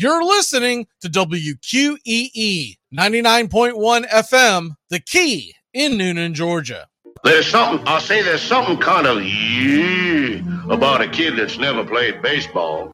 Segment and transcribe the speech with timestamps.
[0.00, 6.86] You're listening to WQEE 99.1 FM, The Key in Newnan, Georgia.
[7.22, 10.40] There's something, I'll say there's something kind of yeah
[10.72, 12.92] about a kid that's never played baseball.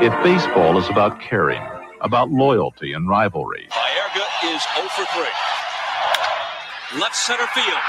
[0.00, 1.60] If baseball is about caring,
[2.00, 6.98] about loyalty and rivalry, Baerga is 0 for 3.
[6.98, 7.84] Left center field.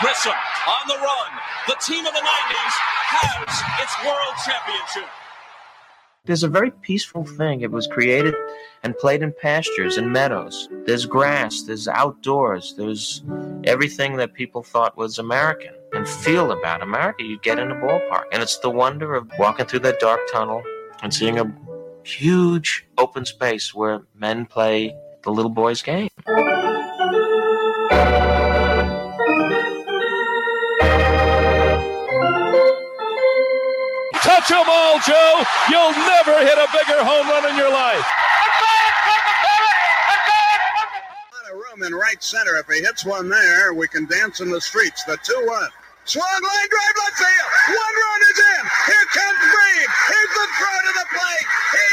[0.00, 1.30] Grissom on the run.
[1.66, 3.52] The team of the 90s has
[3.84, 5.12] its world championship.
[6.24, 7.62] There's a very peaceful thing.
[7.62, 8.34] It was created
[8.82, 10.68] and played in pastures and meadows.
[10.84, 13.22] There's grass, there's outdoors, there's
[13.64, 17.24] everything that people thought was American and feel about America.
[17.24, 18.24] You get in a ballpark.
[18.32, 20.62] And it's the wonder of walking through that dark tunnel
[21.02, 21.54] and seeing a
[22.04, 26.08] huge open space where men play the little boy's game.
[35.08, 35.40] Joe.
[35.72, 38.04] You'll never hit a bigger home run in your life.
[41.48, 42.56] A room in right center.
[42.56, 45.02] If he hits one there, we can dance in the streets.
[45.04, 45.68] The 2 1.
[46.04, 47.50] Swung line drive left field.
[47.68, 48.64] One run is in.
[48.84, 49.88] Here comes Brave.
[50.08, 51.48] Here's the throw to the plate.
[51.72, 51.88] He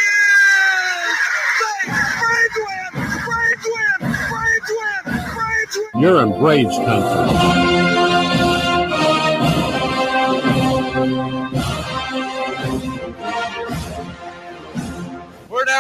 [1.00, 1.16] is
[1.64, 1.95] safe.
[2.20, 2.92] Braves win.
[3.23, 3.98] Braves win.
[4.28, 5.04] Braves win.
[5.36, 6.02] Braves win.
[6.02, 7.95] You're in Braves country.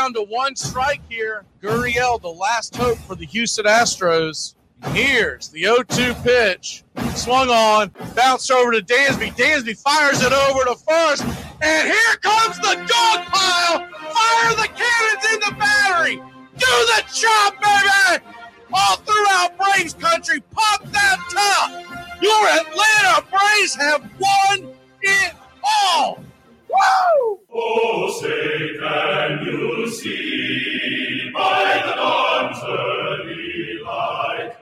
[0.05, 1.45] Down to one strike here.
[1.61, 4.53] Gurriel, the last hope for the Houston Astros.
[4.89, 6.83] Here's the 0 2 pitch.
[7.15, 9.35] Swung on, bounced over to Dansby.
[9.35, 11.23] Dansby fires it over to first.
[11.61, 13.79] And here comes the dog pile.
[13.89, 16.15] Fire the cannons in the battery.
[16.17, 18.23] Do the chop, baby.
[18.73, 20.43] All throughout Braves country.
[20.51, 22.21] Pop that top.
[22.21, 26.23] Your Atlanta Braves have won it all.
[26.69, 27.39] Woo!
[27.53, 34.55] Oh, say can you see by the dawn's early light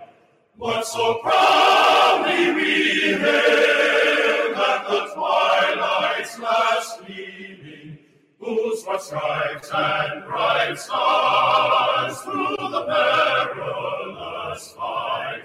[0.57, 7.97] what so proudly we hailed at the twilight's last gleaming,
[8.39, 15.43] whose broad stripes and bright stars through the perilous fight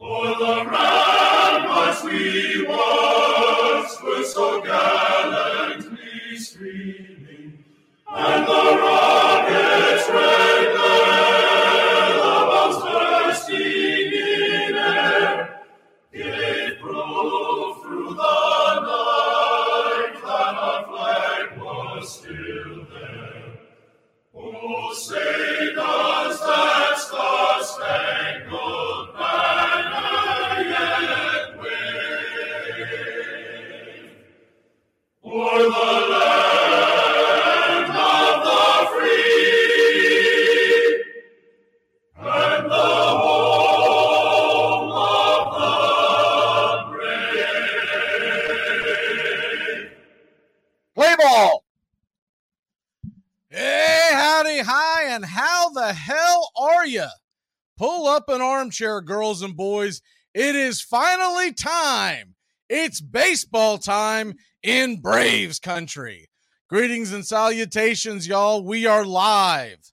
[0.00, 5.43] o'er the ramparts we once were so gallantly
[24.94, 27.74] say does that star-spangled
[28.56, 28.93] banner
[55.14, 57.06] and how the hell are you?
[57.78, 60.02] Pull up an armchair, girls and boys.
[60.34, 62.34] It is finally time.
[62.68, 66.28] It's baseball time in Braves country.
[66.68, 68.64] Greetings and salutations, y'all.
[68.64, 69.92] We are live,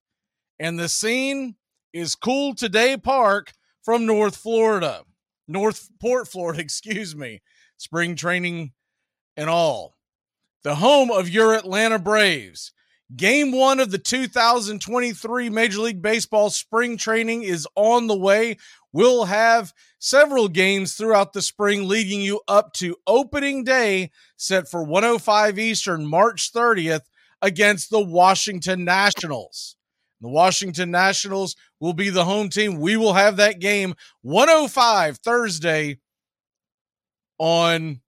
[0.59, 1.55] and the scene
[1.93, 3.51] is CoolToday Park
[3.83, 5.03] from North Florida,
[5.47, 7.41] North Port, Florida, excuse me.
[7.77, 8.71] Spring training
[9.37, 9.97] and all
[10.63, 12.71] the home of your Atlanta Braves.
[13.15, 18.57] Game one of the 2023 Major League Baseball spring training is on the way.
[18.93, 24.83] We'll have several games throughout the spring leading you up to opening day set for
[24.83, 27.01] 105 Eastern, March 30th
[27.41, 29.75] against the Washington Nationals.
[30.21, 32.79] The Washington Nationals will be the home team.
[32.79, 35.99] We will have that game 105 Thursday
[37.39, 38.01] on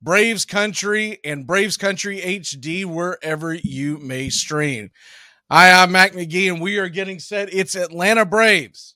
[0.00, 4.90] Braves Country and Braves Country HD wherever you may stream.
[5.50, 7.52] Hi, I'm Mac McGee, and we are getting set.
[7.52, 8.94] It's Atlanta Braves,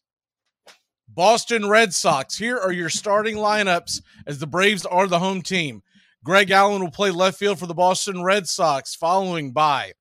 [1.08, 2.38] Boston Red Sox.
[2.38, 5.82] Here are your starting lineups as the Braves are the home team.
[6.22, 9.94] Greg Allen will play left field for the Boston Red Sox, following by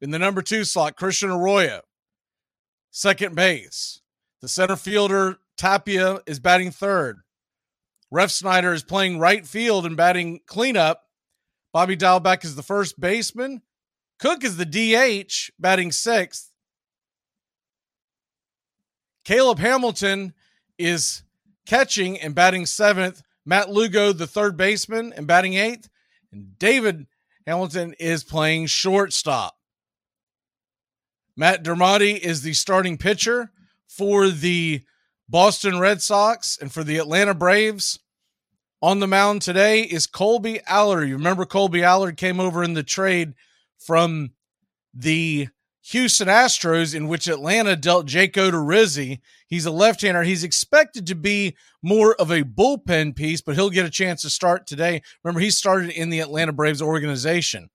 [0.00, 1.82] in the number two slot, Christian Arroyo,
[2.90, 4.00] second base.
[4.40, 7.20] The center fielder, Tapia, is batting third.
[8.12, 11.02] Refsnyder is playing right field and batting cleanup.
[11.72, 13.62] Bobby Dalbec is the first baseman.
[14.18, 16.50] Crook is the DH, batting sixth.
[19.24, 20.34] Caleb Hamilton
[20.78, 21.22] is
[21.66, 23.22] catching and batting seventh.
[23.46, 25.88] Matt Lugo, the third baseman, and batting eighth.
[26.32, 27.06] And David
[27.46, 29.56] Hamilton is playing shortstop.
[31.36, 33.50] Matt Dermody is the starting pitcher
[33.88, 34.82] for the
[35.30, 38.00] Boston Red Sox and for the Atlanta Braves.
[38.82, 41.08] On the mound today is Kolby Allard.
[41.08, 43.34] You remember Kolby Allard came over in the trade
[43.78, 44.32] from
[44.92, 45.46] the
[45.82, 49.20] Houston Astros, in which Atlanta dealt Jake Odorizzi.
[49.46, 50.24] He's a left-hander.
[50.24, 54.30] He's expected to be more of a bullpen piece, but he'll get a chance to
[54.30, 55.00] start today.
[55.22, 57.70] Remember, he started in the Atlanta Braves organization.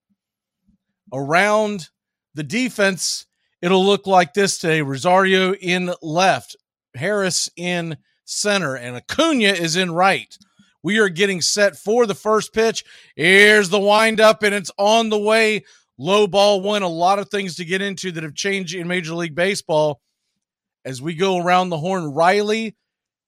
[1.14, 1.90] Around
[2.34, 3.28] the defense,
[3.62, 4.82] it'll look like this today.
[4.82, 6.58] Rosario in left,
[6.98, 10.38] Harris in center, and Acuna is in right.
[10.84, 12.84] We are getting set for the first pitch.
[13.16, 15.64] Here's the windup, and it's on the way.
[15.98, 16.84] Low ball one.
[16.84, 20.02] A lot of things to get into that have changed in Major League Baseball.
[20.84, 22.76] As we go around the horn, Riley,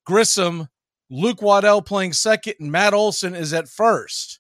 [0.06, 0.68] Grissom,
[1.10, 4.40] Luke Waddell playing second, and Matt Olson is at first.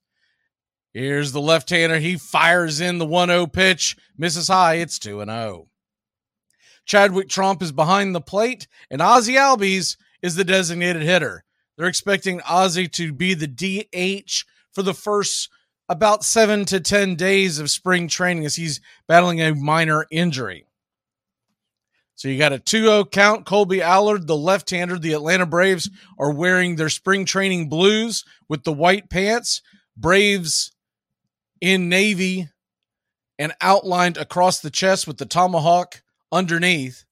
[0.94, 2.00] Here's the left hander.
[2.00, 4.76] He fires in the 1 0 pitch, misses high.
[4.76, 5.68] It's 2 0.
[6.88, 11.44] Chadwick Tromp is behind the plate, and Ozzy Albies is the designated hitter.
[11.78, 15.50] They're expecting Ozzy to be the DH for the first
[15.90, 20.66] about seven to 10 days of spring training as he's battling a minor injury.
[22.16, 23.46] So you got a 2 0 count.
[23.46, 24.98] Kolby Allard, the left hander.
[24.98, 29.62] The Atlanta Braves are wearing their spring training blues with the white pants.
[29.96, 30.72] Braves
[31.62, 32.50] in navy
[33.38, 36.02] and outlined across the chest with the tomahawk
[36.32, 37.06] underneath.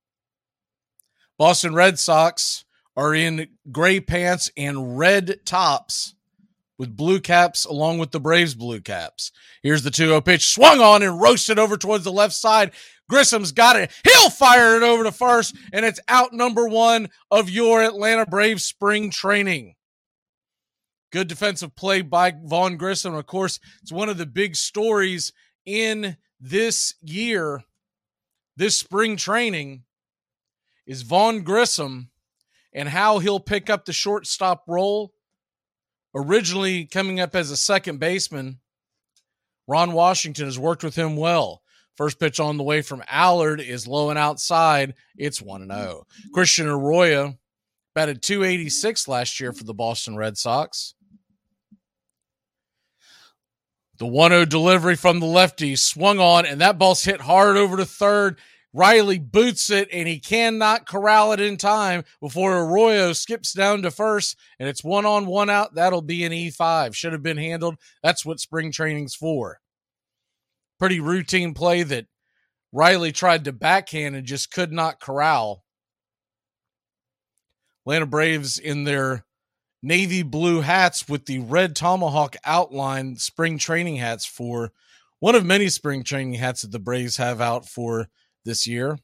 [1.38, 2.66] Boston Red Sox
[2.96, 6.16] are in gray pants and red tops
[6.78, 9.32] with blue caps along with the Braves blue caps.
[9.64, 12.72] Here's the 2 0 pitch swung on and roasted over towards the left side.
[13.10, 13.92] Grissom's got it.
[14.04, 18.66] He'll fire it over to first, and it's out number one of your Atlanta Braves
[18.66, 19.76] spring training.
[21.12, 23.14] Good defensive play by Vaughn Grissom.
[23.14, 25.34] Of course, it's one of the big stories
[25.66, 27.64] in this year,
[28.56, 29.84] this spring training,
[30.86, 32.10] is Vaughn Grissom
[32.74, 35.14] and how he'll pick up the shortstop role.
[36.14, 38.60] Originally coming up as a second baseman,
[39.68, 41.62] Ron Washington has worked with him well.
[41.98, 44.96] First pitch on the way from Allard is low and outside.
[45.18, 46.06] It's 1 0.
[46.34, 47.38] Christian Arroyo
[47.94, 50.95] batted 286 last year for the Boston Red Sox.
[53.98, 57.78] The 1 0 delivery from the lefty swung on, and that ball's hit hard over
[57.78, 58.40] to third.
[58.74, 63.92] Riley boots it, and he cannot corral it in time before Arroyo skips down to
[63.92, 65.76] first, and it's one on one out.
[65.76, 66.94] That'll be an E5.
[66.94, 67.78] Should have been handled.
[68.04, 69.62] That's what spring training's for
[70.80, 72.08] pretty routine play that
[72.72, 75.64] Riley tried to backhand and just could not corral.
[77.86, 79.26] Atlanta Braves in their
[79.86, 84.72] navy blue hats with the red tomahawk outline spring training hats for
[85.20, 88.10] one of many spring training hats that the Braves have out for
[88.44, 88.98] this year.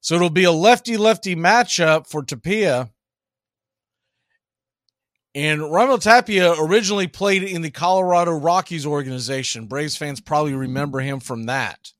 [0.00, 2.90] So it'll be a lefty lefty matchup for Tapia.
[5.34, 9.66] And Raimel Tapia originally played in the Colorado Rockies organization.
[9.66, 11.92] Braves fans probably remember him from that.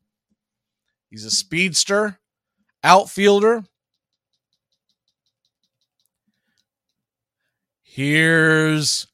[1.11, 2.19] He's a speedster,
[2.83, 3.65] outfielder.
[7.97, 9.07] Here's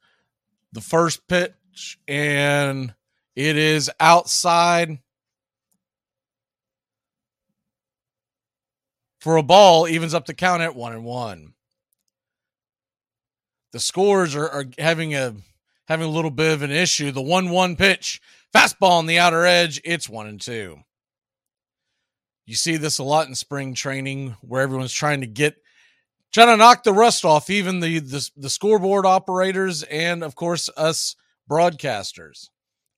[0.72, 2.92] the first pitch, and
[3.36, 4.98] it is outside
[9.20, 11.54] for a ball, evens up the count at one and one
[13.72, 15.34] the scores are, are having a
[15.88, 17.10] having a little bit of an issue.
[17.10, 18.20] The one one pitch,
[18.54, 20.78] fastball on the outer edge, it's one and two.
[22.46, 25.61] You see this a lot in spring training where everyone's trying to get
[26.32, 30.68] trying to knock the rust off, even the the, the scoreboard operators and of course
[30.76, 31.16] us
[31.50, 32.48] broadcasters.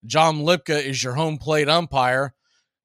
[0.06, 2.34] John Libka is your home plate umpire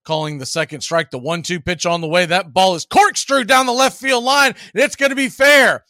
[0.05, 1.11] calling the second strike.
[1.11, 2.25] The one two pitch on the way.
[2.25, 5.83] That ball is corkscrewed down the left field line, and it's going to be fair.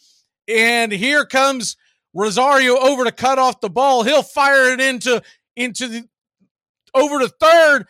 [0.47, 1.77] And here comes
[2.13, 4.03] Rosario over to cut off the ball.
[4.03, 5.21] He'll fire it into
[5.55, 6.03] into the
[6.93, 7.87] over to third.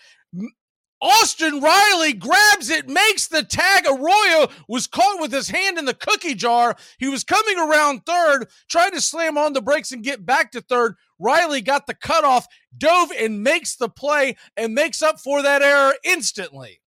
[1.02, 3.86] Austin Riley grabs it, makes the tag.
[3.88, 6.76] Arroyo was caught with his hand in the cookie jar.
[6.98, 10.62] He was coming around third, trying to slam on the brakes and get back to
[10.62, 10.96] third.
[11.18, 15.94] Riley got the cutoff, dove and makes the play and makes up for that error
[16.04, 16.82] instantly.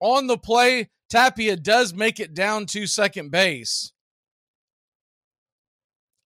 [0.00, 3.92] On the play, Tapia does make it down to second base.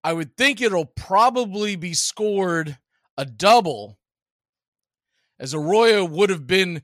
[0.03, 2.79] I would think it'll probably be scored
[3.19, 3.99] a double,
[5.41, 6.83] as Arroyo would have been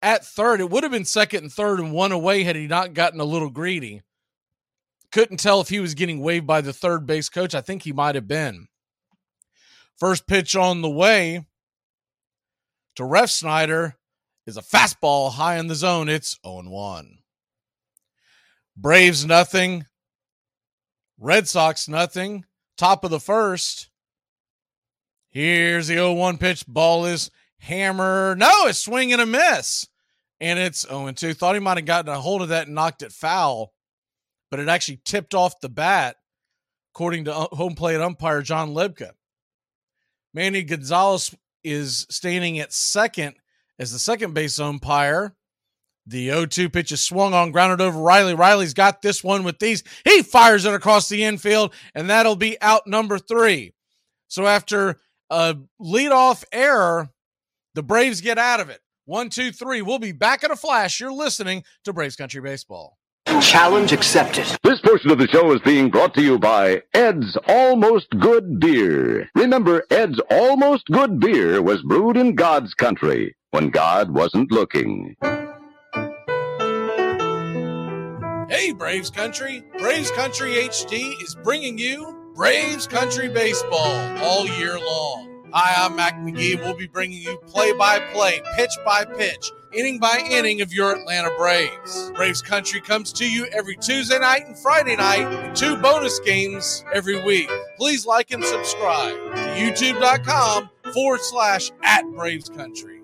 [0.00, 0.60] at third.
[0.60, 3.24] It would have been second and third and one away had he not gotten a
[3.24, 4.02] little greedy.
[5.10, 7.54] Couldn't tell if he was getting waved by the third base coach.
[7.54, 8.68] I think he might have been.
[9.98, 11.44] First pitch on the way
[12.94, 13.94] to Refsnyder
[14.46, 16.08] is a fastball high in the zone.
[16.08, 17.18] It's 0 1.
[18.76, 19.86] Braves nothing.
[21.18, 22.44] Red Sox nothing.
[22.78, 23.90] Top of the first.
[25.30, 26.66] Here's the 0 1 pitch.
[26.66, 27.30] Ball is
[27.62, 28.34] hammer.
[28.36, 29.88] No, it's swing and a miss.
[30.40, 31.34] And it's 0 2.
[31.34, 33.72] Thought he might have gotten a hold of that and knocked it foul,
[34.50, 36.16] but it actually tipped off the bat,
[36.92, 39.14] according to uh, home plate umpire John Libka.
[40.34, 43.36] Manny Gonzalez is standing at second
[43.78, 45.36] as the second base umpire.
[46.04, 48.34] The 0 2 pitch is swung on, grounded over Riley.
[48.34, 49.84] Riley's got this one with these.
[50.04, 53.74] He fires it across the infield, and that'll be out number three.
[54.26, 54.98] So after
[55.30, 57.10] a leadoff error,
[57.74, 58.80] the Braves get out of it.
[59.04, 59.82] One, two, three.
[59.82, 61.00] We'll be back in a flash.
[61.00, 62.98] You're listening to Braves Country Baseball.
[63.40, 64.46] Challenge accepted.
[64.62, 69.28] This portion of the show is being brought to you by Ed's Almost Good Beer.
[69.34, 75.16] Remember, Ed's Almost Good Beer was brewed in God's country when God wasn't looking.
[78.48, 79.64] Hey, Braves Country.
[79.78, 85.31] Braves Country HD is bringing you Braves Country Baseball all year long.
[85.54, 86.58] Hi, I'm Mac McGee.
[86.58, 90.96] We'll be bringing you play by play, pitch by pitch, inning by inning of your
[90.96, 92.10] Atlanta Braves.
[92.14, 96.86] Braves Country comes to you every Tuesday night and Friday night, and two bonus games
[96.94, 97.50] every week.
[97.76, 103.02] Please like and subscribe to youtube.com forward slash at Braves Country.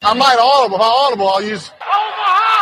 [0.00, 0.76] I might audible.
[0.76, 1.70] If I audible, I'll use.
[1.80, 2.61] Omaha!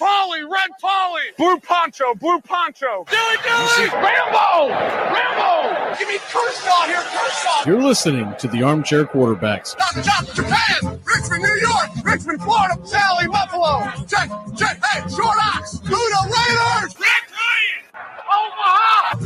[0.00, 0.08] Omaha!
[0.08, 0.44] Red Polly!
[0.44, 1.22] Red Polly!
[1.36, 2.14] Blue Poncho!
[2.14, 3.04] Blue Poncho!
[3.10, 3.88] Dilly Dilly!
[3.90, 4.68] Rambo!
[4.68, 5.96] Rambo!
[5.98, 7.64] Give me Kershaw here, Kershaw!
[7.66, 9.76] You're listening to the Armchair Quarterbacks.
[9.76, 11.00] Chop, chop, Japan!
[11.04, 11.90] Richmond, New York!
[12.04, 12.76] Richmond, Florida!
[12.84, 13.90] Sally, Buffalo!
[14.06, 15.78] Check, check, hey, Short Ox!
[15.84, 16.94] Luda Raiders!
[16.98, 17.24] Red
[18.30, 19.18] Omaha!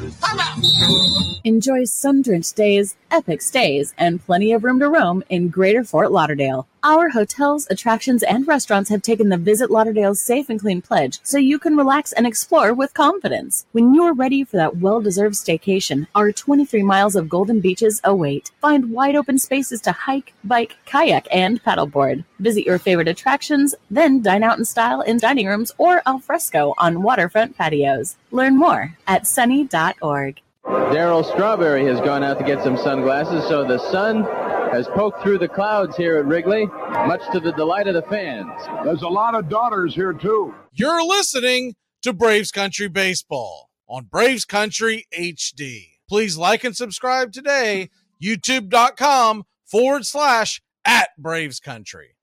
[1.44, 6.12] Enjoy sun drenched days, epic stays, and plenty of room to roam in Greater Fort
[6.12, 6.68] Lauderdale.
[6.84, 11.38] Our hotels, attractions, and restaurants have taken the Visit Lauderdale's Safe and Clean pledge so
[11.38, 13.66] you can relax and explore with confidence.
[13.70, 18.50] When you're ready for that well deserved staycation, our 23 miles of golden beaches await.
[18.60, 22.24] Find wide open spaces to hike, bike, kayak, and paddleboard.
[22.40, 26.74] Visit your favorite attractions, then dine out in style in dining rooms or al fresco
[26.78, 28.16] on waterfront patios.
[28.32, 30.40] Learn more at sunny.org.
[30.64, 34.24] Darryl Strawberry has gone out to get some sunglasses, so the sun
[34.72, 36.64] has poked through the clouds here at Wrigley,
[37.06, 38.50] much to the delight of the fans.
[38.84, 40.54] There's a lot of daughters here, too.
[40.72, 45.88] You're listening to Braves Country Baseball on Braves Country HD.
[46.08, 47.90] Please like and subscribe today,
[48.22, 52.16] youtube.com forward slash at Braves Country.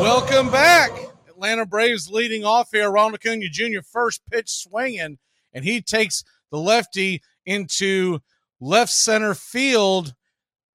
[0.00, 0.90] Welcome back.
[1.28, 2.90] Atlanta Braves leading off here.
[2.90, 3.82] Ronald Acuna Jr.
[3.88, 5.18] first pitch swinging,
[5.52, 8.20] and he takes the lefty into
[8.60, 10.14] left center field.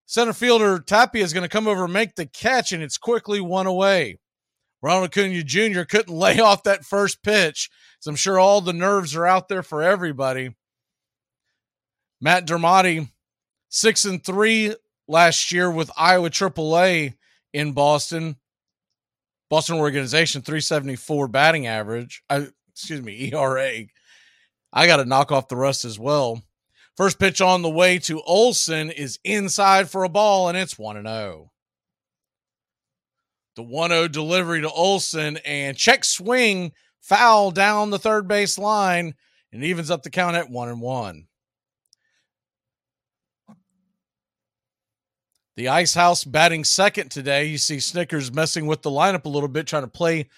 [0.06, 3.40] Center fielder Tapia is going to come over and make the catch, and it's quickly
[3.40, 4.18] one away.
[4.82, 5.82] Ronald Acuna Jr.
[5.82, 9.62] couldn't lay off that first pitch, so I'm sure all the nerves are out there
[9.62, 10.54] for everybody.
[12.20, 13.10] Matt Dermody,
[13.68, 14.74] six and three
[15.06, 17.14] last year with Iowa AAA
[17.52, 18.36] in Boston.
[19.48, 22.22] Boston organization 374 batting average.
[22.28, 23.84] I, excuse me, ERA.
[24.76, 26.42] I got to knock off the rust as well.
[26.98, 31.02] First pitch on the way to Olson is inside for a ball, and it's 1
[31.02, 31.50] 0.
[33.56, 39.14] The 1 0 delivery to Olson and check swing foul down the third base line
[39.50, 41.26] and evens up the count at 1 and 1.
[45.56, 47.46] The Ice House batting second today.
[47.46, 50.28] You see Snitker's messing with the lineup a little bit, trying to play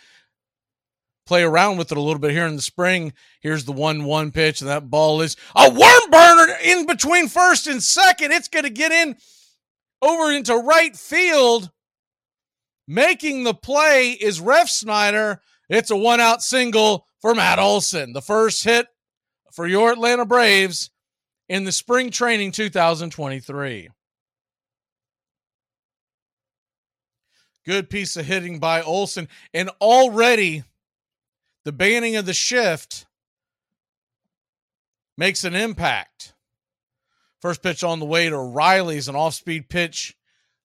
[1.28, 3.12] play around with it a little bit here in the spring.
[3.40, 7.66] Here's the 1 1 pitch, and that ball is a worm burner in between first
[7.66, 8.32] and second.
[8.32, 9.14] It's going to get in
[10.00, 11.70] over into right field.
[12.90, 15.40] Making the play is Refsnyder.
[15.68, 18.86] It's a one out single for Matt Olson, the first hit
[19.52, 20.88] for your Atlanta Braves
[21.50, 23.90] in the spring training 2023.
[27.66, 29.28] Good piece of hitting by Olson.
[29.52, 30.64] And already
[31.68, 33.04] the banning of the shift
[35.18, 36.32] makes an impact.
[37.42, 40.16] First pitch on the way to Riley's an off speed pitch,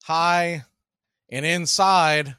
[0.04, 0.64] high
[1.30, 2.38] and inside.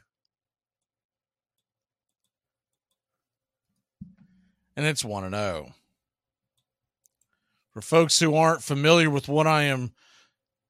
[4.75, 5.75] And it's 1 0.
[7.71, 9.93] For folks who aren't familiar with what I am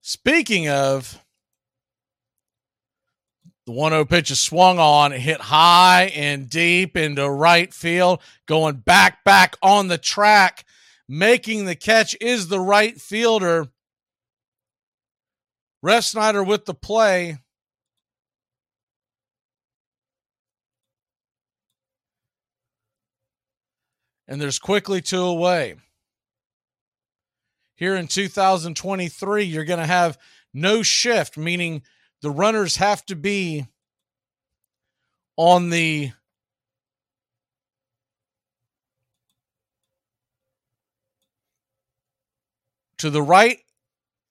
[0.01, 1.23] speaking of,
[3.65, 8.75] the 1 0 pitch is swung on, hit high and deep into right field, going
[8.77, 10.65] back, back on the track.
[11.07, 13.67] Making the catch is the right fielder,
[15.84, 17.38] Refsnyder with the play.
[24.27, 25.75] And there's quickly two away.
[27.75, 30.17] Here in 2023, you're going to have
[30.53, 31.84] no shift, meaning
[32.25, 33.67] the runners have to be
[35.38, 36.12] on the
[42.98, 43.60] to the right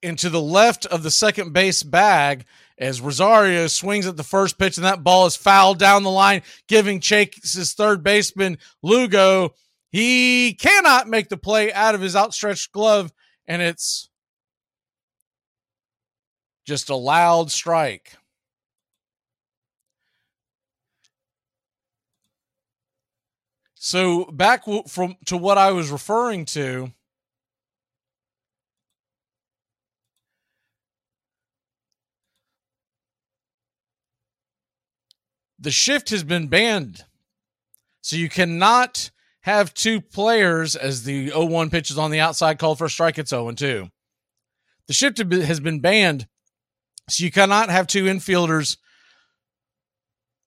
[0.03, 2.43] and to the left of the second base bag
[2.77, 6.41] as Rosario swings at the first pitch and that ball is fouled down the line,
[6.67, 9.53] giving Chase's third baseman Lugo.
[9.89, 13.13] He cannot make the play out of his outstretched glove,
[13.47, 14.09] and it's
[16.65, 18.17] just a loud strike.
[23.75, 26.91] So back from to what I was referring to,
[35.59, 37.05] the shift has been banned.
[38.01, 42.79] So you cannot have two players as the 0-1 pitch is on the outside called
[42.79, 43.19] for a strike.
[43.19, 43.91] It's 0-2.
[44.87, 46.27] The shift has been banned.
[47.09, 48.77] So you cannot have two infielders,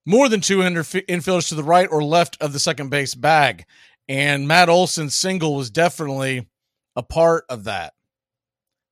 [0.05, 3.65] more than two infielders to the right or left of the second base bag.
[4.09, 6.49] And Matt Olson's single was definitely
[6.97, 7.95] a part of that.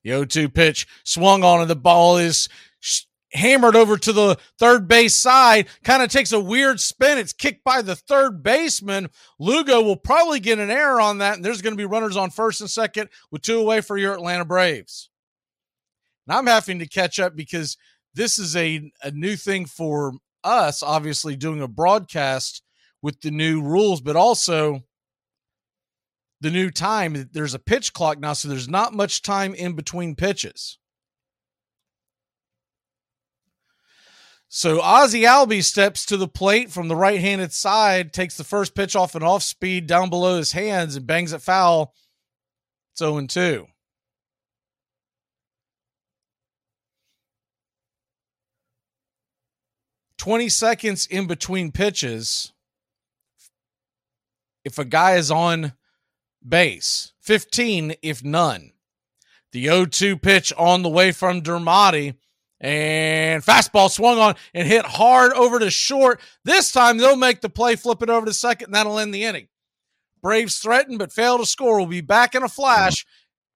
[0.05, 2.49] The 0 2 pitch swung on, and the ball is
[3.33, 7.19] hammered over to the third base side, kind of takes a weird spin.
[7.19, 9.09] It's kicked by the third baseman.
[9.41, 12.31] Lugo will probably get an error on that, and there's going to be runners on
[12.31, 15.11] first and second with two away for your Atlanta Braves.
[16.27, 17.77] And I'm having to catch up because
[18.15, 22.63] this is a, a new thing for us, obviously, doing a broadcast
[23.03, 24.81] with the new rules, but also
[26.41, 27.29] the new time.
[27.33, 30.79] There's a pitch clock now, so there's not much time in between pitches.
[34.49, 38.95] So Ozzy Albies steps to the plate from the right-handed side, takes the first pitch
[38.95, 41.93] off an off speed down below his hands and bangs it foul.
[42.93, 43.67] It's 0 2.
[50.19, 52.53] Twenty seconds in between pitches.
[54.65, 55.75] If a guy is on
[56.47, 58.73] base, 15 if none.
[59.53, 62.17] The 0 2 pitch on the way from Dermody
[62.61, 66.21] and fastball swung on and hit hard over to short.
[66.45, 69.25] This time they'll make the play, flip it over to second, and that'll end the
[69.25, 69.49] inning.
[70.23, 71.77] Braves threaten but fail to score.
[71.77, 73.07] We'll be back in a flash.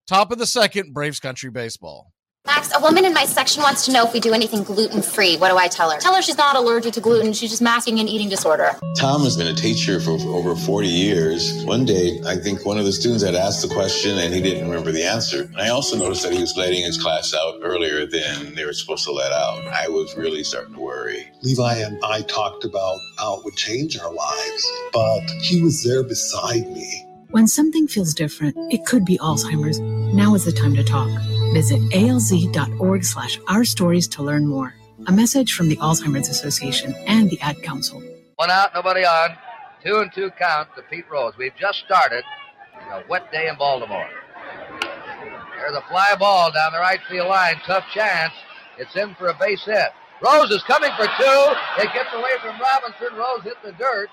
[0.07, 2.13] Top of the second, Braves Country Baseball.
[2.47, 5.37] Max, a woman in my section wants to know if we do anything gluten free.
[5.37, 5.99] What do I tell her?
[6.01, 7.35] Tell her she's not allergic to gluten.
[7.35, 8.73] She's just masking an eating disorder.
[8.97, 11.63] Tom has been a teacher for over 40 years.
[11.65, 14.69] One day, I think one of the students had asked the question and he didn't
[14.69, 15.51] remember the answer.
[15.59, 19.05] I also noticed that he was letting his class out earlier than they were supposed
[19.05, 19.63] to let out.
[19.69, 21.31] I was really starting to worry.
[21.43, 26.03] Levi and I talked about how it would change our lives, but he was there
[26.03, 27.07] beside me.
[27.29, 29.79] When something feels different, it could be Alzheimer's.
[29.79, 31.09] Now is the time to talk.
[31.53, 34.75] Visit alz.org slash our stories to learn more.
[35.07, 38.03] A message from the Alzheimer's Association and the Ad Council.
[38.37, 39.31] One out, nobody on.
[39.85, 41.33] Two and two count to Pete Rose.
[41.37, 42.23] We've just started
[42.93, 44.09] a wet day in Baltimore.
[45.57, 47.57] There's a fly ball down the right field line.
[47.67, 48.33] Tough chance.
[48.79, 49.89] It's in for a base hit.
[50.23, 51.83] Rose is coming for two.
[51.83, 53.19] It gets away from Robinson.
[53.19, 54.09] Rose hit the dirt.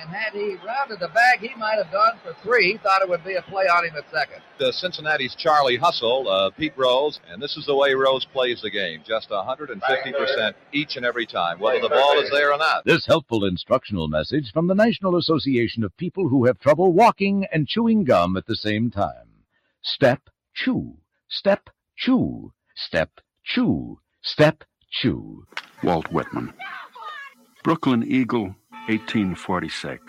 [0.00, 2.78] And had he rounded the bag, he might have gone for three.
[2.82, 4.42] Thought it would be a play on him at second.
[4.58, 8.70] The Cincinnati's Charlie Hustle, uh, Pete Rose, and this is the way Rose plays the
[8.70, 9.02] game.
[9.04, 12.84] Just 150% each and every time, whether the ball is there or not.
[12.84, 17.66] This helpful instructional message from the National Association of People Who Have Trouble Walking and
[17.66, 19.28] Chewing Gum at the same time.
[19.82, 20.96] Step, chew.
[21.28, 22.52] Step, chew.
[22.76, 23.98] Step, chew.
[24.22, 25.44] Step, chew.
[25.82, 26.52] Walt Whitman.
[27.64, 28.54] Brooklyn Eagle
[28.88, 30.00] 1846.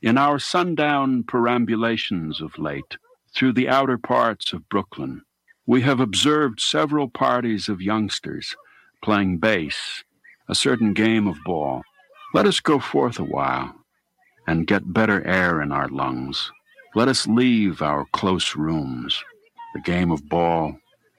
[0.00, 2.96] In our sundown perambulations of late
[3.34, 5.20] through the outer parts of Brooklyn,
[5.66, 8.56] we have observed several parties of youngsters
[9.04, 10.02] playing base,
[10.48, 11.82] a certain game of ball.
[12.32, 13.74] Let us go forth a while
[14.46, 16.50] and get better air in our lungs.
[16.94, 19.22] Let us leave our close rooms.
[19.74, 20.78] The game of ball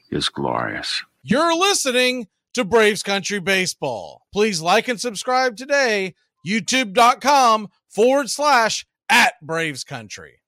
[0.09, 1.03] is glorious.
[1.21, 4.25] You're listening to Braves Country Baseball.
[4.33, 6.15] Please like and subscribe today
[6.47, 10.39] youtube.com forward slash at Braves Country.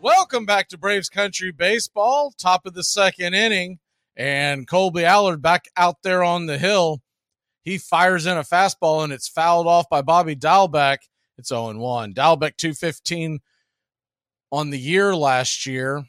[0.00, 3.78] Welcome back to Braves Country Baseball, top of the second inning.
[4.16, 7.02] And Kolby Allard back out there on the hill.
[7.62, 10.98] He fires in a fastball and it's fouled off by Bobby Dalbec.
[11.38, 12.14] It's 0 1.
[12.14, 13.40] Dalbec 215
[14.50, 16.04] on the year last year.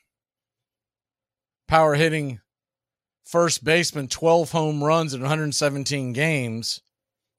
[1.67, 2.39] Power hitting
[3.23, 6.82] first baseman 12 home runs in 117 games.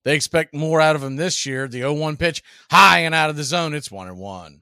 [0.05, 1.67] They expect more out of him this year.
[1.67, 3.75] The 0-1 pitch high and out of the zone.
[3.75, 4.61] It's 1 and 1.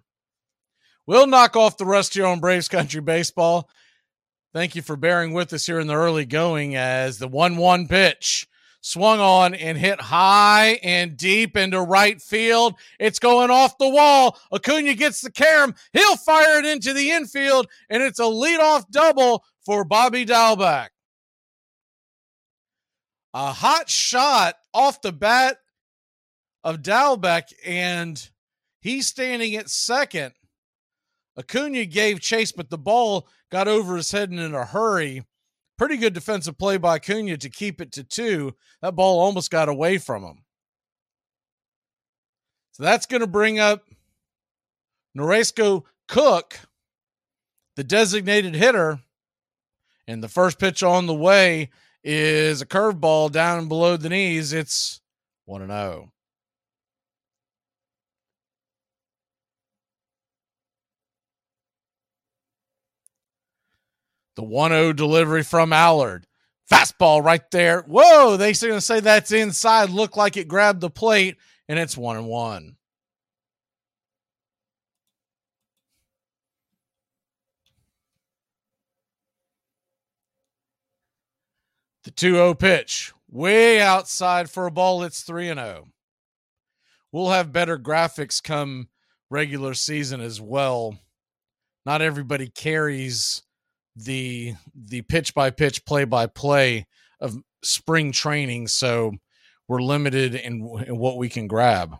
[1.07, 3.69] We'll knock off the rest here on Braves Country Baseball.
[4.53, 7.89] Thank you for bearing with us here in the early going as the 1 1
[7.89, 8.47] pitch
[8.83, 12.75] swung on and hit high and deep into right field.
[12.99, 14.39] It's going off the wall.
[14.53, 15.75] Acuna gets the carom.
[15.93, 20.89] He'll fire it into the infield, and it's a leadoff double for Bobby Dalbec.
[23.35, 25.59] A hot shot off the bat
[26.65, 28.31] of Dalbec, and
[28.81, 30.35] he's standing at second.
[31.39, 35.25] Acuna gave chase, but the ball got over his head and in a hurry.
[35.79, 38.55] Pretty good defensive play by Acuna to keep it to two.
[38.83, 40.45] That ball almost got away from him.
[42.73, 43.85] So that's going to bring up
[45.17, 46.59] Narciso Crook,
[47.77, 49.01] the designated hitter.
[50.07, 51.71] And the first pitch on the way
[52.03, 54.53] is a curveball down below the knees.
[54.53, 55.01] It's
[55.45, 56.13] 1 0.
[64.35, 66.27] The 1 0 delivery from Allard.
[66.71, 67.83] Fastball right there.
[67.83, 69.91] Whoa, they're going to say that's inside.
[69.91, 71.37] Looked like it grabbed the plate,
[71.69, 72.77] and it's 1 and 1.
[82.13, 85.03] The 2 0 pitch, way outside for a ball.
[85.03, 85.89] It's 3 and 0.
[87.11, 88.89] We'll have better graphics come
[89.31, 90.99] regular season as well.
[91.87, 93.43] Not everybody carries
[93.97, 96.87] the the pitch by pitch play by play
[97.19, 99.13] of spring training so
[99.67, 101.97] we're limited in, in what we can grab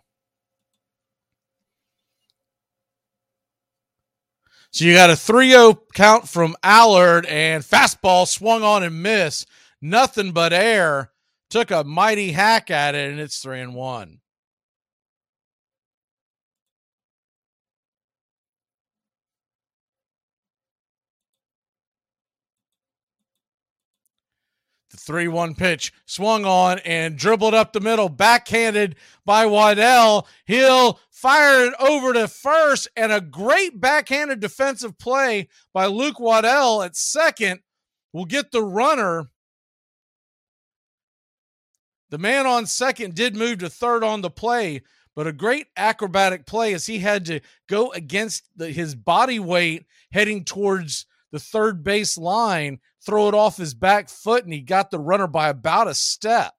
[4.71, 9.47] so you got a 3-0 count from allard and fastball swung on and missed
[9.83, 11.11] nothing but air
[11.49, 14.19] took a mighty hack at it and it's 3 and 1
[24.93, 30.27] The 3 1 pitch swung on and dribbled up the middle, backhanded by Waddell.
[30.45, 36.83] He'll fire it over to first, and a great backhanded defensive play by Luke Waddell
[36.83, 37.61] at second
[38.13, 39.31] will get the runner.
[42.13, 44.83] The man on second did move to third on the play,
[45.15, 49.87] but a great acrobatic play as he had to go against the, his body weight
[50.11, 54.91] heading towards the third base line, throw it off his back foot, and he got
[54.91, 56.53] the runner by about a step.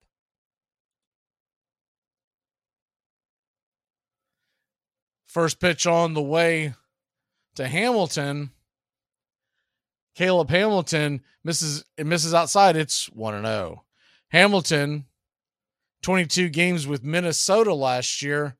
[5.28, 6.74] First pitch on the way
[7.54, 8.50] to Hamilton.
[10.16, 12.74] Caleb Hamilton misses misses outside.
[12.74, 13.84] It's 1 0.
[14.30, 15.04] Hamilton,
[16.04, 18.58] 22 games with Minnesota last year,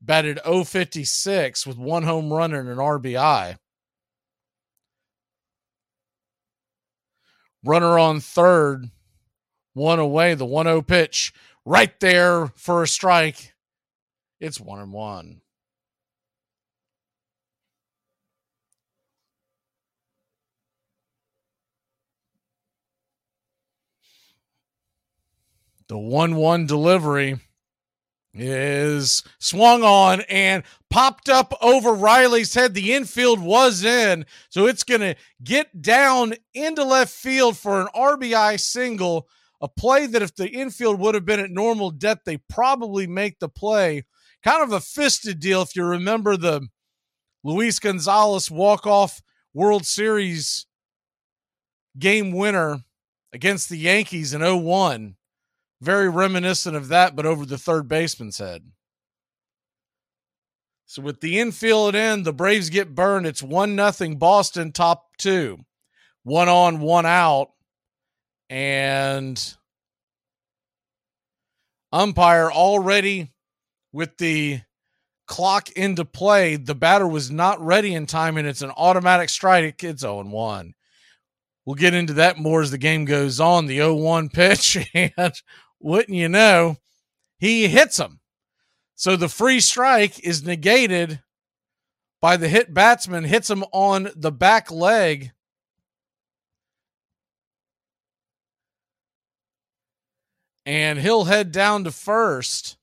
[0.00, 3.58] batted 056 with one home run and an RBI.
[7.62, 8.90] Runner on third,
[9.74, 10.32] one away.
[10.32, 11.34] The 1 0 pitch
[11.66, 13.52] right there for a strike.
[14.40, 15.42] It's 1 and 1.
[25.90, 27.40] The 1 1 delivery
[28.32, 32.74] is swung on and popped up over Riley's head.
[32.74, 37.88] The infield was in, so it's going to get down into left field for an
[37.92, 39.26] RBI single.
[39.60, 43.40] A play that if the infield would have been at normal depth, they probably make
[43.40, 44.04] the play.
[44.44, 46.68] Kind of a fisted deal if you remember the
[47.42, 49.20] Luis Gonzalez walk-off
[49.52, 50.66] World Series
[51.98, 52.84] game winner
[53.32, 55.16] against the Yankees in 01
[55.80, 58.70] very reminiscent of that, but over the third baseman's head.
[60.86, 63.26] So with the infield in, the Braves get burned.
[63.26, 65.60] It's one nothing Boston top two.
[66.24, 67.50] One on, one out.
[68.48, 69.40] And
[71.92, 73.32] umpire already
[73.92, 74.60] with the
[75.26, 76.56] clock into play.
[76.56, 79.84] The batter was not ready in time, and it's an automatic strike.
[79.84, 80.74] It's 0 1.
[81.64, 83.66] We'll get into that more as the game goes on.
[83.66, 85.32] The 0 1 pitch, and
[85.80, 86.76] wouldn't you know,
[87.38, 88.20] he hits him.
[88.94, 91.22] So the free strike is negated
[92.20, 95.32] by the hit batsman, hits him on the back leg.
[100.66, 102.76] And he'll head down to first.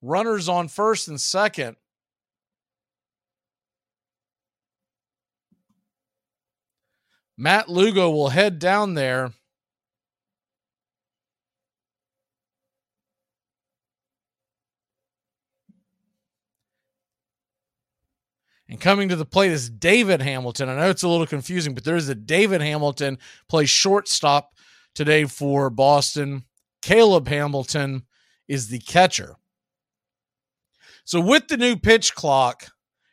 [0.00, 1.76] Runners on first and second.
[7.36, 9.32] Matt Lugo will head down there.
[18.68, 20.68] And coming to the plate is David Hamilton.
[20.68, 24.54] I know it's a little confusing, but there's a David Hamilton plays shortstop
[24.94, 26.44] today for Boston.
[26.82, 28.02] Caleb Hamilton
[28.48, 29.36] is the catcher.
[31.04, 32.66] So with the new pitch clock,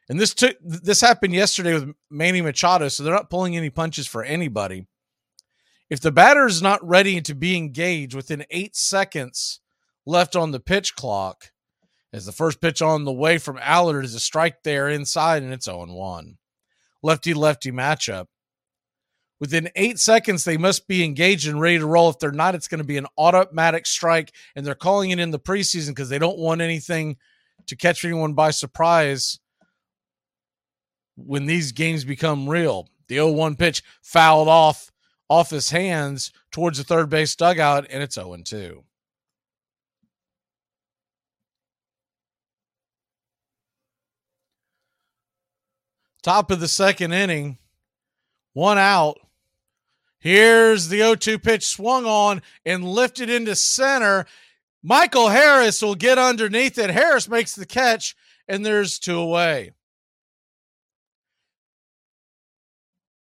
[0.10, 4.08] and this took this happened yesterday with Manny Machado, so they're not pulling any punches
[4.08, 4.88] for anybody.
[5.90, 9.60] If the batter is not ready to be engaged within eight seconds
[10.06, 11.52] left on the pitch clock,
[12.14, 15.52] as the first pitch on the way from Allard is a strike there inside, and
[15.52, 16.38] it's 0 1.
[17.02, 18.28] Lefty lefty matchup.
[19.40, 22.10] Within eight seconds, they must be engaged and ready to roll.
[22.10, 25.32] If they're not, it's going to be an automatic strike, and they're calling it in
[25.32, 27.18] the preseason because they don't want anything
[27.66, 29.40] to catch anyone by surprise
[31.16, 32.88] when these games become real.
[33.08, 34.92] The 0 1 pitch fouled off
[35.30, 38.84] off his hands towards the third base dugout, and it's 0 2.
[46.24, 47.58] Top of the second inning,
[48.54, 49.20] one out.
[50.20, 54.26] Here's the 0 2 pitch swung on and lifted into center.
[54.82, 56.90] Michael Harris will get underneath it.
[56.90, 58.16] Harris makes the catch,
[58.48, 59.72] and there's two away.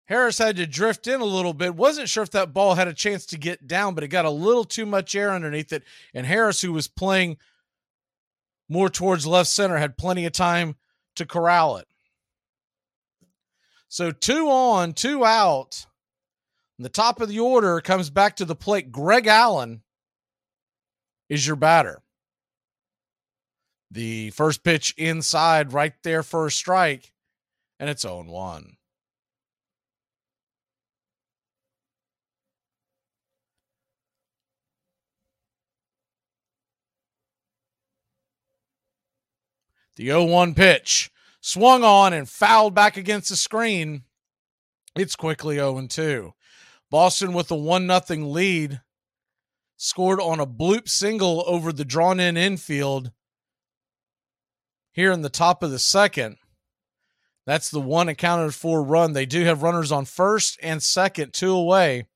[0.05, 1.73] Harris had to drift in a little bit.
[1.73, 4.29] Wasn't sure if that ball had a chance to get down, but it got a
[4.29, 5.83] little too much air underneath it.
[6.13, 7.37] And Harris, who was playing
[8.69, 10.75] more towards left center, had plenty of time
[11.15, 11.87] to corral it.
[13.93, 15.85] So two on, two out.
[16.79, 18.91] And the top of the order comes back to the plate.
[18.91, 19.83] Greg Allen
[21.29, 22.01] is your batter.
[23.91, 27.13] The first pitch inside, right there for a strike,
[27.79, 28.77] and it's 0 1.
[39.97, 41.12] The 0 1 pitch
[41.43, 44.03] swung on and fouled back against the screen.
[44.95, 46.33] It's quickly 0 2.
[46.89, 48.81] Boston with a 1 0 lead
[49.75, 53.11] scored on a bloop single over the drawn in infield
[54.93, 56.37] here in the top of the second.
[57.45, 59.11] That's the one accounted for run.
[59.11, 62.07] They do have runners on first and second, two away.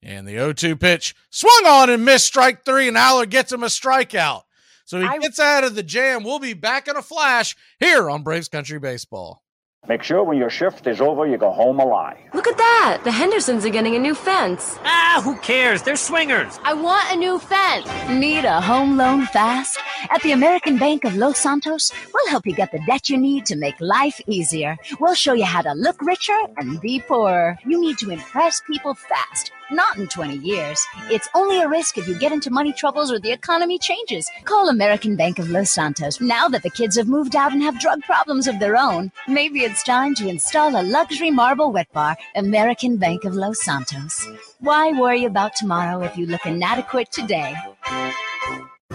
[0.00, 3.64] And the 0 2 pitch swung on and missed strike three, and Allard gets him
[3.64, 4.42] a strikeout.
[4.84, 5.18] So he I...
[5.18, 6.24] gets out of the jam.
[6.24, 9.42] We'll be back in a flash here on Braves Country Baseball.
[9.88, 12.16] Make sure when your shift is over, you go home alive.
[12.34, 13.00] Look at that!
[13.02, 14.78] The Hendersons are getting a new fence.
[14.84, 15.82] Ah, who cares?
[15.82, 16.60] They're swingers.
[16.62, 17.88] I want a new fence.
[18.08, 19.80] Need a home loan fast?
[20.08, 23.44] At the American Bank of Los Santos, we'll help you get the debt you need
[23.46, 24.76] to make life easier.
[25.00, 27.58] We'll show you how to look richer and be poorer.
[27.66, 30.84] You need to impress people fast not in 20 years.
[31.10, 34.30] It's only a risk if you get into money troubles or the economy changes.
[34.44, 36.20] Call American Bank of Los Santos.
[36.20, 39.60] Now that the kids have moved out and have drug problems of their own, maybe
[39.60, 42.16] it's time to install a luxury marble wet bar.
[42.36, 44.28] American Bank of Los Santos.
[44.60, 47.54] Why worry about tomorrow if you look inadequate today?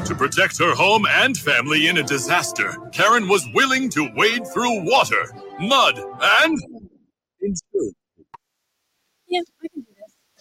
[0.05, 4.85] To protect her home and family in a disaster, Karen was willing to wade through
[4.85, 5.25] water,
[5.59, 6.57] mud, and
[7.41, 7.95] insurance.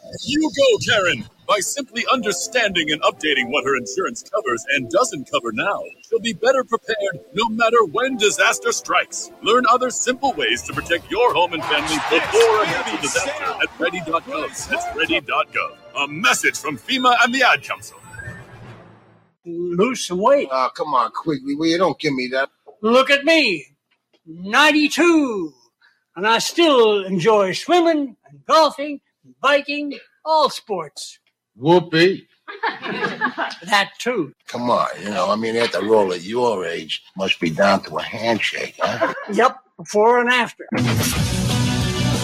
[0.06, 1.24] Yeah, I can you go, Karen!
[1.48, 6.32] By simply understanding and updating what her insurance covers and doesn't cover now, she'll be
[6.32, 9.30] better prepared no matter when disaster strikes.
[9.42, 13.80] Learn other simple ways to protect your home and family before a natural disaster at
[13.80, 14.68] ready.gov.
[14.68, 15.76] That's ready.gov.
[15.98, 17.98] A message from FEMA and the Ad Council.
[19.44, 20.48] Lose some weight.
[20.50, 21.54] Oh, ah, come on, Quigley.
[21.54, 22.50] Will you don't give me that?
[22.82, 23.66] Look at me.
[24.26, 25.52] 92.
[26.16, 29.00] And I still enjoy swimming and golfing
[29.40, 31.18] biking, all sports.
[31.56, 32.26] Whoopee.
[33.64, 34.32] that too.
[34.46, 37.82] Come on, you know, I mean, at the roll at your age, must be down
[37.84, 39.12] to a handshake, huh?
[39.32, 40.66] Yep, before and after.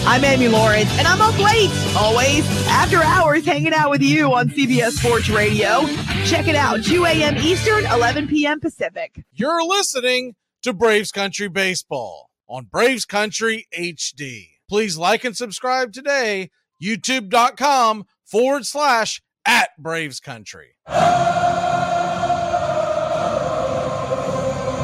[0.05, 4.49] I'm Amy Lawrence, and I'm up late, always, after hours, hanging out with you on
[4.49, 5.85] CBS Sports Radio.
[6.25, 7.37] Check it out, 2 a.m.
[7.37, 8.59] Eastern, 11 p.m.
[8.59, 9.23] Pacific.
[9.33, 14.49] You're listening to Braves Country Baseball on Braves Country HD.
[14.69, 16.49] Please like and subscribe today
[16.81, 20.75] youtube.com forward slash at Braves Country.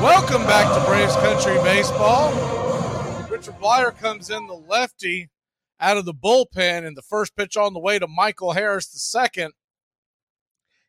[0.01, 2.31] Welcome back to Braves Country Baseball.
[3.29, 5.29] Richard Bleier comes in the lefty
[5.79, 8.99] out of the bullpen, and the first pitch on the way to Michael Harris, the
[8.99, 9.53] second,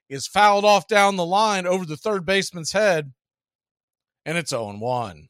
[0.08, 3.12] is fouled off down the line over the third baseman's head,
[4.26, 5.28] and it's 0 1.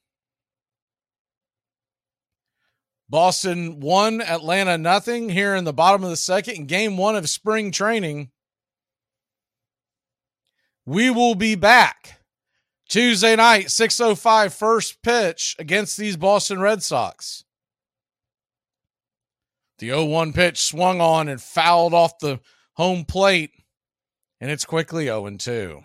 [3.10, 7.28] Boston won, Atlanta nothing here in the bottom of the second in game one of
[7.28, 8.30] spring training.
[10.86, 12.20] We will be back
[12.88, 17.44] Tuesday night, 6.05 first pitch against these Boston Red Sox.
[19.80, 22.38] The 0 1 pitch swung on and fouled off the
[22.74, 23.50] home plate,
[24.40, 25.84] and it's quickly 0 2.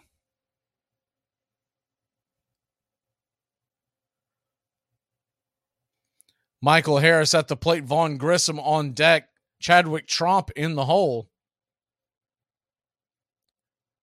[6.61, 11.29] Michael Harris at the plate, Vaughn Grissom on deck, Chadwick Tromp in the hole.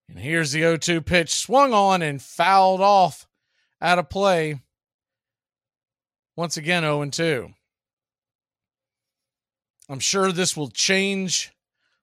[0.09, 3.27] And here's the 0 2 pitch swung on and fouled off
[3.81, 4.61] out of play.
[6.37, 7.49] Once again, 0 2.
[9.89, 11.53] I'm sure this will change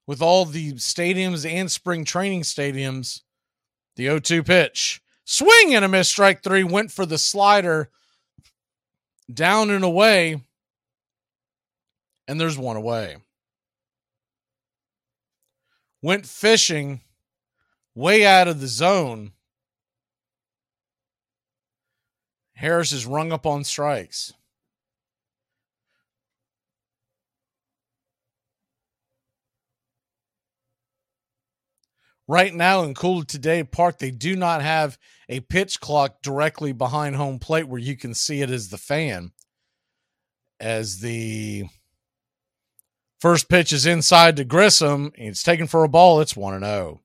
[0.05, 3.21] with all the stadiums and spring training stadiums.
[3.95, 5.01] The 0 2 pitch.
[5.23, 6.09] Swing and a miss.
[6.09, 6.63] Strike three.
[6.63, 7.91] Went for the slider
[9.33, 10.41] down and away.
[12.27, 13.17] And there's one away.
[16.01, 17.01] Went fishing
[17.95, 19.31] way out of the zone.
[22.53, 24.33] Harris is rung up on strikes.
[32.29, 37.39] Right now in CoolToday Park, they do not have a pitch clock directly behind home
[37.39, 39.31] plate where you can see it as the fan.
[40.59, 41.63] As the
[43.19, 46.21] first pitch is inside to Grissom, it's taken for a ball.
[46.21, 47.01] It's 1 0.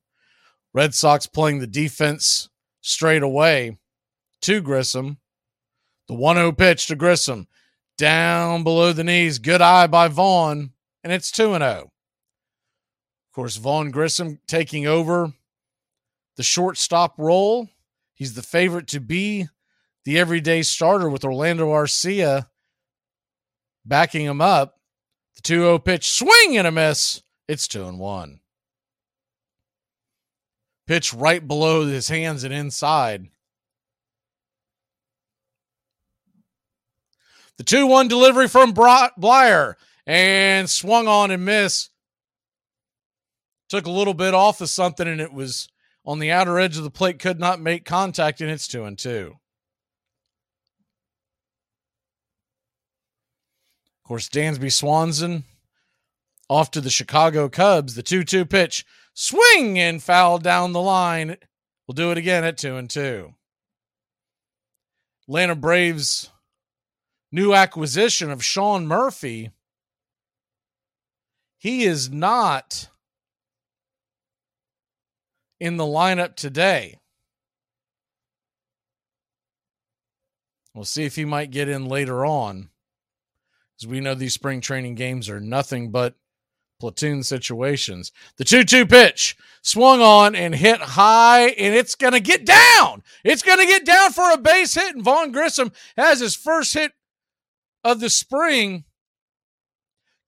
[0.74, 2.50] Red Sox playing the defense
[2.82, 3.78] straight away
[4.42, 5.16] to Grissom.
[6.06, 7.48] The 1 0 pitch to Grissom
[7.96, 9.38] down below the knees.
[9.38, 11.93] Good eye by Vaughn, and it's 2 0.
[13.34, 15.32] Of course, Vaughn Grissom taking over
[16.36, 17.68] the shortstop role.
[18.14, 19.48] He's the favorite to be
[20.04, 22.46] the everyday starter with Orlando Arcia
[23.84, 24.78] backing him up.
[25.34, 27.22] The 2 0 pitch, swing and a miss.
[27.48, 28.38] It's 2 and 1.
[30.86, 33.26] Pitch right below his hands and inside.
[37.56, 39.74] The 2 1 delivery from Bleier
[40.06, 41.90] and swung on and missed
[43.74, 45.68] took a little bit off of something and it was
[46.06, 48.96] on the outer edge of the plate, could not make contact, and it's two and
[48.96, 49.34] two.
[53.98, 55.42] Of course, Dansby Swanson
[56.48, 57.96] off to the Chicago Cubs.
[57.96, 61.37] The 2 2 pitch, swing and foul down the line.
[61.88, 63.34] We'll do it again at 2 and 2.
[65.26, 66.30] Atlanta Braves
[67.32, 69.50] new acquisition of Sean Murphy.
[71.58, 72.88] He is not
[75.64, 76.98] in the lineup today.
[80.74, 82.68] We'll see if he might get in later on.
[83.81, 86.16] As we know, these spring training games are nothing but
[86.81, 88.12] platoon situations.
[88.37, 93.03] The 2 2 pitch swung on and hit high, and it's going to get down.
[93.24, 94.94] It's going to get down for a base hit.
[94.94, 96.92] And Vaughn Grissom has his first hit
[97.83, 98.85] of the spring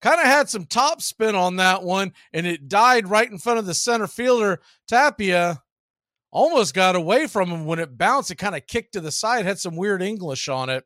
[0.01, 3.59] kind of had some top spin on that one, and it died right in front
[3.59, 4.61] of the center fielder.
[4.87, 5.63] Tapia
[6.31, 8.31] almost got away from him when it bounced.
[8.31, 10.85] It kind of kicked to the side, had some weird English on it.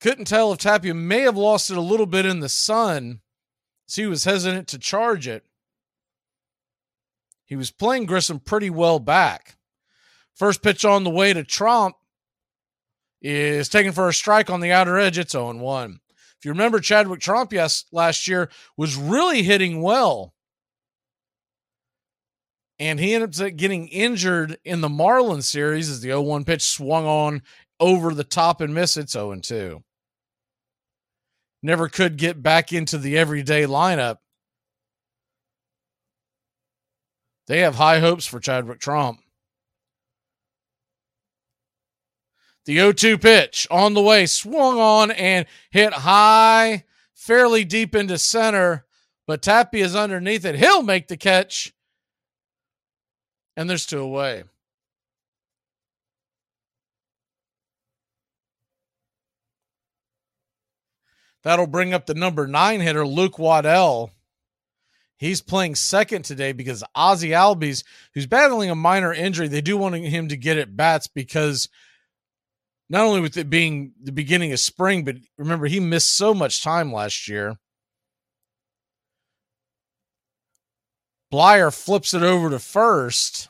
[0.00, 3.20] Couldn't tell if Tapia may have lost it a little bit in the sun,
[3.86, 5.44] so he was hesitant to charge it.
[7.44, 9.56] He was playing Grissom pretty well back.
[10.34, 11.94] First pitch on the way to Tromp
[13.22, 15.18] is taken for a strike on the outer edge.
[15.18, 16.00] It's 0 1.
[16.38, 20.34] If you remember, Chadwick Tromp yes, last year was really hitting well.
[22.78, 26.62] And he ended up getting injured in the Marlins series as the 0 1 pitch
[26.62, 27.42] swung on
[27.80, 28.96] over the top and missed.
[28.96, 29.82] It's 0 2.
[31.62, 34.18] Never could get back into the everyday lineup.
[37.46, 39.20] They have high hopes for Chadwick Tromp.
[42.66, 48.18] The 0 2 pitch on the way, swung on and hit high, fairly deep into
[48.18, 48.84] center,
[49.26, 50.56] but Tapia is underneath it.
[50.56, 51.72] He'll make the catch.
[53.56, 54.44] And there's two away.
[61.44, 64.10] That'll bring up the number nine hitter, Luke Waddell.
[65.16, 69.94] He's playing second today because Ozzy Albies, who's battling a minor injury, they do want
[69.94, 71.68] him to get at bats because
[72.88, 76.62] not only with it being the beginning of spring, but remember, he missed so much
[76.62, 77.56] time last year.
[81.32, 83.48] Bleier flips it over to first.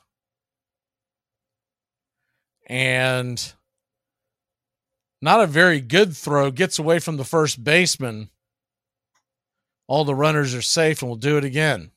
[2.68, 3.52] And
[5.20, 6.50] Not a very good throw.
[6.50, 8.30] Gets away from the first baseman.
[9.86, 11.92] All the runners are safe and we'll do it again.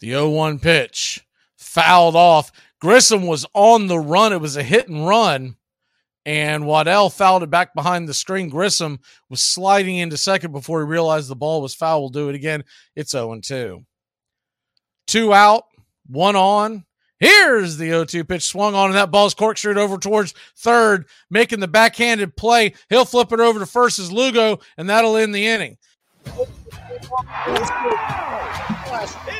[0.00, 1.26] The 0 1 pitch
[1.70, 2.50] fouled off.
[2.80, 4.32] Grissom was on the run.
[4.32, 5.56] It was a hit and run.
[6.26, 8.48] And Waddell fouled it back behind the screen.
[8.48, 8.98] Grissom
[9.28, 12.00] was sliding into second before he realized the ball was foul.
[12.00, 12.64] We'll do it again.
[12.94, 13.84] It's 0 2.
[15.06, 15.64] Two out,
[16.08, 16.84] one on.
[17.20, 21.60] Here's the 0 2 pitch swung on, and that ball's corkscrewed over towards third, making
[21.60, 22.74] the backhanded play.
[22.88, 25.78] He'll flip it over to first as Lugo, and that'll end the inning.
[26.26, 26.36] It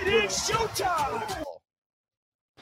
[0.06, 1.44] is showtime!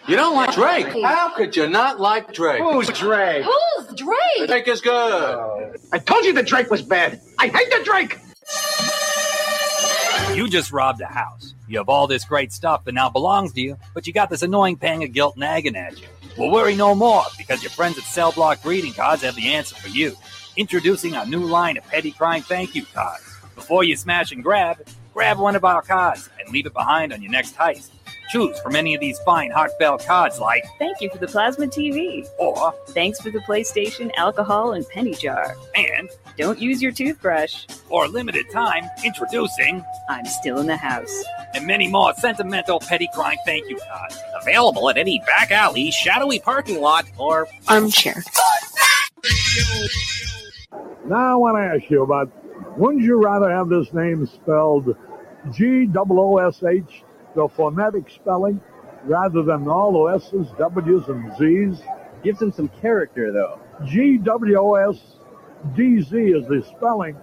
[0.09, 0.87] You don't like Drake?
[1.05, 2.63] How could you not like Drake?
[2.63, 3.45] Who's Drake?
[3.45, 4.49] Who's Drake?
[4.49, 4.91] Drake is good.
[4.93, 5.75] Oh.
[5.93, 7.21] I told you the Drake was bad.
[7.39, 8.19] I hate the Drake.
[10.35, 11.55] You just robbed a house.
[11.67, 14.41] You have all this great stuff that now belongs to you, but you got this
[14.41, 16.07] annoying pang of guilt nagging at you.
[16.39, 19.75] Well, worry no more, because your friends at Cell Block Greeting Cards have the answer
[19.75, 20.17] for you.
[20.57, 23.25] Introducing our new line of petty crime thank you cards.
[23.55, 24.79] Before you smash and grab,
[25.13, 27.91] grab one of our cards and leave it behind on your next heist.
[28.31, 32.27] Choose from any of these fine heartfelt cards like Thank you for the plasma TV.
[32.39, 35.57] or Thanks for the PlayStation, alcohol, and penny jar.
[35.75, 37.65] and Don't use your toothbrush.
[37.89, 41.25] for a limited time introducing I'm still in the house.
[41.55, 44.19] and many more sentimental petty crime thank you cards.
[44.43, 48.23] Available at any back alley, shadowy parking lot, or armchair.
[51.07, 52.31] Now I want to ask you about
[52.79, 54.95] wouldn't you rather have this name spelled
[55.53, 57.03] G O O S H,
[57.35, 58.61] the phonetic spelling,
[59.05, 61.83] rather than all the S's, W's, and Z's?
[62.23, 63.61] Gives him some character, though.
[63.85, 64.99] G W O S
[65.77, 67.17] D Z is the spelling,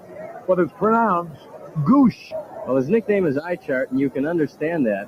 [0.47, 1.41] but it's pronounced
[1.79, 2.31] Goosh.
[2.65, 5.07] Well, his nickname is Eyechart, and you can understand that.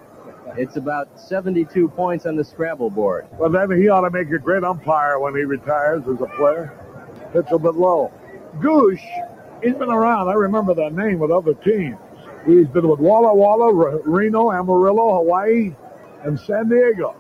[0.58, 3.28] It's about 72 points on the Scrabble board.
[3.34, 6.74] Well, then he ought to make a great umpire when he retires as a player.
[7.34, 8.12] It's a bit low.
[8.60, 9.04] Goosh,
[9.64, 10.30] he's been around.
[10.30, 11.98] I remember that name with other teams.
[12.48, 15.76] He's been with Walla Walla, R- Reno, Amarillo, Hawaii,
[16.24, 17.14] and San Diego.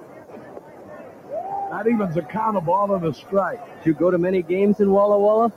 [1.69, 3.59] That even's a count, a ball, and a strike.
[3.79, 5.51] Did you go to many games in Walla Walla?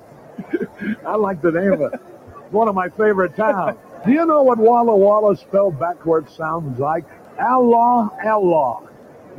[1.06, 1.92] I like the name of it.
[1.94, 3.78] It's one of my favorite towns.
[4.04, 7.04] Do you know what Walla Walla spelled backwards sounds like?
[7.38, 8.88] Allah, Allah.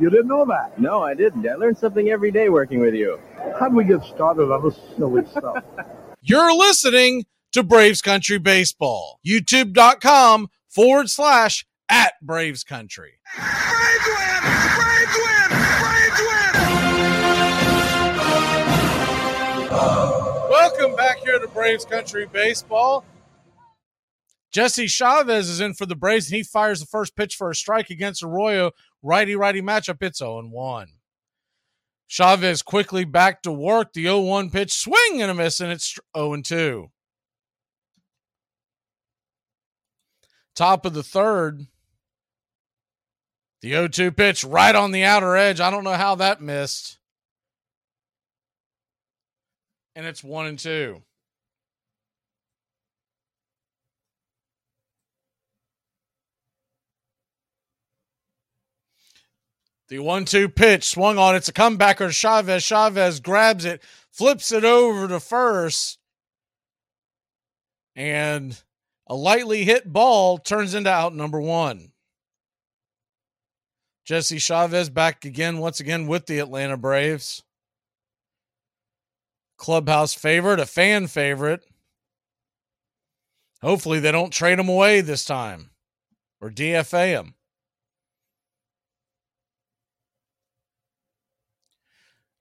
[0.00, 0.80] You didn't know that?
[0.80, 1.46] No, I didn't.
[1.46, 3.20] I learned something every day working with you.
[3.60, 5.62] How'd we get started on this silly stuff?
[6.22, 9.20] You're listening to Braves Country Baseball.
[9.26, 13.12] YouTube.com forward slash at Braves Country.
[13.36, 14.40] Braves win!
[14.42, 15.50] Braves win!
[15.80, 16.52] Braves win!
[20.50, 23.04] Welcome back here to Braves Country Baseball.
[24.52, 27.54] Jesse Chavez is in for the Braves, and he fires the first pitch for a
[27.54, 28.72] strike against Arroyo.
[29.02, 30.02] Righty righty matchup.
[30.02, 30.88] It's 0 1.
[32.06, 33.94] Chavez quickly back to work.
[33.94, 36.91] The 0 1 pitch, swing and a miss, and it's 0 2.
[40.54, 41.66] Top of the third.
[43.60, 45.60] The 0 2 pitch right on the outer edge.
[45.60, 46.98] I don't know how that missed.
[49.94, 51.02] And it's 1 and 2.
[59.92, 61.36] The one two pitch swung on.
[61.36, 62.64] It's a comebacker Chavez.
[62.64, 65.98] Chavez grabs it, flips it over to first,
[67.94, 68.58] and
[69.12, 71.92] a lightly hit ball turns into out number one.
[74.06, 77.42] Jesse Chavez back again, once again with the Atlanta Braves.
[79.58, 81.60] Clubhouse favorite, a fan favorite.
[83.60, 85.72] Hopefully, they don't trade him away this time
[86.40, 87.34] or DFA him.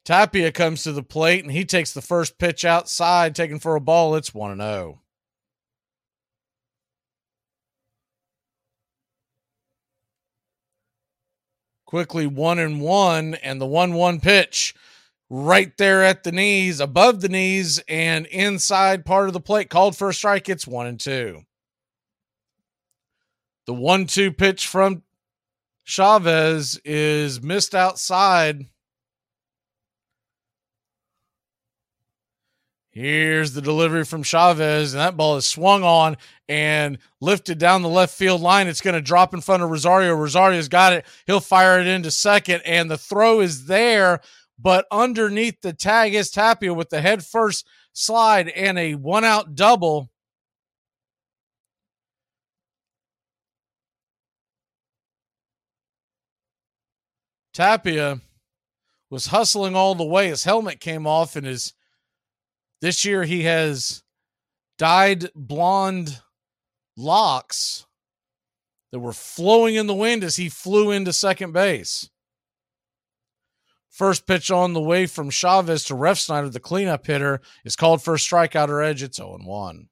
[0.05, 3.81] Tapia comes to the plate and he takes the first pitch outside, taking for a
[3.81, 4.15] ball.
[4.15, 5.00] It's 1 0.
[11.91, 14.73] Quickly 1 and 1, and the 1 1 pitch
[15.29, 19.69] right there at the knees, above the knees, and inside part of the plate.
[19.69, 20.47] Called for a strike.
[20.47, 21.41] It's 1 and 2.
[23.67, 25.03] The 1 2 pitch from
[25.83, 28.67] Chavez is missed outside.
[32.91, 36.17] Here's the delivery from Chavez, and that ball is swung on
[36.49, 38.67] and lifted down the left field line.
[38.67, 40.13] It's going to drop in front of Rosario.
[40.13, 41.05] Rosario's got it.
[41.25, 44.19] He'll fire it into second, and the throw is there,
[44.59, 49.55] but underneath the tag is Tapia with the head first slide and a one out
[49.55, 50.09] double.
[57.53, 58.19] Tapia
[59.09, 60.27] was hustling all the way.
[60.27, 61.73] His helmet came off, and his
[62.81, 64.03] this year he has
[64.77, 66.21] dyed blonde
[66.97, 67.85] locks
[68.91, 72.09] that were flowing in the wind as he flew into second base.
[73.89, 78.15] First pitch on the way from Chavez to Refsnyder, the cleanup hitter, is called for
[78.15, 79.03] a strikeout or edge.
[79.03, 79.87] It's 0 1.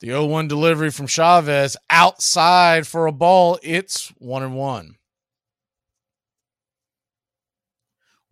[0.00, 3.58] The 0 1 delivery from Chavez outside for a ball.
[3.62, 4.96] It's 1 and 1.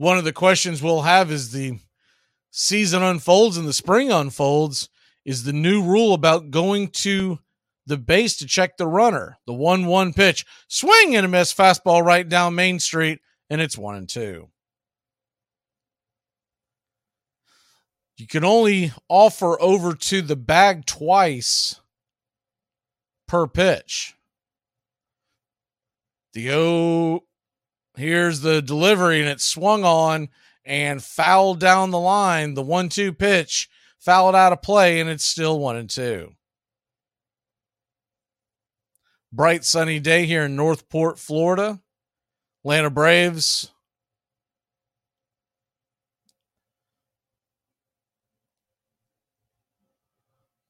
[0.05, 1.79] One of the questions we'll have is the
[2.51, 4.91] season unfolds and the spring unfolds
[5.25, 7.39] is the new rule about going to
[7.87, 9.39] the base to check the runner.
[9.47, 13.79] The 1 1 pitch, swing and a miss fastball right down Main Street, and it's
[13.79, 14.47] 1 and 2.
[18.19, 21.81] You can only offer over to the bag twice
[23.27, 24.15] per pitch.
[26.35, 27.24] The O,
[27.97, 30.29] here's the delivery, and it swung on
[30.65, 32.55] and fouled down the line.
[32.55, 33.69] The one two pitch
[33.99, 36.35] fouled out of play, and it's still one and two.
[39.33, 41.81] Bright sunny day here in North Port, Florida.
[42.65, 43.71] Atlanta Braves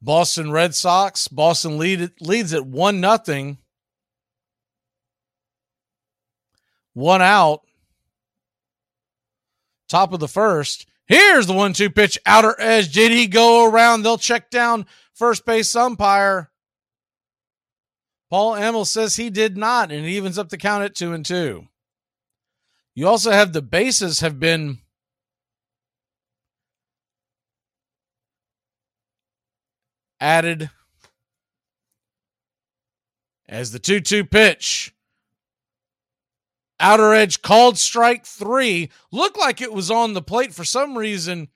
[0.05, 1.29] Boston Red Sox.
[1.29, 3.57] Boston lead, leads at one nothing.
[6.95, 7.61] One out.
[9.89, 10.87] Top of the first.
[11.07, 12.93] Here's the one two pitch outer edge.
[12.93, 14.03] Did he go around?
[14.03, 16.51] They'll check down first base umpire.
[18.31, 21.25] Paul Emmel says he did not, and it evens up the count at two and
[21.25, 21.69] two.
[22.95, 24.79] You also have the bases have been
[30.21, 30.71] added
[33.49, 34.94] as the 2 2 pitch.
[36.81, 38.91] Outer edge called strike three.
[39.13, 41.49] Looked like it was on the plate for some reason.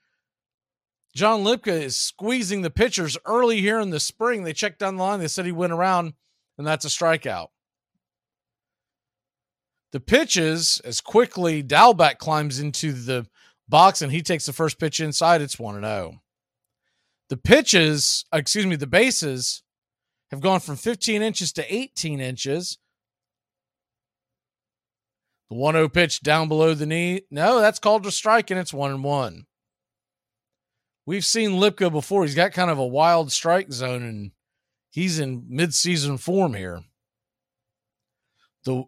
[1.15, 4.43] John Libka is squeezing the pitchers early here in the spring.
[4.43, 5.19] They checked down the line.
[5.19, 6.13] They said he went around,
[6.57, 7.47] and that's a strikeout.
[9.91, 13.27] The pitches, as quickly Dalbec climbs into the
[13.67, 16.21] box and he takes the first pitch inside, it's 1 0.
[17.29, 19.63] The pitches, uh, excuse me, the bases
[20.31, 22.77] have gone from 15 inches to 18 inches.
[25.49, 27.21] The 1 0 pitch down below the knee.
[27.31, 29.45] No, that's called a strike, and it's 1 and 1.
[31.05, 32.23] We've seen Libka before.
[32.23, 34.31] He's got kind of a wild strike zone, and
[34.91, 36.83] he's in midseason form here.
[38.63, 38.83] The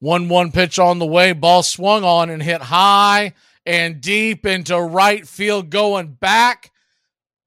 [0.00, 4.76] 1 1 pitch on the way, ball swung on and hit high and deep into
[4.80, 6.72] right field, going back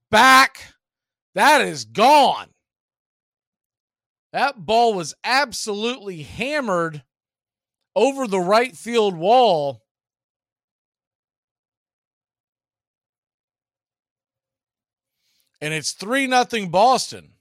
[0.10, 0.74] back.
[1.34, 2.48] That is gone.
[4.32, 7.04] That ball was absolutely hammered
[7.96, 9.82] over the right field wall.
[15.62, 17.32] And it's 3 nothing Boston.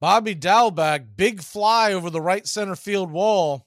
[0.00, 3.66] Bobby Dalbec, big fly over the right center field wall.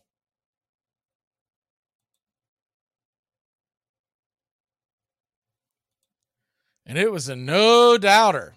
[6.85, 8.54] and it was a no doubter.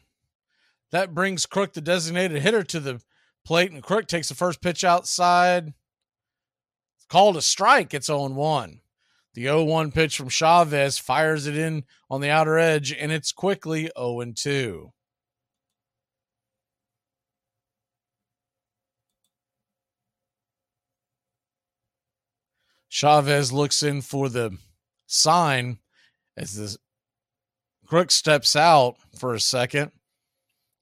[0.90, 3.00] That brings Crook, the designated hitter, to the
[3.44, 5.74] plate, and Crook takes the first pitch outside.
[6.96, 7.92] It's called a strike.
[7.92, 8.80] It's 0 1.
[9.34, 13.32] The 0 1 pitch from Chavez fires it in on the outer edge, and it's
[13.32, 14.92] quickly 0 2.
[22.88, 24.56] Chavez looks in for the
[25.06, 25.78] sign
[26.36, 26.76] as the
[27.86, 29.92] Crook steps out for a second.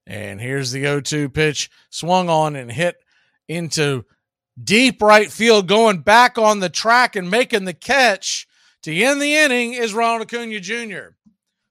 [0.06, 2.96] And here's the 0 2 pitch swung on and hit
[3.48, 4.04] into
[4.62, 8.46] deep right field, going back on the track and making the catch
[8.82, 11.14] to end the inning is Ronald Acuna Jr.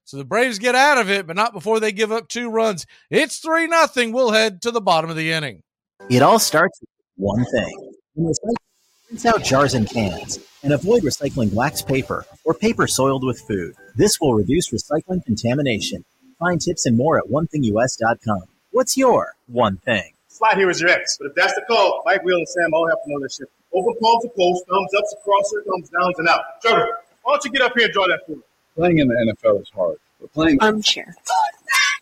[0.04, 2.86] So the Braves get out of it, but not before they give up two runs.
[3.10, 4.12] It's 3 nothing.
[4.12, 5.62] We'll head to the bottom of the inning.
[6.10, 7.92] It all starts with one thing.
[8.16, 13.74] Rinse out jars and cans and avoid recycling wax paper or paper soiled with food.
[13.94, 16.04] This will reduce recycling contamination.
[16.38, 18.42] Find tips and more at onethingus.com.
[18.70, 20.12] What's your one thing?
[20.28, 21.16] Slide here is your ex.
[21.18, 23.48] But if that's the call, Mike, Wheel and Sam all have to know this shit.
[23.72, 26.42] Open palms to post, thumbs ups across crosser, thumbs downs and out.
[26.62, 28.42] Trevor, why don't you get up here and draw that for me?
[28.74, 31.14] Playing in the NFL is hard, but playing armchair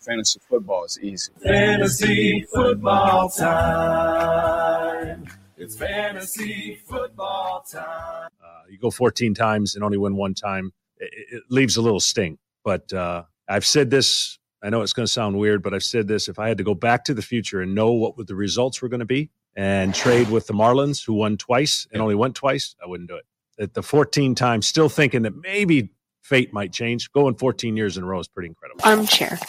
[0.05, 1.31] fantasy football is easy.
[1.41, 5.25] Fantasy football time.
[5.57, 8.29] It's fantasy football time.
[8.43, 10.73] Uh, you go 14 times and only win one time.
[10.97, 12.37] It, it leaves a little sting.
[12.63, 14.39] But uh, I've said this.
[14.63, 16.27] I know it's going to sound weird, but I've said this.
[16.27, 18.89] If I had to go back to the future and know what the results were
[18.89, 22.75] going to be, and trade with the Marlins, who won twice and only went twice,
[22.83, 23.25] I wouldn't do it.
[23.57, 25.91] At the 14 times, still thinking that maybe
[26.21, 27.11] fate might change.
[27.13, 28.81] Going 14 years in a row is pretty incredible.
[28.83, 29.39] Armchair.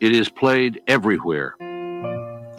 [0.00, 1.54] It is played everywhere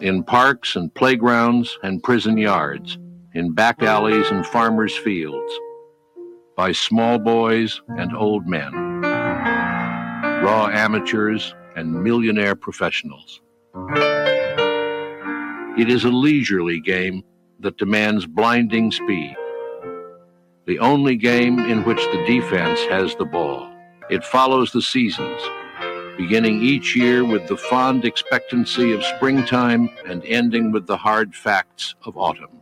[0.00, 2.98] in parks and playgrounds and prison yards,
[3.34, 5.52] in back alleys and farmers' fields,
[6.60, 8.70] by small boys and old men,
[10.44, 13.40] raw amateurs and millionaire professionals.
[15.78, 17.24] It is a leisurely game
[17.60, 19.34] that demands blinding speed.
[20.66, 23.66] The only game in which the defense has the ball.
[24.10, 25.40] It follows the seasons,
[26.18, 31.94] beginning each year with the fond expectancy of springtime and ending with the hard facts
[32.04, 32.59] of autumn.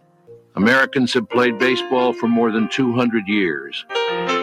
[0.56, 3.84] Americans have played baseball for more than 200 years.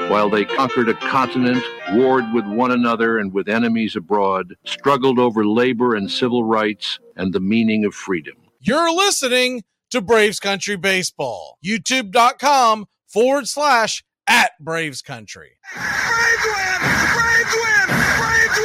[0.10, 5.46] While they conquered a continent, warred with one another and with enemies abroad, struggled over
[5.46, 8.36] labor and civil rights and the meaning of freedom.
[8.60, 11.58] You're listening to Braves Country Baseball.
[11.66, 15.58] YouTube.com forward slash at Braves Country.
[15.74, 16.80] Braves win!
[17.16, 17.88] Braves win!
[17.88, 18.60] Braves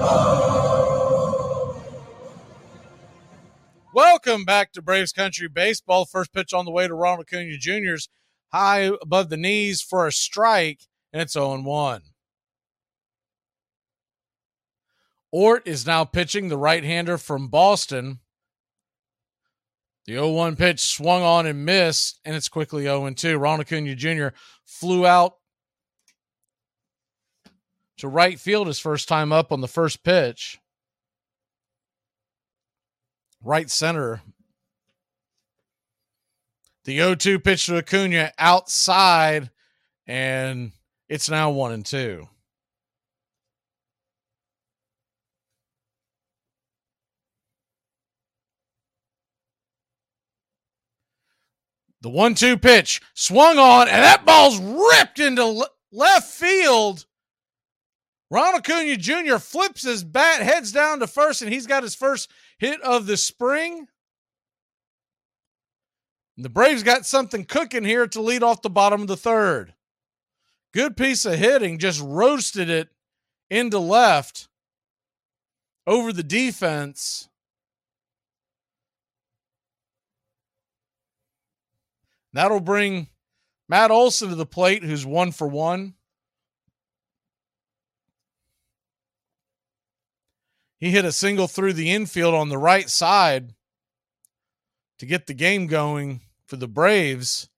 [0.00, 0.45] oh.
[3.96, 6.04] Welcome back to Braves Country Baseball.
[6.04, 8.10] First pitch on the way to Ronald Acuna Jr.'s
[8.52, 10.82] high above the knees for a strike,
[11.14, 12.02] and it's 0 1.
[15.32, 18.20] Ort is now pitching the right hander from Boston.
[20.04, 23.38] The 0 1 pitch swung on and missed, and it's quickly 0 2.
[23.38, 24.36] Ronald Acuna Jr.
[24.66, 25.36] flew out
[27.96, 30.58] to right field his first time up on the first pitch.
[33.46, 34.22] Right center.
[36.82, 39.50] The 0 2 pitch to Acuna outside,
[40.04, 40.72] and
[41.08, 42.26] it's now 1 and 2.
[52.02, 57.06] The one two pitch swung on, and that ball's ripped into le- left field.
[58.30, 59.36] Ronald Acuna Jr.
[59.36, 63.16] flips his bat, heads down to first, and he's got his first hit of the
[63.16, 63.86] spring.
[66.36, 69.74] The Braves got something cooking here to lead off the bottom of the third.
[70.72, 72.88] Good piece of hitting, just roasted it
[73.48, 74.48] into left
[75.86, 77.28] over the defense.
[82.32, 83.08] That'll bring
[83.68, 85.94] Matt Olson to the plate, who's one for one.
[90.78, 93.54] He hit a single through the infield on the right side
[94.98, 97.48] to get the game going for the Braves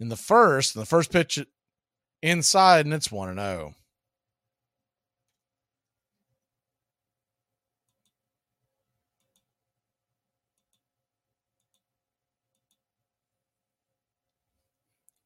[0.00, 0.74] in the first.
[0.74, 1.38] And the first pitch
[2.22, 3.74] inside, and it's 1 0.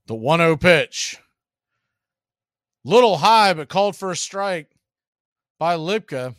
[0.07, 1.19] The 1 0 pitch.
[2.85, 4.71] Little high, but called for a strike
[5.59, 6.35] by Libka.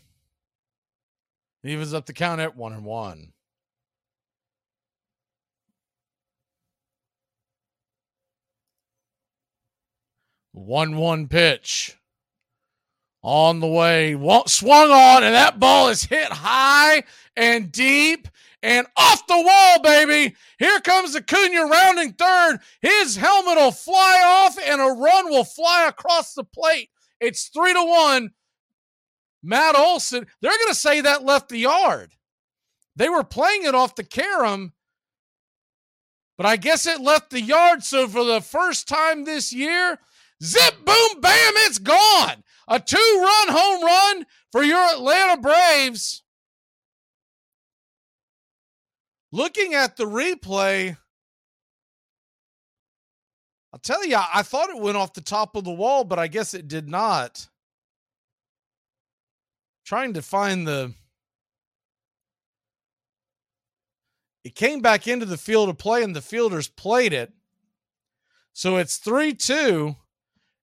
[1.63, 3.33] Evens up the count at 1 and 1.
[10.53, 11.97] One one pitch
[13.23, 14.13] on the way,
[14.47, 17.03] swung on, and that ball is hit high
[17.35, 18.27] and deep
[18.63, 20.35] and off the wall, baby.
[20.59, 22.59] Here comes Acuna rounding third.
[22.81, 26.89] His helmet will fly off and a run will fly across the plate.
[27.19, 28.31] It's three to one.
[29.43, 32.11] Matt Olson, they're going to say that left the yard.
[32.95, 34.73] They were playing it off the carom,
[36.37, 37.83] but I guess it left the yard.
[37.83, 39.97] So for the first time this year,
[40.43, 42.43] zip, boom, bam, it's gone.
[42.67, 46.23] A two run home run for your Atlanta Braves.
[49.31, 50.97] Looking at the replay,
[53.73, 56.27] I'll tell you, I thought it went off the top of the wall, but I
[56.27, 57.47] guess it did not.
[59.91, 60.93] Trying to find the.
[64.45, 67.33] It came back into the field of play, and the fielders played it.
[68.53, 69.97] So it's 3 2.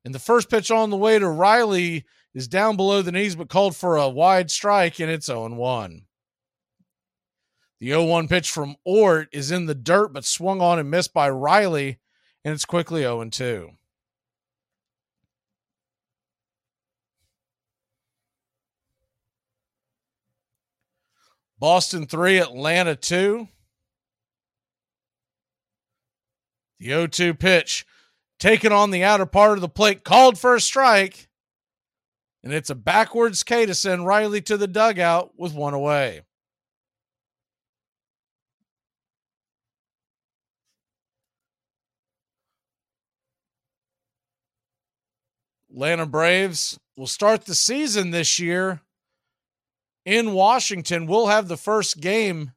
[0.06, 3.50] And the first pitch on the way to Riley is down below the knees, but
[3.50, 6.06] called for a wide strike, and it's 0 1.
[7.80, 11.12] The 0 1 pitch from Ort is in the dirt, but swung on and missed
[11.12, 11.98] by Riley,
[12.46, 13.77] and it's quickly 0 2.
[21.58, 23.48] Boston 3, Atlanta 2.
[26.78, 27.84] The 0 2 pitch
[28.38, 31.28] taken on the outer part of the plate, called for a strike.
[32.44, 36.22] And it's a backwards K to send Riley to the dugout with one away.
[45.70, 48.80] Atlanta Braves will start the season this year
[50.08, 51.06] in Washington.
[51.06, 52.52] We'll have the first game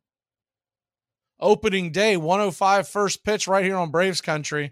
[1.37, 4.71] opening day, 105 first pitch right here on Braves Country,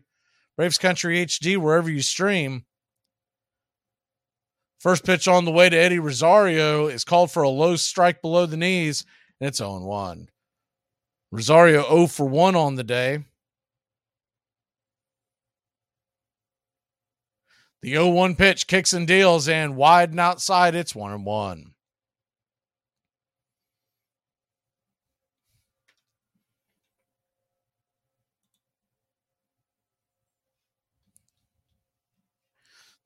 [0.56, 2.64] Braves Country HD, wherever you stream.
[4.80, 8.46] First pitch on the way to Eddie Rosario is called for a low strike below
[8.46, 9.04] the knees,
[9.42, 10.30] and it's 0 1.
[11.32, 13.26] Rosario 0 for 1 on the day.
[17.82, 21.69] The 0 1 pitch kicks and deals, and wide and outside, it's 1 and 1.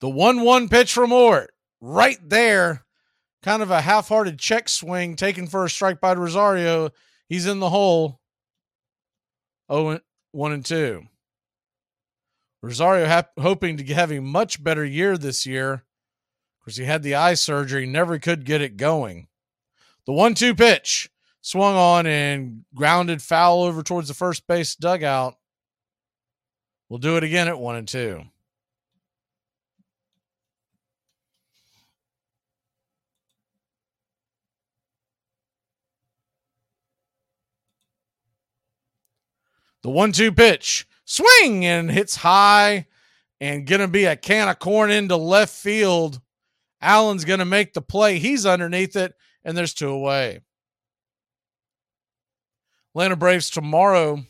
[0.02, 2.86] The 1 1 pitch from Ort, right there.
[3.42, 6.92] Kind of a half hearted check swing taken for a strike by Rosario.
[7.28, 8.20] He's in the hole.
[9.72, 10.00] 0
[10.32, 11.04] 1 and 2.
[12.62, 15.74] Rosario ha- hoping to have a much better year this year.
[15.74, 19.28] Of course, he had the eye surgery, never could get it going.
[20.06, 21.10] The 1 2 pitch
[21.42, 25.36] swung on and grounded foul over towards the first base dugout.
[26.88, 28.24] We'll do it again at 1 and 2.
[39.84, 42.88] The one two pitch, swing and hits high
[43.40, 46.22] and going to be a can of corn into left field.
[46.82, 48.18] Allen's going to make the play.
[48.18, 49.14] He's underneath it,
[49.44, 50.40] and there's two away.
[52.96, 54.24] Atlanta Braves tomorrow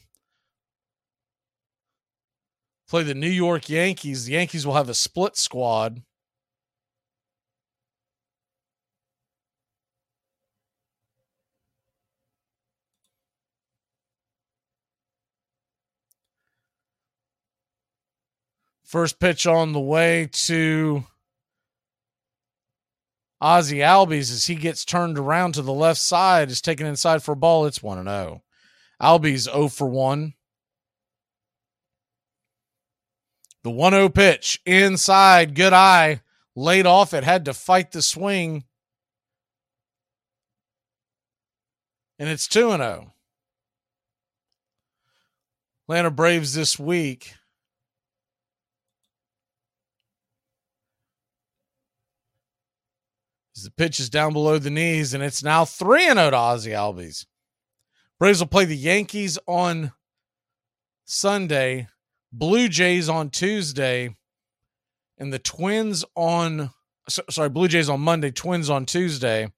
[2.87, 4.25] play the New York Yankees.
[4.25, 6.01] The Yankees will have a split squad.
[18.93, 21.03] First pitch on the way to
[23.41, 27.31] Ozzy Albies as he gets turned around to the left side, is taken inside for
[27.31, 27.65] a ball.
[27.65, 28.43] It's 1 0.
[29.01, 30.35] Albies 0 for 1.
[33.63, 36.21] The 1 0 pitch inside, good eye,
[36.55, 38.63] laid off it, had to fight the swing.
[42.19, 43.15] And it's 2 0.
[45.87, 47.33] Atlanta Braves this week
[53.63, 57.25] the pitch is down below the knees, and it's now 3 0 to Ozzy Albies.
[58.19, 59.91] Braves will play the Yankees on
[61.05, 61.87] Sunday,
[62.31, 64.15] Blue Jays on Tuesday,
[65.17, 66.71] and the Twins on,
[67.07, 69.51] sorry, Blue Jays on Monday, Twins on Tuesday.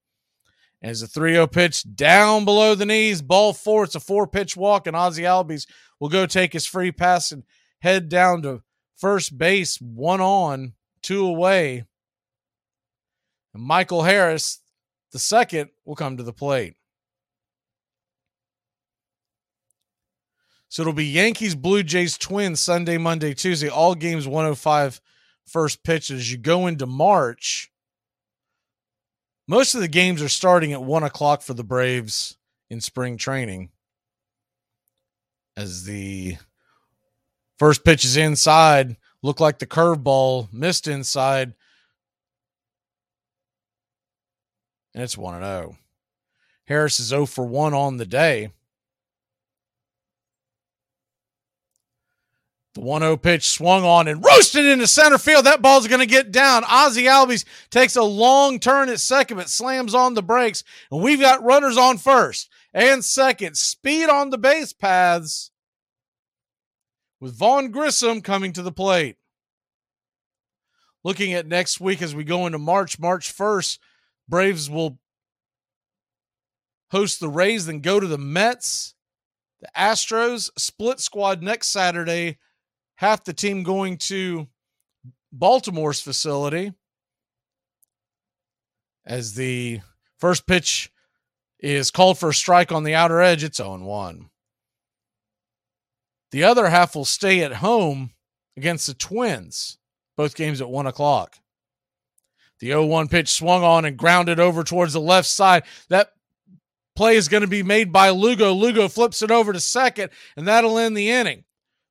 [0.82, 3.84] As a 3 0 pitch down below the knees, ball four.
[3.84, 5.66] It's a four pitch walk, and Ozzy Albies
[5.98, 7.44] will go take his free pass and
[7.80, 8.62] head down to
[8.96, 11.84] first base, one on, two away.
[13.56, 14.60] And Michael Harris,
[15.12, 16.74] the second, will come to the plate.
[20.68, 23.70] So it'll be Yankees, Blue Jays, Twins Sunday, Monday, Tuesday.
[23.70, 25.00] All games 105
[25.46, 26.10] first pitch.
[26.10, 27.72] As you go into March,
[29.48, 32.36] most of the games are starting at one o'clock for the Braves
[32.68, 33.70] in spring training.
[35.56, 36.36] As the
[37.58, 41.54] first pitch is inside, look like the curveball missed inside.
[44.96, 45.76] And it's 1 0.
[46.64, 48.50] Harris is 0 for 1 on the day.
[52.74, 55.44] The 1 0 pitch swung on and roasted into center field.
[55.44, 56.62] That ball's going to get down.
[56.62, 60.64] Ozzy Albies takes a long turn at second, but slams on the brakes.
[60.90, 63.58] And we've got runners on first and second.
[63.58, 65.50] Speed on the base paths
[67.20, 69.16] with Vaughn Grissom coming to the plate.
[71.04, 73.78] Looking at next week as we go into March, March 1st,
[74.28, 74.98] Braves will
[76.90, 78.94] host the Rays, then go to the Mets,
[79.60, 82.38] the Astros, split squad next Saturday.
[82.96, 84.48] Half the team going to
[85.32, 86.72] Baltimore's facility
[89.04, 89.80] as the
[90.18, 90.90] first pitch
[91.60, 93.44] is called for a strike on the outer edge.
[93.44, 94.30] It's 0 1.
[96.32, 98.10] The other half will stay at home
[98.56, 99.78] against the Twins,
[100.16, 101.38] both games at 1 o'clock.
[102.60, 105.64] The 0 1 pitch swung on and grounded over towards the left side.
[105.88, 106.10] That
[106.94, 108.52] play is going to be made by Lugo.
[108.52, 111.44] Lugo flips it over to second, and that'll end the inning.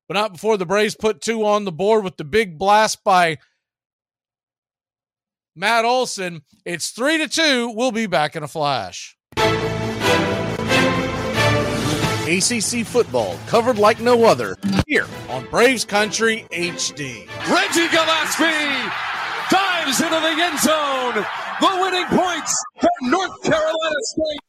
[0.08, 3.38] but not before the Braves put two on the board with the big blast by
[5.56, 6.42] Matt Olson.
[6.66, 7.70] It's three to two.
[7.70, 9.16] We'll be back in a flash.
[12.28, 14.58] ACC football covered like no other
[14.88, 17.28] here on Braves Country HD.
[17.50, 18.92] Reggie Gillespie
[19.88, 21.26] into the end zone.
[21.62, 24.40] The winning points for North Carolina State.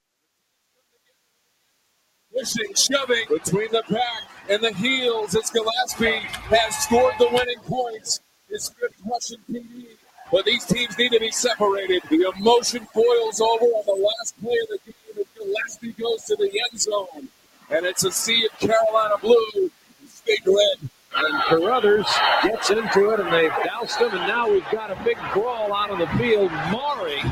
[2.32, 6.20] Pushing, shoving between the back and the heels as Gillespie
[6.50, 8.20] has scored the winning points.
[8.48, 9.88] His good Russian PD.
[10.32, 12.02] But these teams need to be separated.
[12.08, 16.36] The emotion boils over on the last play of the game as Gillespie goes to
[16.36, 17.28] the end zone.
[17.70, 19.70] And it's a sea of Carolina blue
[20.08, 20.90] state red.
[21.18, 22.06] And Carruthers
[22.42, 25.90] gets into it, and they've doused him, and now we've got a big brawl out
[25.90, 26.50] on the field.
[26.70, 27.24] Marring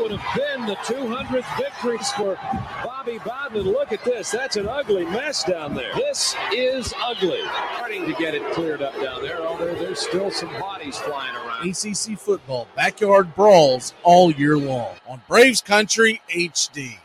[0.00, 2.36] would have been the 200th victories for
[2.82, 3.62] Bobby Bowden.
[3.62, 4.30] Look at this.
[4.30, 5.94] That's an ugly mess down there.
[5.94, 7.42] This is ugly.
[7.74, 9.38] Starting to get it cleared up down there.
[9.58, 11.68] There, there's still some bodies flying around.
[11.68, 16.98] ACC football backyard brawls all year long on Braves Country HD.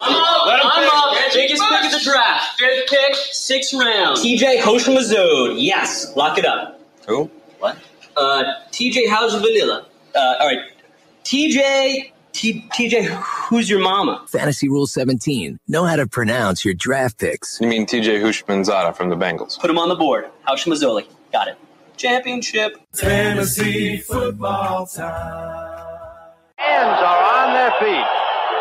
[0.00, 0.60] I'm up.
[0.64, 1.03] I'm up.
[1.84, 2.58] Biggest pick of the draft.
[2.58, 4.18] Fifth pick, sixth round.
[4.18, 5.54] TJ Houshmandzadeh.
[5.58, 6.80] Yes, lock it up.
[7.06, 7.30] Who?
[7.58, 7.78] What?
[8.16, 9.86] Uh, TJ How's Vanilla.
[10.14, 10.60] Uh, all right.
[11.24, 12.10] TJ.
[12.32, 13.04] T- TJ,
[13.48, 14.24] who's your mama?
[14.28, 15.60] Fantasy Rule 17.
[15.68, 17.60] Know how to pronounce your draft picks.
[17.60, 19.56] You mean TJ Houshmandzadeh from the Bengals?
[19.60, 20.28] Put him on the board.
[20.48, 21.06] Houshmandzadeh.
[21.32, 21.58] Got it.
[21.96, 22.76] Championship.
[22.92, 25.70] Fantasy football time.
[26.56, 28.06] Hands are on their feet,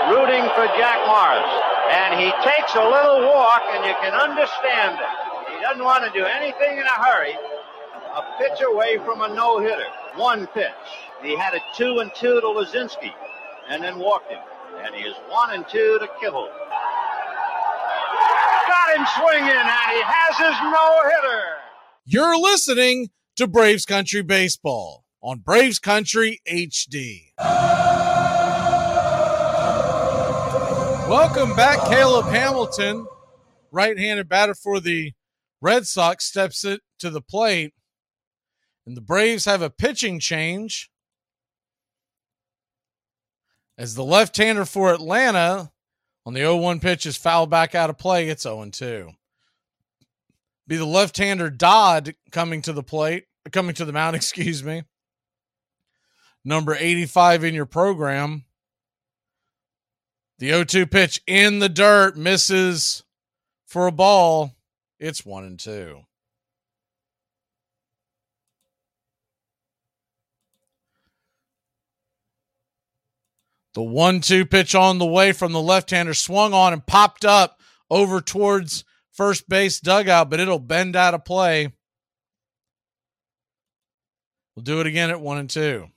[0.09, 1.51] rooting for Jack Morris.
[1.91, 5.55] And he takes a little walk, and you can understand it.
[5.55, 7.35] He doesn't want to do anything in a hurry.
[8.15, 9.87] A pitch away from a no hitter.
[10.15, 10.69] One pitch.
[11.21, 13.13] He had a two and two to Luzinski,
[13.69, 14.41] and then walked him.
[14.83, 16.49] And he is one and two to Kittle.
[18.67, 21.41] Got him swinging, and he has his no hitter.
[22.05, 27.31] You're listening to Braves Country Baseball on Braves Country HD.
[31.13, 33.05] Welcome back, Caleb Hamilton,
[33.71, 35.13] right-handed batter for the
[35.61, 37.75] Red Sox, steps it to the plate,
[38.87, 40.89] and the Braves have a pitching change
[43.77, 45.71] as the left-hander for Atlanta
[46.25, 48.27] on the 0-1 pitch is fouled back out of play.
[48.27, 49.13] It's 0-2
[50.65, 54.81] be the left-hander Dodd coming to the plate, coming to the mound, excuse me.
[56.43, 58.45] Number 85 in your program.
[60.43, 63.03] The 0-2 pitch in the dirt misses
[63.65, 64.53] for a ball.
[64.99, 66.01] It's 1 and 2.
[73.73, 78.19] The 1-2 pitch on the way from the left-hander swung on and popped up over
[78.19, 78.83] towards
[79.13, 81.71] first base dugout, but it'll bend out of play.
[84.57, 85.87] We'll do it again at one and two.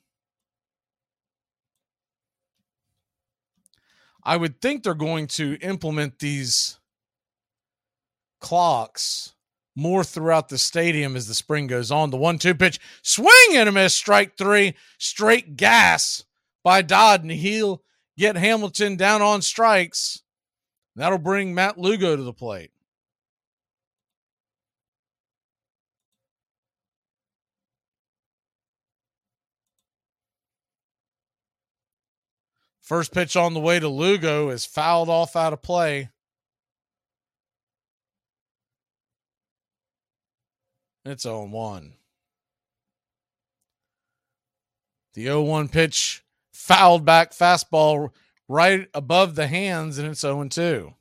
[4.26, 6.80] I would think they're going to implement these
[8.40, 9.34] clocks
[9.76, 12.10] more throughout the stadium as the spring goes on.
[12.10, 16.24] The one two pitch, swing and a miss, strike three, straight gas
[16.64, 17.84] by Dodd, and he'll
[18.18, 20.22] get Hamilton down on strikes.
[20.96, 22.72] That'll bring Matt Lugo to the plate.
[32.87, 36.11] First pitch on the way to Lugo is fouled off out of play.
[41.05, 41.95] It's 0 1.
[45.14, 46.22] The 0 1 pitch
[46.53, 48.11] fouled back fastball
[48.49, 50.95] right above the hands, and it's 0 2.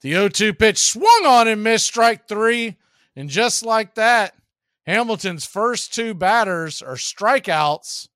[0.00, 2.78] The 0 2 pitch swung on and missed strike three.
[3.18, 4.36] And just like that,
[4.86, 8.06] Hamilton's first two batters are strikeouts,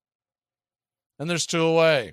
[1.18, 2.12] and there's two away.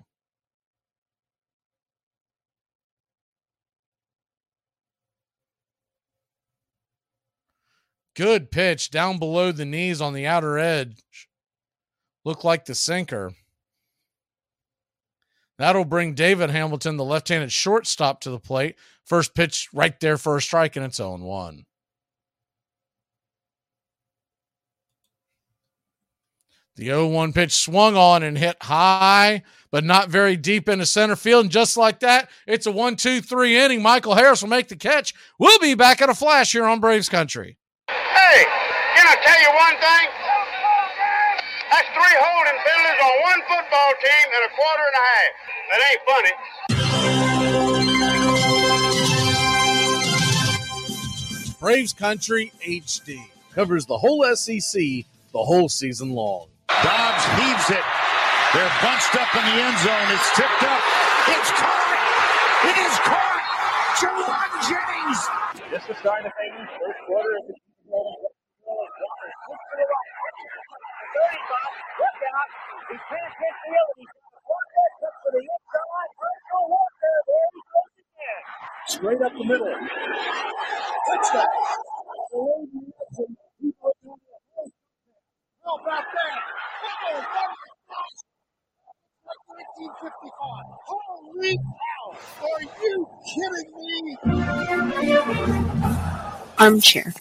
[8.16, 11.28] Good pitch down below the knees on the outer edge.
[12.26, 13.34] Looked like the sinker.
[15.60, 18.78] That'll bring David Hamilton, the left handed shortstop, to the plate.
[19.06, 21.66] First pitch right there for a strike, and it's 0 1.
[26.80, 31.18] The 0 1 pitch swung on and hit high, but not very deep into center
[31.18, 31.44] field.
[31.44, 33.82] And just like that, it's a 1 2 3 inning.
[33.82, 35.14] Michael Harris will make the catch.
[35.38, 37.58] We'll be back at a flash here on Braves Country.
[37.90, 38.46] Hey,
[38.96, 40.08] can I tell you one thing?
[41.70, 45.32] That's three holding penalties on one one football team and a quarter and a half.
[45.70, 46.34] That ain't funny.
[51.60, 53.20] Braves Country HD
[53.54, 54.82] covers the whole SEC
[55.34, 56.48] the whole season long.
[56.70, 57.86] Dobbs heaves it.
[58.54, 60.08] They're bunched up in the end zone.
[60.14, 60.82] It's tipped up.
[61.34, 61.98] It's caught.
[62.70, 63.44] It is caught.
[63.98, 65.22] Jauan Jennings.
[65.74, 66.70] Just the start of things.
[66.78, 67.56] First quarter of the
[72.00, 72.50] Look out.
[72.90, 73.96] He can't get the other.
[73.98, 74.14] He's
[74.46, 76.12] Walker up to the inside.
[76.22, 77.16] Herschel Walker.
[77.28, 78.42] There he goes again.
[78.88, 79.74] Straight up the middle.
[81.10, 81.50] Touchdown.
[85.70, 86.42] How about that?
[87.06, 87.50] Oh, that
[87.94, 88.18] was
[89.78, 90.66] 1955.
[90.88, 92.06] Holy cow!
[92.42, 92.98] Are you
[93.30, 93.70] kidding
[94.04, 94.18] me?
[96.58, 97.14] Armchair.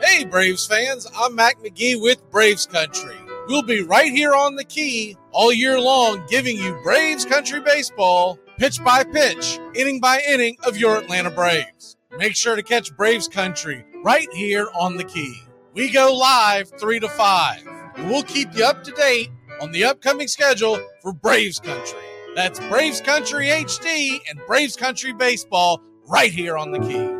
[0.00, 3.16] Hey, Braves fans, I'm Mac McGee with Braves Country.
[3.46, 8.38] We'll be right here on the key all year long, giving you Braves Country Baseball,
[8.62, 11.96] pitch by pitch, inning by inning of your Atlanta Braves.
[12.16, 15.34] Make sure to catch Braves Country right here on the key.
[15.74, 17.66] We go live 3 to 5.
[17.96, 21.98] And we'll keep you up to date on the upcoming schedule for Braves Country.
[22.36, 27.10] That's Braves Country HD and Braves Country Baseball right here on the key.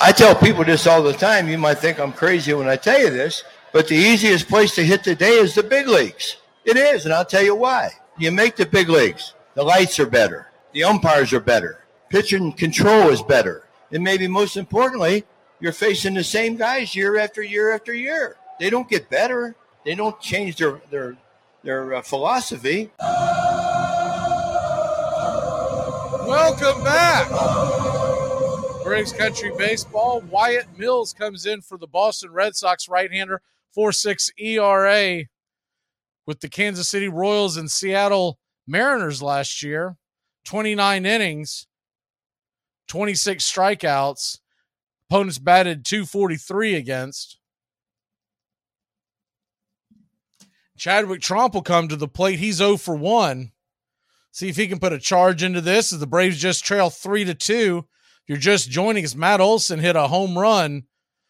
[0.00, 1.50] I tell people this all the time.
[1.50, 3.44] You might think I'm crazy when I tell you this,
[3.74, 6.38] but the easiest place to hit today is the big leagues.
[6.64, 7.90] It is, and I'll tell you why.
[8.16, 9.34] You make the big leagues.
[9.54, 10.48] The lights are better.
[10.72, 11.84] The umpires are better.
[12.08, 13.68] Pitching control is better.
[13.92, 15.22] And maybe most importantly,
[15.60, 18.36] you're facing the same guys year after year after year.
[18.58, 19.54] They don't get better.
[19.84, 21.16] They don't change their their
[21.62, 22.90] their uh, philosophy.
[26.26, 27.28] Welcome back.
[28.82, 30.20] Braves Country Baseball.
[30.22, 33.40] Wyatt Mills comes in for the Boston Red Sox right-hander,
[33.76, 35.26] 4.6 ERA
[36.26, 39.96] with the Kansas City Royals and Seattle Mariners last year.
[40.44, 41.66] 29 innings,
[42.88, 44.40] 26 strikeouts.
[45.08, 47.38] Opponents batted 243 against.
[50.76, 52.38] Chadwick Tromp will come to the plate.
[52.38, 53.52] He's 0 for 1.
[54.32, 57.24] See if he can put a charge into this as the Braves just trail 3
[57.24, 57.86] to 2.
[58.26, 60.84] You're just joining us, Matt Olson hit a home run.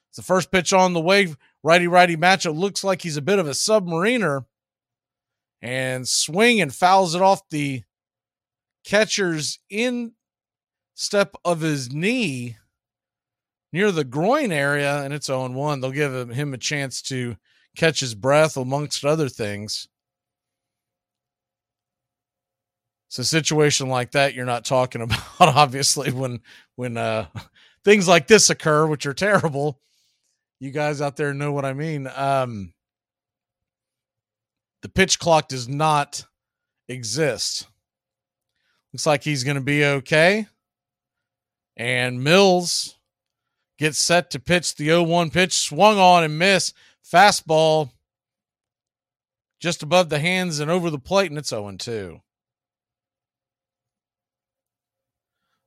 [0.09, 1.35] It's the first pitch on the way.
[1.63, 2.57] Righty righty matchup.
[2.57, 4.45] Looks like he's a bit of a submariner.
[5.65, 7.85] And swing and fouls it off the
[8.85, 10.13] catcher's in
[10.95, 12.59] step of his knee
[13.73, 15.81] near the groin area, and it's 0 1.
[15.81, 17.37] They'll give him, him a chance to
[17.79, 19.89] catch his breath, amongst other things.
[23.09, 26.41] It's a situation like that you're not talking about, obviously, when
[26.77, 27.29] when uh,
[27.87, 29.81] things like this occur, which are terrible.
[30.61, 32.07] You guys out there know what I mean.
[32.15, 32.74] Um,
[34.85, 36.27] the pitch clock does not
[36.91, 37.67] exist.
[38.93, 40.47] Looks like he's going to be okay.
[41.75, 42.95] And Mills
[43.79, 46.75] gets set to pitch the 0 1 pitch, swung on and missed.
[47.03, 47.93] Fastball
[49.59, 52.21] just above the hands and over the plate, and it's 0 2.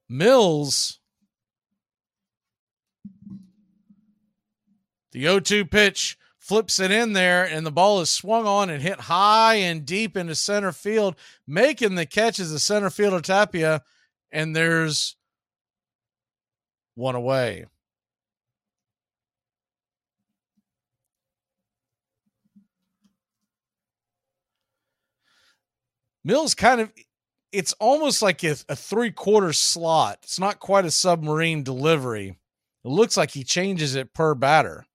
[0.08, 1.00] Mills,
[5.12, 8.82] the 0 2 pitch flips it in there, and the ball is swung on and
[8.82, 13.82] hit high and deep into center field, making the catch as the center fielder Tapia,
[14.32, 15.18] and there's
[16.96, 17.66] one away.
[26.24, 26.92] Mills kind of
[27.52, 30.20] it's almost like a, a three quarter slot.
[30.24, 32.38] It's not quite a submarine delivery.
[32.86, 34.86] It looks like he changes it per batter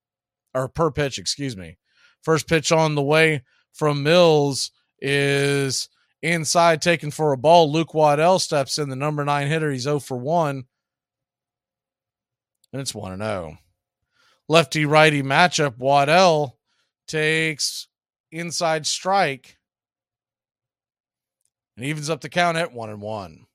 [0.54, 1.76] or per pitch, excuse me.
[2.22, 3.42] First pitch on the way
[3.72, 5.88] from Mills is
[6.22, 7.70] inside taken for a ball.
[7.70, 9.70] Luke Waddell steps in, the number nine hitter.
[9.70, 10.64] He's 0 for 1.
[12.72, 13.58] And it's 1 0.
[14.48, 15.78] Lefty righty matchup.
[15.78, 16.58] Waddell
[17.06, 17.88] takes
[18.30, 19.58] inside strike
[21.76, 23.46] and evens up the count at one and one.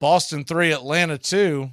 [0.00, 1.70] Boston three, Atlanta two.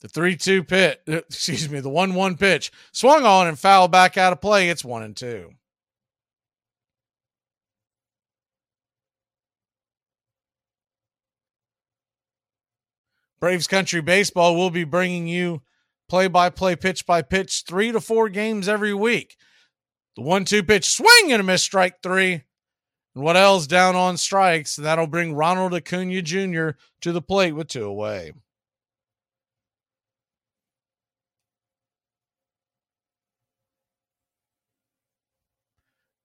[0.00, 4.40] The three-two pit, excuse me, the one-one pitch swung on and fouled back out of
[4.40, 4.70] play.
[4.70, 5.52] It's one and two.
[13.40, 15.62] Braves Country Baseball will be bringing you
[16.08, 19.36] play by play, pitch by pitch, three to four games every week.
[20.16, 22.42] The one two pitch swing and a miss strike three.
[23.14, 26.70] And Waddell's down on strikes, and that'll bring Ronald Acuna Jr.
[27.00, 28.32] to the plate with two away.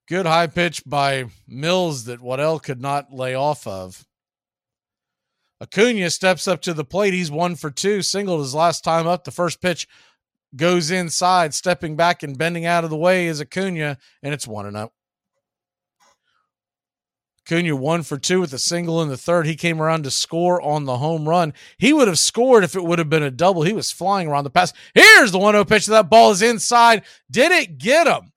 [0.07, 4.05] Good high pitch by Mills that Waddell could not lay off of.
[5.59, 7.13] Acuna steps up to the plate.
[7.13, 9.23] He's one for two, singled his last time up.
[9.23, 9.87] The first pitch
[10.55, 14.67] goes inside, stepping back and bending out of the way is Acuna, and it's one
[14.67, 14.93] and up.
[17.47, 19.45] Acuna one for two with a single in the third.
[19.45, 21.53] He came around to score on the home run.
[21.77, 23.63] He would have scored if it would have been a double.
[23.63, 24.73] He was flying around the pass.
[24.93, 25.85] Here's the 1 0 pitch.
[25.85, 27.03] That ball is inside.
[27.29, 28.31] Did it get him?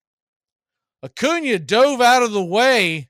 [1.02, 3.08] Acuna dove out of the way,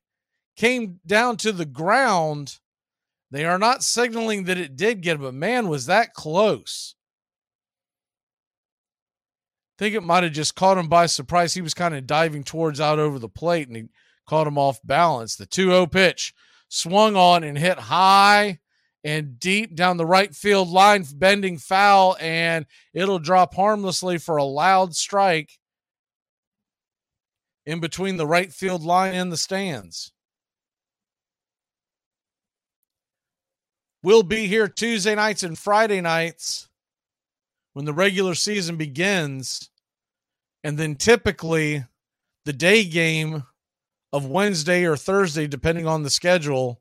[0.56, 2.58] came down to the ground.
[3.30, 6.94] They are not signaling that it did get him, but man, was that close.
[9.78, 11.54] I think it might have just caught him by surprise.
[11.54, 13.84] He was kind of diving towards out over the plate and he
[14.26, 15.36] caught him off balance.
[15.36, 16.34] The 2 0 pitch
[16.68, 18.58] swung on and hit high
[19.04, 24.44] and deep down the right field line, bending foul, and it'll drop harmlessly for a
[24.44, 25.58] loud strike
[27.68, 30.10] in between the right field line and the stands.
[34.02, 36.70] We'll be here Tuesday nights and Friday nights
[37.74, 39.68] when the regular season begins.
[40.64, 41.84] And then typically
[42.46, 43.42] the day game
[44.14, 46.80] of Wednesday or Thursday, depending on the schedule,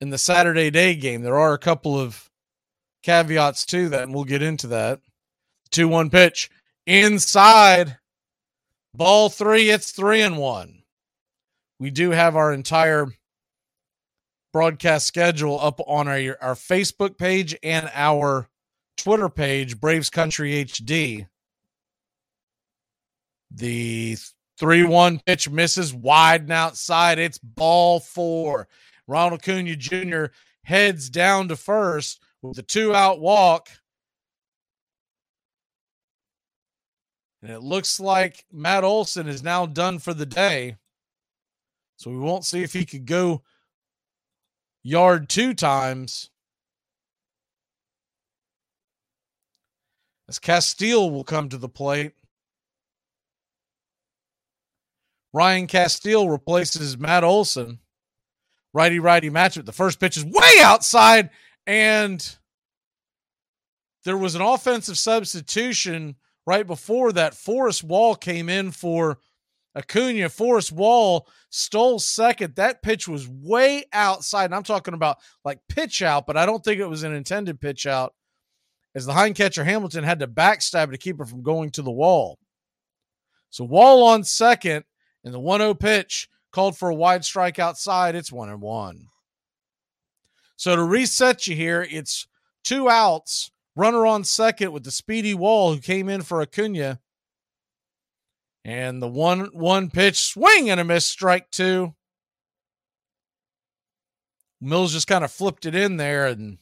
[0.00, 1.20] and the Saturday day game.
[1.20, 2.30] There are a couple of
[3.02, 5.00] caveats to that, and we'll get into that.
[5.72, 6.50] 2 1 pitch
[6.86, 7.98] inside
[8.94, 10.82] ball three, it's three and one.
[11.78, 13.08] We do have our entire
[14.52, 18.48] broadcast schedule up on our, our Facebook page and our
[18.96, 21.26] Twitter page, Braves Country HD.
[23.50, 24.16] The
[24.58, 27.18] 3 1 pitch misses wide and outside.
[27.18, 28.68] It's ball four.
[29.06, 30.26] Ronald Acuna Jr.
[30.62, 33.68] heads down to first with a two out walk.
[37.44, 40.78] And it looks like Matt Olson is now done for the day.
[41.98, 43.42] So we won't see if he could go
[44.82, 46.30] yard two times.
[50.26, 52.12] As Casteel will come to the plate.
[55.34, 57.78] Ryan Casteel replaces Matt Olson.
[58.72, 59.66] Righty righty matchup.
[59.66, 61.28] The first pitch is way outside,
[61.66, 62.26] and
[64.04, 66.16] there was an offensive substitution
[66.46, 67.34] right before that.
[67.34, 69.18] Forrest Wall came in for
[69.76, 70.28] Acuna.
[70.28, 72.56] Forrest Wall stole second.
[72.56, 74.46] That pitch was way outside.
[74.46, 77.60] And I'm talking about like pitch out, but I don't think it was an intended
[77.60, 78.14] pitch out
[78.94, 81.90] as the hind catcher Hamilton had to backstab to keep it from going to the
[81.90, 82.38] wall.
[83.50, 84.84] So Wall on second,
[85.24, 88.14] and the 1 0 pitch called for a wide strike outside.
[88.14, 89.06] It's 1 and 1.
[90.56, 92.26] So to reset you here, it's
[92.62, 97.00] two outs, runner on second with the speedy Wall who came in for Acuna.
[98.64, 101.94] And the 1 1 pitch swing and a miss, strike two.
[104.60, 106.56] Mills just kind of flipped it in there, and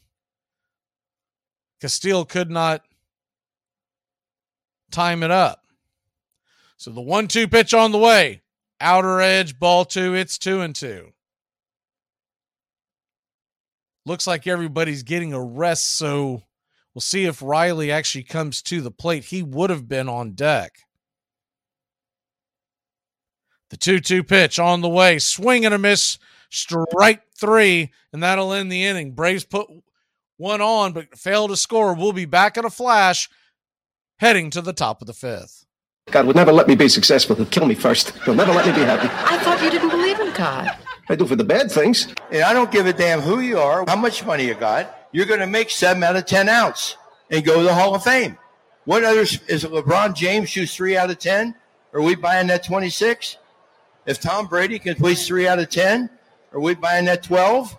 [1.81, 2.81] Casteel could not
[4.91, 5.65] time it up.
[6.77, 8.41] So the one two pitch on the way.
[8.81, 10.13] Outer edge, ball two.
[10.13, 11.13] It's two and two.
[14.05, 16.43] Looks like everybody's getting a rest, so
[16.93, 19.25] we'll see if Riley actually comes to the plate.
[19.25, 20.79] He would have been on deck.
[23.69, 25.19] The 2 2 pitch on the way.
[25.19, 26.19] Swing and a miss.
[26.49, 29.13] Strike three, and that'll end the inning.
[29.13, 29.67] Braves put
[30.37, 31.95] one on, but failed to score.
[31.95, 33.27] We'll be back in a flash,
[34.17, 35.65] heading to the top of the fifth.
[36.11, 37.35] God would never let me be successful.
[37.35, 38.11] He'll kill me first.
[38.19, 39.07] He'll never let me be happy.
[39.11, 40.77] I thought you didn't believe in God.
[41.09, 42.13] I do for the bad things.
[42.31, 45.02] And I don't give a damn who you are, how much money you got.
[45.13, 46.97] You're going to make seven out of 10 outs
[47.31, 48.37] and go to the Hall of Fame.
[48.85, 51.55] What others is LeBron James shoots three out of 10?
[51.93, 53.37] Are we buying that 26?
[54.05, 56.09] If Tom Brady completes three out of 10,
[56.51, 57.77] are we buying that 12?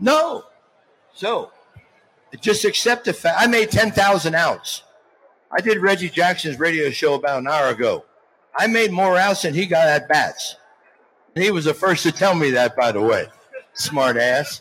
[0.00, 0.44] No.
[1.14, 1.52] So
[2.40, 3.38] just accept the fact.
[3.40, 4.82] I made 10,000 outs.
[5.50, 8.04] I did Reggie Jackson's radio show about an hour ago.
[8.56, 10.56] I made more outs than he got at bats.
[11.34, 13.26] He was the first to tell me that, by the way.
[13.74, 14.60] Smart ass.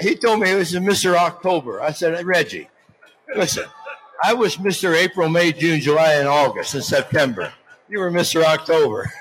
[0.00, 1.16] He, told me it was Mr.
[1.16, 1.82] October.
[1.82, 2.68] I said, Reggie,
[3.34, 3.64] listen,
[4.22, 4.94] I was Mr.
[4.94, 7.52] April, May, June, July, and August and September.
[7.88, 8.42] You were Mr.
[8.44, 9.10] October.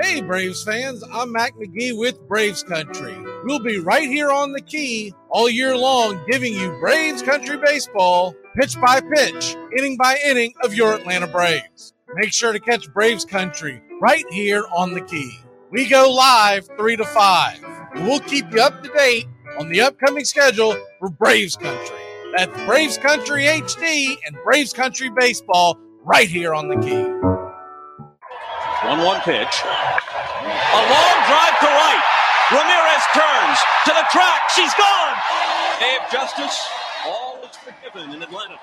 [0.00, 3.14] Hey, Braves fans, I'm Mac McGee with Braves Country.
[3.44, 8.34] We'll be right here on the key all year long, giving you Braves Country baseball,
[8.58, 11.92] pitch by pitch, inning by inning of your Atlanta Braves.
[12.14, 15.38] make sure to catch Braves Country right here on the key.
[15.70, 17.64] We go live 3 to 5.
[17.96, 19.26] We'll keep you up to date
[19.58, 21.96] on the upcoming schedule for Braves Country.
[22.34, 27.02] That's Braves Country HD and Braves Country Baseball right here on the key.
[28.88, 29.62] 1 1 pitch.
[29.62, 32.02] A long drive to right.
[32.50, 34.48] Ramirez turns to the track.
[34.54, 35.16] She's gone.
[35.80, 36.66] Dave Justice,
[37.04, 38.58] all is forgiven in Atlanta.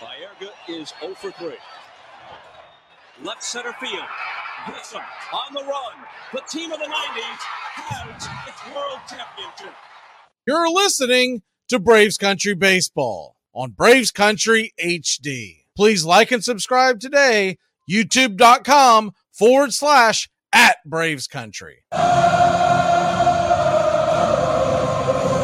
[0.00, 1.58] Baerga is 0 for 3.
[3.22, 4.06] Left center field.
[4.68, 5.92] On the run.
[6.34, 9.74] The team of the 90s has its world championship.
[10.46, 15.64] You're listening to Braves Country Baseball on Braves Country HD.
[15.74, 17.56] Please like and subscribe today.
[17.90, 21.84] YouTube.com forward slash at Braves Country.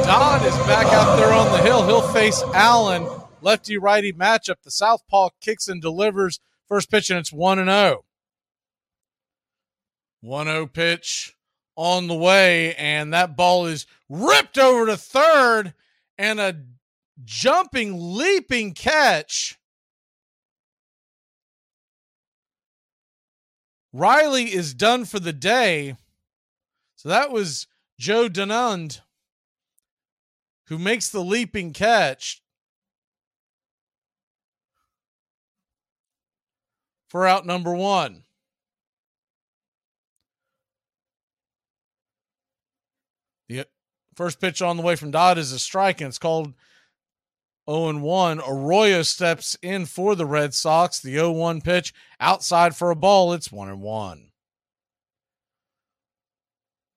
[0.04, 1.86] Dodd is back out there on the hill.
[1.86, 3.08] He'll face Allen.
[3.40, 4.56] Lefty righty matchup.
[4.64, 6.40] The Southpaw kicks and delivers.
[6.68, 8.04] First pitch, and it's 1 and 0.
[10.24, 11.36] 1 0 pitch
[11.76, 15.74] on the way, and that ball is ripped over to third,
[16.16, 16.56] and a
[17.24, 19.58] jumping, leaping catch.
[23.92, 25.96] Riley is done for the day.
[26.96, 27.66] So that was
[27.98, 29.00] Joe Dunand
[30.68, 32.42] who makes the leaping catch
[37.08, 38.24] for out number one.
[43.48, 43.66] The
[44.16, 46.54] first pitch on the way from Dodd is a strike, and it's called
[47.68, 48.40] 0 1.
[48.46, 51.00] Arroyo steps in for the Red Sox.
[51.00, 53.32] The 0 1 pitch outside for a ball.
[53.32, 54.30] It's 1 1.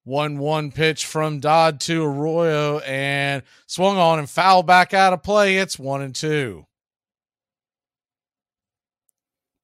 [0.04, 5.24] 1 1 pitch from Dodd to Arroyo and swung on and foul back out of
[5.24, 5.58] play.
[5.58, 6.66] It's 1 and 2.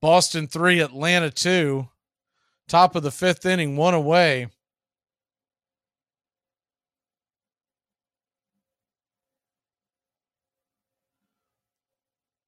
[0.01, 1.87] Boston 3, Atlanta 2.
[2.67, 4.47] Top of the fifth inning, one away.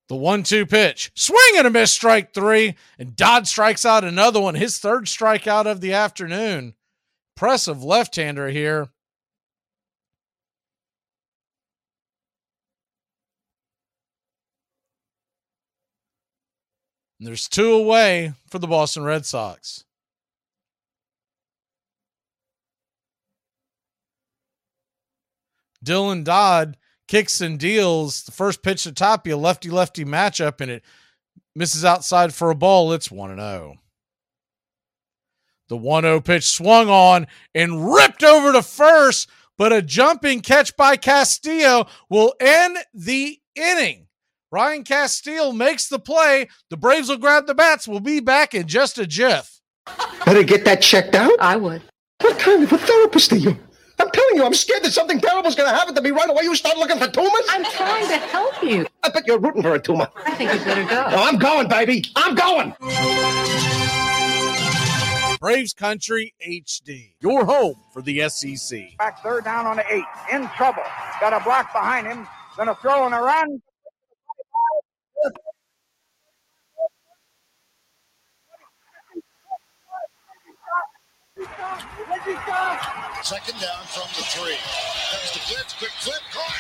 [0.08, 2.76] The one two pitch, swing and a miss, strike three.
[3.00, 6.76] And Dodd strikes out another one, his third strikeout of the afternoon.
[7.36, 8.90] Impressive left hander here.
[17.20, 19.86] And there's two away for the Boston Red Sox.
[25.84, 26.78] Dylan Dodd
[27.08, 28.24] kicks and deals.
[28.24, 30.84] The first pitch to Tapia, lefty lefty matchup, and it
[31.56, 32.92] misses outside for a ball.
[32.94, 33.76] It's 1 0.
[35.70, 40.76] The 1 0 pitch swung on and ripped over to first, but a jumping catch
[40.76, 44.08] by Castillo will end the inning.
[44.52, 46.48] Ryan Castillo makes the play.
[46.70, 47.88] The Braves will grab the bats.
[47.88, 49.60] We'll be back in just a jiff.
[50.26, 51.34] Better get that checked out.
[51.40, 51.82] I would.
[52.22, 53.58] What kind of a therapist are you?
[53.98, 56.30] I'm telling you, I'm scared that something terrible is going to happen to me right
[56.30, 56.44] away.
[56.44, 57.46] You start looking for tumors?
[57.50, 58.86] I'm trying to help you.
[59.04, 60.08] I bet you're rooting for a tumor.
[60.26, 61.10] I think you better go.
[61.10, 62.06] No, I'm going, baby.
[62.16, 62.74] I'm going.
[65.40, 68.98] Braves Country HD, your home for the SEC.
[68.98, 70.04] Back third down on the eight.
[70.32, 70.84] In trouble.
[71.22, 72.28] Got a block behind him.
[72.58, 73.62] Gonna throw and a run.
[83.24, 84.56] Second down from the three.
[85.12, 86.56] Comes the blitz, quick flip, caught.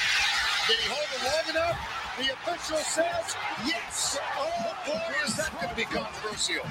[0.67, 1.79] Did he hold it long enough?
[2.17, 3.35] The official says
[3.65, 4.17] yes.
[4.37, 6.63] Oh boy, is that going to be controversial.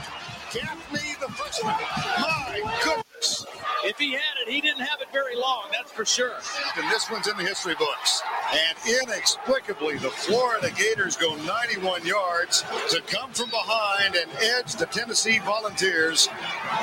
[0.53, 1.75] Gaffney, the freshman.
[2.19, 3.47] My goodness.
[3.85, 6.37] If he had it, he didn't have it very long, that's for sure.
[6.77, 8.23] And this one's in the history books.
[8.53, 14.87] And inexplicably, the Florida Gators go 91 yards to come from behind and edge the
[14.87, 16.29] Tennessee Volunteers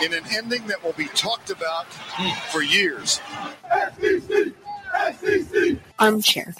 [0.03, 1.87] in an ending that will be talked about
[2.51, 3.19] for years.
[5.97, 6.53] Armchair.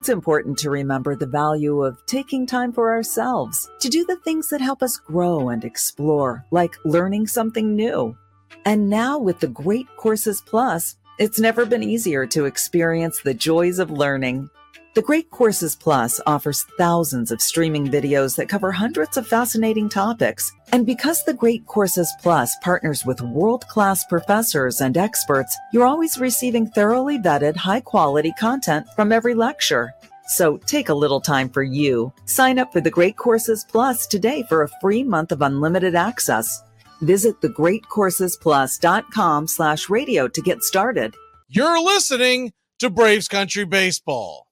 [0.00, 4.48] It's important to remember the value of taking time for ourselves to do the things
[4.48, 8.16] that help us grow and explore, like learning something new.
[8.64, 13.80] And now with the Great Courses Plus, it's never been easier to experience the joys
[13.80, 14.48] of learning.
[14.98, 20.50] The Great Courses Plus offers thousands of streaming videos that cover hundreds of fascinating topics.
[20.72, 26.18] And because the Great Courses Plus partners with world class professors and experts, you're always
[26.18, 29.92] receiving thoroughly vetted, high quality content from every lecture.
[30.26, 32.12] So take a little time for you.
[32.24, 36.60] Sign up for the Great Courses Plus today for a free month of unlimited access.
[37.02, 41.14] Visit thegreatcoursesplus.com slash radio to get started.
[41.46, 44.47] You're listening to Braves Country Baseball.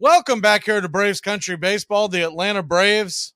[0.00, 2.08] Welcome back here to Braves Country Baseball.
[2.08, 3.32] The Atlanta Braves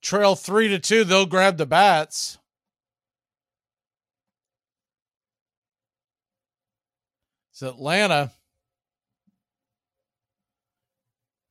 [0.00, 1.04] trail three to two.
[1.04, 2.38] They'll grab the bats.
[7.52, 8.32] It's Atlanta.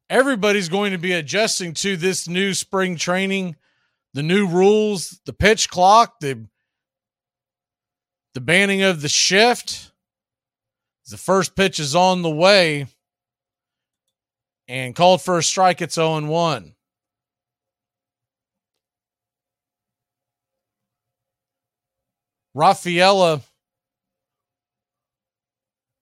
[0.10, 3.56] Everybody's going to be adjusting to this new spring training
[4.16, 6.48] the new rules, the pitch clock, the
[8.34, 9.92] the banning of the shift.
[11.08, 12.88] The first pitch is on the way
[14.68, 15.82] and called for a strike.
[15.82, 16.74] It's 0 1.
[22.54, 23.42] Rafaela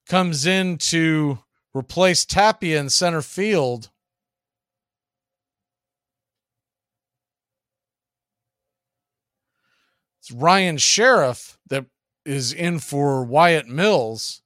[0.08, 1.40] comes in to
[1.74, 3.90] replace Tapia in center field.
[10.24, 11.86] It's Ryan Sherriff that
[12.26, 14.42] is in for Wyatt Mills.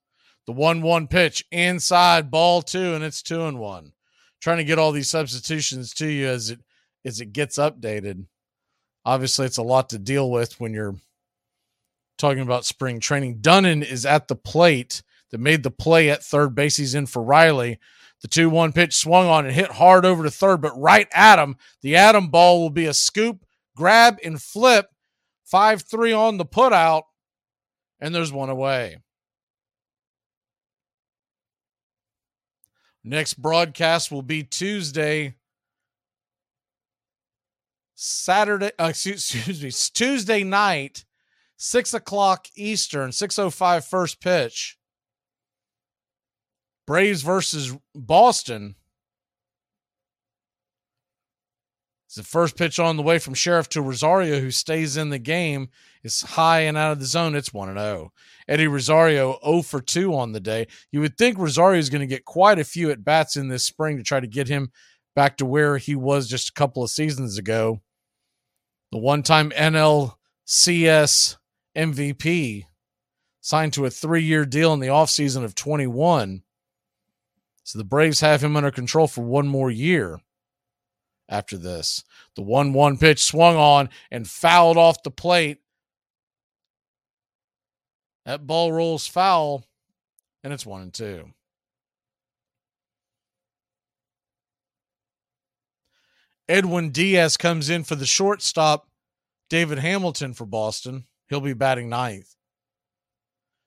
[0.48, 3.92] The 1 1 pitch inside ball two, and it's two and one.
[4.42, 6.62] Trying to get all these substitutions to you as it
[7.06, 8.26] as it gets updated.
[9.06, 10.96] Obviously, it's a lot to deal with when you're
[12.18, 13.38] talking about spring training.
[13.38, 16.78] Dunand is at the plate that made the play at third base.
[16.78, 17.78] He's in for Riley.
[18.24, 21.38] The 2 1 pitch swung on and hit hard over to third, but right at
[21.38, 21.56] him.
[21.84, 23.46] The Adam ball will be a scoop,
[23.76, 24.88] grab, and flip.
[25.50, 27.04] 5 3 on the putout,
[28.00, 28.98] and there's one away.
[33.04, 35.36] Next broadcast will be Tuesday,
[37.96, 41.06] Saturday, uh, excuse, excuse me, Tuesday night,
[41.56, 44.78] 6 o'clock Eastern, 6.05 first pitch.
[46.86, 48.76] Braves versus Boston.
[52.08, 55.20] It's the first pitch on the way from Sherriff to Rosario, who stays in the
[55.20, 55.68] game.
[56.04, 57.36] It's high and out of the zone.
[57.36, 58.14] It's 1 0.
[58.48, 60.68] Eddie Rosario 0 for 2 on the day.
[60.90, 63.66] You would think Rosario is going to get quite a few at bats in this
[63.66, 64.72] spring to try to get him
[65.16, 67.82] back to where he was just a couple of seasons ago.
[68.94, 71.36] The one time NLCS
[71.76, 72.66] MVP
[73.42, 76.44] signed to a three year deal in the offseason of 21.
[77.66, 80.22] So the Braves have him under control for one more year
[81.30, 82.04] after this.
[82.36, 85.60] The 1 1 pitch swung on and fouled off the plate.
[88.26, 89.66] That ball rolls foul,
[90.44, 91.32] and it's 1 and 2.
[96.50, 98.88] Edwin Diaz comes in for the shortstop,
[99.50, 101.06] David Hamilton for Boston.
[101.30, 102.36] He'll be batting ninth.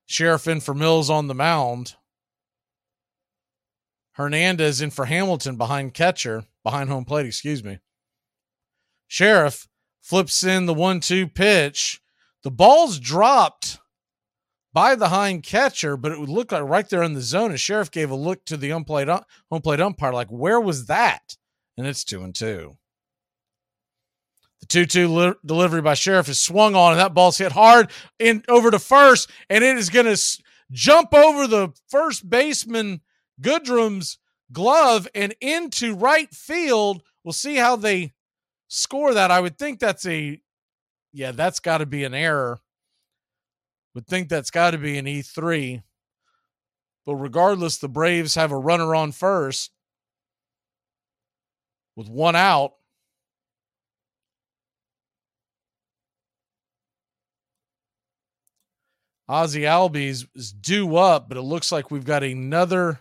[0.07, 1.95] Sherriff in for Mills on the mound.
[4.21, 7.79] Hernandez in for Hamilton behind catcher, behind home plate, excuse me.
[9.09, 9.67] Sherriff
[10.01, 12.01] flips in the one two pitch.
[12.43, 13.79] The ball's dropped
[14.73, 17.51] by the hind catcher, but it would look like right there in the zone.
[17.51, 20.61] And Sherriff gave a look to the home plate, uh, home plate umpire, like, where
[20.61, 21.37] was that?
[21.77, 22.77] And it's two and two.
[24.61, 27.91] The 2 2 li- delivery by Sherriff is swung on, and that ball's hit hard
[28.19, 30.41] in over to first, and it is going to s-
[30.71, 33.01] jump over the first baseman
[33.41, 34.19] Goodrum's
[34.53, 37.03] glove and into right field.
[37.25, 38.15] We'll see how they
[38.69, 39.31] score that.
[39.31, 40.41] I would think that's a,
[41.13, 42.61] yeah, that's got to be an error.
[43.95, 45.83] Would think that's got to be an E3.
[47.05, 49.73] But regardless, the Braves have a runner on first
[51.97, 52.75] with one out.
[59.29, 63.01] Ozzy Albies is due up, but it looks like we've got another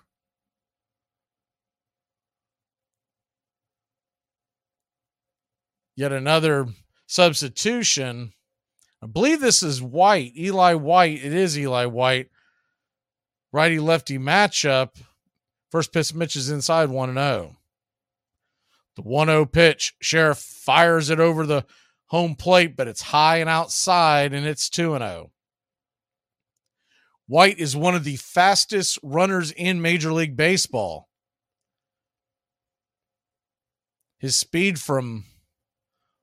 [5.99, 6.65] yet another
[7.07, 8.31] substitution.
[9.03, 11.21] I believe this is White, Eli White.
[11.21, 12.29] It is Eli White.
[13.51, 14.95] Righty lefty matchup.
[15.69, 17.57] First pitch Mitch is inside 1 0.
[18.95, 21.65] The 1 0 pitch, Sherriff fires it over the
[22.07, 25.31] home plate, but it's high and outside, and it's 2 0.
[27.27, 31.09] White is one of the fastest runners in Major League Baseball.
[34.17, 35.25] His speed from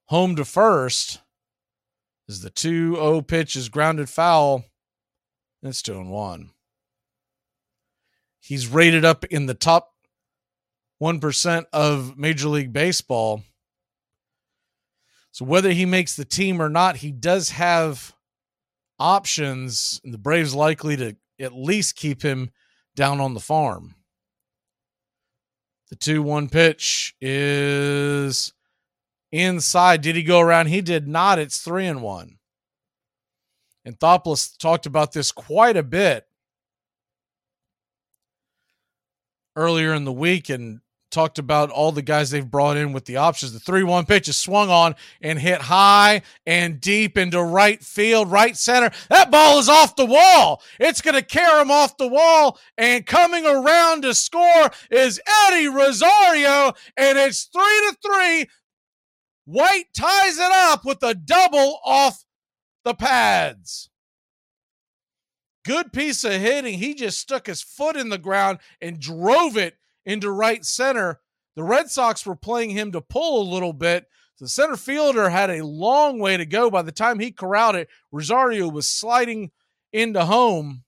[0.06, 1.20] home to first
[2.28, 4.64] is the 2 0 pitch is grounded foul.
[5.62, 6.50] And it's 2 and 1.
[8.40, 9.92] He's rated up in the top
[11.02, 13.42] 1% of Major League Baseball.
[15.32, 18.14] So whether he makes the team or not, he does have
[18.98, 20.00] options.
[20.04, 22.50] And the Braves likely to at least keep him
[22.94, 23.94] down on the farm.
[25.90, 28.52] The 2 1 pitch is
[29.32, 30.00] inside.
[30.02, 30.66] Did he go around?
[30.66, 31.38] He did not.
[31.38, 32.38] It's 3 and 1.
[33.86, 36.26] Anthopoulos talked about this quite a bit
[39.54, 40.80] earlier in the week and
[41.10, 43.52] talked about all the guys they've brought in with the options.
[43.52, 48.30] The 3 1 pitch is swung on and hit high and deep into right field,
[48.30, 48.90] right center.
[49.08, 50.62] That ball is off the wall.
[50.78, 52.58] It's going to carry him off the wall.
[52.76, 56.74] And coming around to score is Eddie Rosario.
[56.96, 58.46] And it's 3 to 3.
[59.46, 62.24] White ties it up with a double off
[62.84, 63.88] the pads.
[65.64, 66.78] Good piece of hitting.
[66.78, 71.20] He just stuck his foot in the ground and drove it into right center.
[71.54, 74.06] The Red Sox were playing him to pull a little bit.
[74.38, 76.70] The center fielder had a long way to go.
[76.70, 79.50] By the time he corralled it, Rosario was sliding
[79.92, 80.84] into home.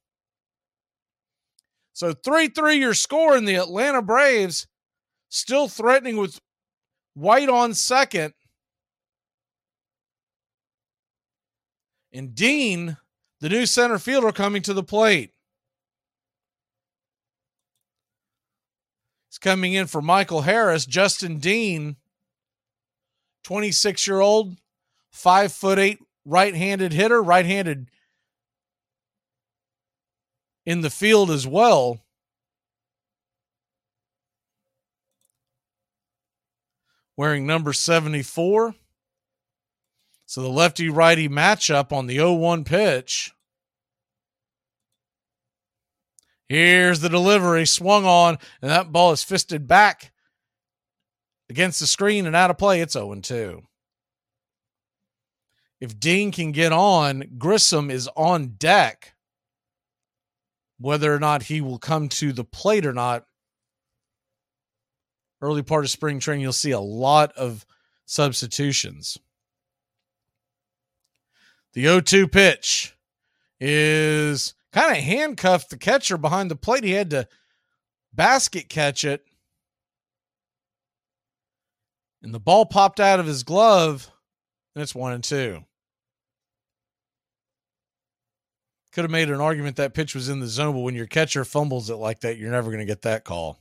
[1.93, 4.67] So 3 3 your score in the Atlanta Braves,
[5.29, 6.41] still threatening with
[7.15, 8.35] White on second.
[12.13, 12.97] And Dean,
[13.41, 15.33] the new center fielder, coming to the plate.
[19.29, 20.87] He's coming in for Michael Harris.
[20.87, 21.97] Justin Dean,
[23.45, 24.57] 26 year old,
[25.11, 27.89] five foot eight right handed hitter, right handed
[30.65, 32.01] in the field as well.
[37.17, 38.75] Wearing number 74.
[40.29, 43.33] So the lefty righty matchup on the 0 1 pitch.
[46.51, 50.13] Here's the delivery, swung on, and that ball is fisted back
[51.49, 52.83] against the screen and out of play.
[52.83, 53.63] It's 0 2.
[55.81, 59.15] If Dean can get on, Grissom is on deck.
[60.79, 63.25] Whether or not he will come to the plate or not,
[65.41, 67.65] early part of spring training, you'll see a lot of
[68.05, 69.17] substitutions.
[71.75, 72.95] The 0 2 pitch
[73.61, 76.85] is kind of handcuffed the catcher behind the plate.
[76.85, 77.29] He had to
[78.13, 79.25] basket catch it.
[82.23, 84.11] And the ball popped out of his glove,
[84.75, 85.65] and it's one and two.
[88.93, 91.45] Could have made an argument that pitch was in the zone, but when your catcher
[91.45, 93.61] fumbles it like that, you're never going to get that call.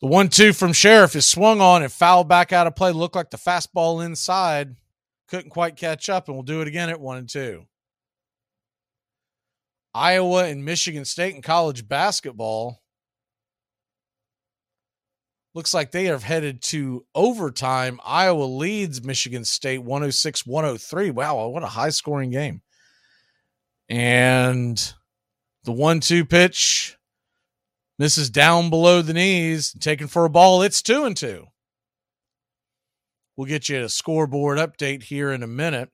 [0.00, 2.92] The one two from Sherriff is swung on and fouled back out of play.
[2.92, 4.76] Looked like the fastball inside.
[5.32, 7.64] Couldn't quite catch up, and we'll do it again at one and two.
[9.94, 12.82] Iowa and Michigan State in college basketball.
[15.54, 17.98] Looks like they have headed to overtime.
[18.04, 21.10] Iowa leads Michigan State 106 103.
[21.12, 22.60] Wow, what a high scoring game.
[23.88, 24.76] And
[25.64, 26.98] the one two pitch
[27.98, 30.60] misses down below the knees, taken for a ball.
[30.60, 31.46] It's two and two.
[33.36, 35.90] We'll get you a scoreboard update here in a minute.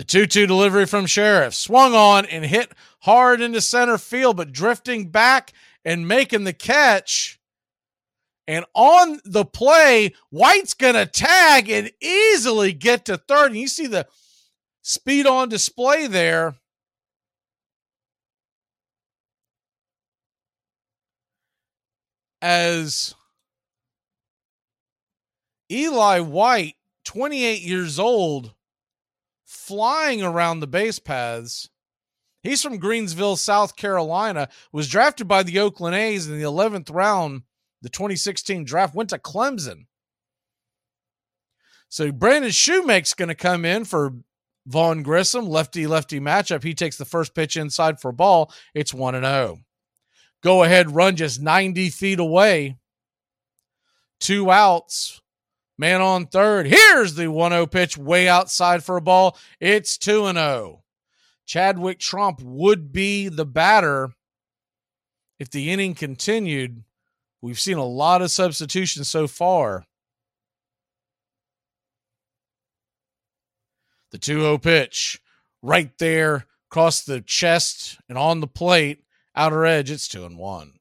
[0.00, 4.50] The 2 2 delivery from Sherriff swung on and hit hard into center field, but
[4.50, 5.52] drifting back
[5.84, 7.38] and making the catch.
[8.48, 13.48] And on the play, White's going to tag and easily get to third.
[13.48, 14.06] And you see the
[14.80, 16.54] speed on display there.
[22.42, 23.14] As
[25.70, 28.54] Eli White, 28 years old,
[29.44, 31.68] flying around the base paths.
[32.42, 37.42] He's from Greensville, South Carolina, was drafted by the Oakland A's in the 11th round,
[37.82, 39.86] the 2016 draft, went to Clemson.
[41.90, 44.14] So Braden Shewmake's going to come in for
[44.66, 46.62] Vaughn Grissom, lefty lefty matchup.
[46.62, 48.52] He takes the first pitch inside for a ball.
[48.74, 49.58] It's 1 and 0.
[50.42, 52.78] Go ahead run just 90 feet away.
[54.18, 55.20] Two outs.
[55.78, 56.66] Man on third.
[56.66, 59.38] Here's the 1 0 pitch way outside for a ball.
[59.60, 60.82] It's 2 0.
[61.46, 64.12] Chadwick Tromp would be the batter
[65.38, 66.84] if the inning continued.
[67.40, 69.84] We've seen a lot of substitutions so far.
[74.10, 75.20] The 2 0 pitch
[75.62, 79.02] right there across the chest and on the plate,
[79.40, 79.90] outer edge.
[79.90, 80.72] It's 2 and 1.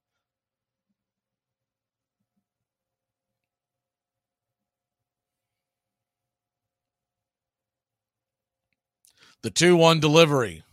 [9.41, 10.63] The 2 1 delivery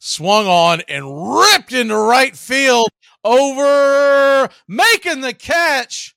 [0.00, 2.88] swung on and ripped into right field
[3.22, 6.16] over making the catch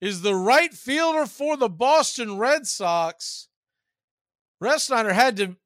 [0.00, 3.48] is the right fielder for the Boston Red Sox.
[4.62, 5.56] Refsnyder had to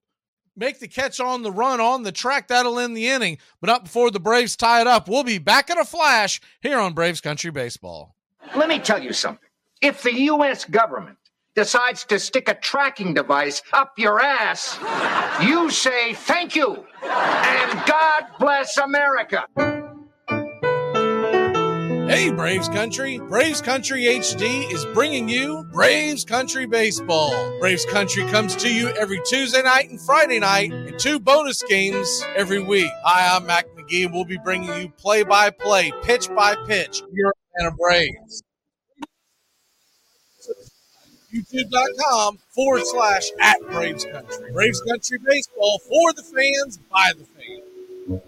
[0.57, 2.49] make the catch on the run on the track.
[2.49, 5.09] That'll end the inning, but not before the Braves tie it up.
[5.09, 8.15] We'll be back in a flash here on Braves Country Baseball.
[8.57, 9.49] Let me tell you something.
[9.81, 10.65] If the U.S.
[10.65, 11.19] government
[11.55, 14.79] decides to stick a tracking device up your ass,
[15.43, 19.47] you say thank you and God bless America.
[22.15, 23.19] Hey, Braves Country!
[23.19, 27.59] Braves Country HD is bringing you Braves Country Baseball.
[27.59, 32.25] Braves Country comes to you every Tuesday night and Friday night, and two bonus games
[32.37, 32.89] every week.
[33.03, 37.03] Hi, I'm Mac McGee, and we'll be bringing you play by play, pitch by pitch,
[37.13, 38.45] your Atlanta Braves.
[41.35, 44.53] YouTube.com forward slash at Braves Country.
[44.53, 48.23] Braves Country Baseball for the fans, by the fans.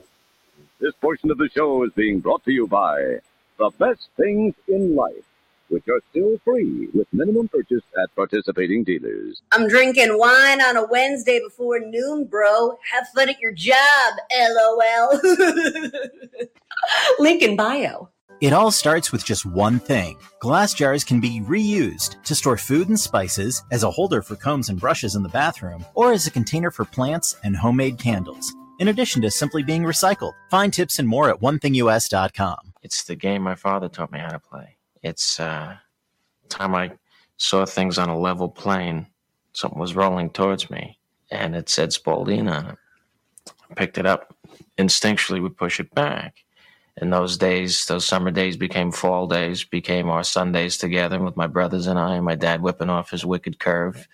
[0.81, 3.21] This portion of the show is being brought to you by
[3.59, 5.25] the best things in life,
[5.69, 9.43] which are still free with minimum purchase at participating dealers.
[9.53, 12.79] I'm drinking wine on a Wednesday before noon, bro.
[12.93, 15.21] Have fun at your job, lol.
[17.19, 18.11] Link in bio.
[18.43, 20.19] It all starts with just one thing.
[20.41, 24.69] Glass jars can be reused to store food and spices, as a holder for combs
[24.69, 28.55] and brushes in the bathroom, or as a container for plants and homemade candles.
[28.79, 32.75] In addition to simply being recycled, find tips and more at onethingus.com.
[32.87, 34.77] It's the game my father taught me how to play.
[35.03, 35.75] It's uh,
[36.49, 36.93] time I
[37.37, 39.09] saw things on a level plane.
[39.55, 40.97] Something was rolling towards me,
[41.33, 42.79] and it said Spalding on it.
[43.69, 44.37] I picked it up.
[44.79, 46.45] Instinctually, we push it back.
[46.97, 51.49] And those days, those summer days became fall days, became our Sundays together with my
[51.49, 54.07] brothers and I, and my dad whipping off his wicked curve.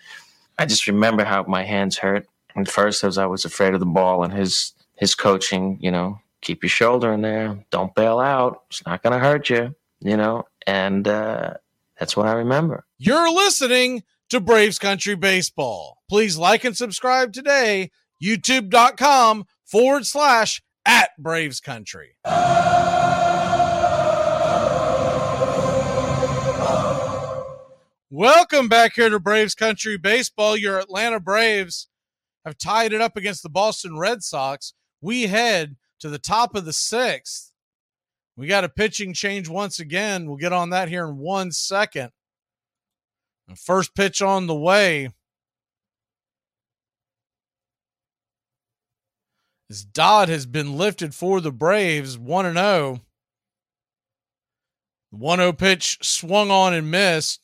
[0.57, 2.25] I just remember how my hands hurt.
[2.55, 6.19] At first, as I was afraid of the ball and his his coaching, you know,
[6.43, 8.63] keep your shoulder in there, don't bail out.
[8.69, 10.45] It's not going to hurt you, you know.
[10.67, 11.55] And uh,
[11.97, 12.85] that's what I remember.
[12.97, 16.03] You're listening to Braves Country Baseball.
[16.09, 17.91] Please like and subscribe today.
[18.21, 22.15] YouTube.com forward slash at Braves Country.
[28.09, 30.55] Welcome back here to Braves Country Baseball.
[30.55, 31.87] Your Atlanta Braves
[32.45, 34.73] have tied it up against the Boston Red Sox.
[35.01, 37.53] We head to the top of the sixth.
[38.35, 40.27] We got a pitching change once again.
[40.27, 42.11] We'll get on that here in one second.
[43.47, 45.11] The first pitch on the way.
[49.69, 52.99] As Dodd has been lifted for the Braves 1 0.
[55.13, 57.39] The 1 0 pitch swung on and missed,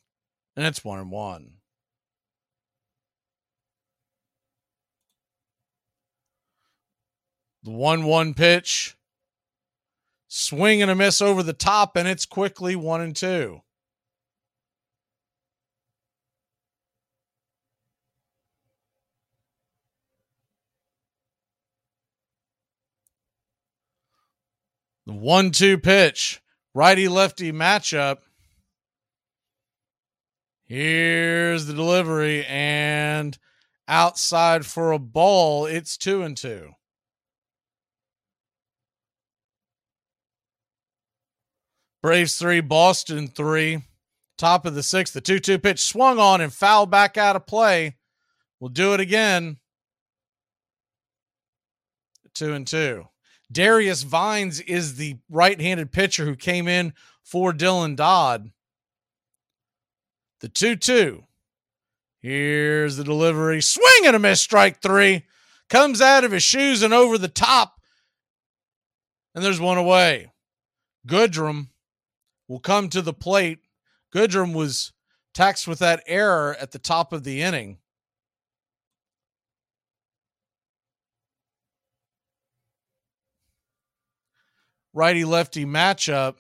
[0.58, 1.52] and it's 1 1.
[7.70, 8.98] The 1 1 pitch,
[10.28, 13.62] swing and a miss over the top, and it's quickly 1 and 2.
[25.06, 26.42] The 1 2 pitch,
[26.74, 28.18] righty lefty matchup.
[30.64, 33.38] Here's the delivery and
[33.88, 35.68] outside for a ball.
[35.68, 36.74] It's 2 and 2.
[42.02, 43.84] Braves three, Boston three.
[44.38, 47.46] Top of the sixth, the 2 2 pitch swung on and fouled back out of
[47.46, 47.98] play.
[48.60, 49.58] We'll do it again.
[52.34, 53.10] Two and two.
[53.52, 58.52] Darius Vines is the right handed pitcher who came in for Dylan Dodd.
[60.40, 61.24] The 2 2.
[62.22, 63.62] Here's the delivery.
[63.62, 65.26] Swing and a miss, strike three.
[65.70, 67.80] Comes out of his shoes and over the top.
[69.36, 70.32] And there's one away.
[71.08, 71.68] Goodrum
[72.50, 73.60] will come to the plate.
[74.14, 74.92] Goodrum was
[75.34, 77.78] taxed with that error at the top of the inning.
[84.92, 86.38] Righty lefty matchup.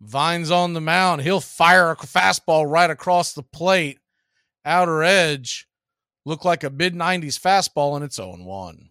[0.00, 1.22] Vines on the mound.
[1.22, 4.00] He'll fire a fastball right across the plate.
[4.64, 5.68] Outer edge.
[6.24, 8.90] Look like a mid 90s fastball, and it's 0 1.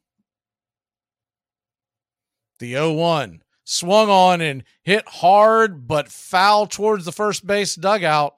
[2.59, 8.35] The 0 1 swung on and hit hard, but foul towards the first base dugout.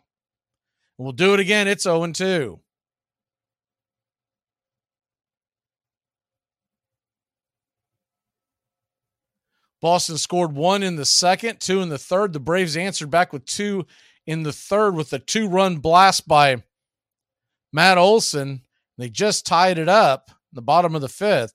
[0.98, 1.68] We'll do it again.
[1.68, 2.60] It's 0 2.
[9.80, 12.34] Boston scored one in the second, two in the third.
[12.34, 13.86] The Braves answered back with two
[14.26, 16.64] in the third with a two run blast by
[17.72, 18.64] Matt Olson.
[18.98, 21.54] They just tied it up in the bottom of the fifth.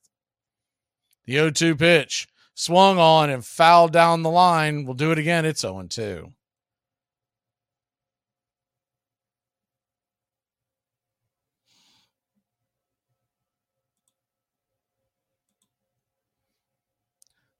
[1.24, 4.84] The 0 2 pitch swung on and fouled down the line.
[4.84, 5.44] We'll do it again.
[5.44, 6.32] It's 0 2.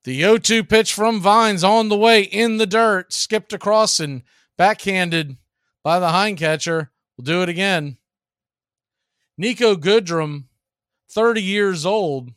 [0.04, 4.22] The 0 2 pitch from Vines on the way in the dirt, skipped across and
[4.56, 5.36] backhanded
[5.84, 6.90] by the hind catcher.
[7.16, 7.98] We'll do it again.
[9.40, 10.44] Niko Goodrum,
[11.08, 12.32] 30 years old,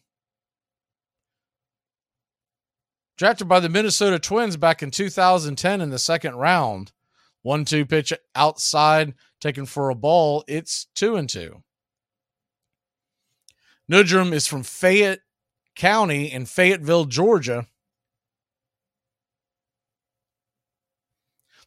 [3.18, 6.92] drafted by the Minnesota Twins back in 2010 in the second round.
[7.42, 10.44] One two pitch outside, taken for a ball.
[10.48, 11.64] It's two and two.
[13.92, 15.22] Goodrum is from Fayette
[15.76, 17.68] County in Fayetteville, Georgia.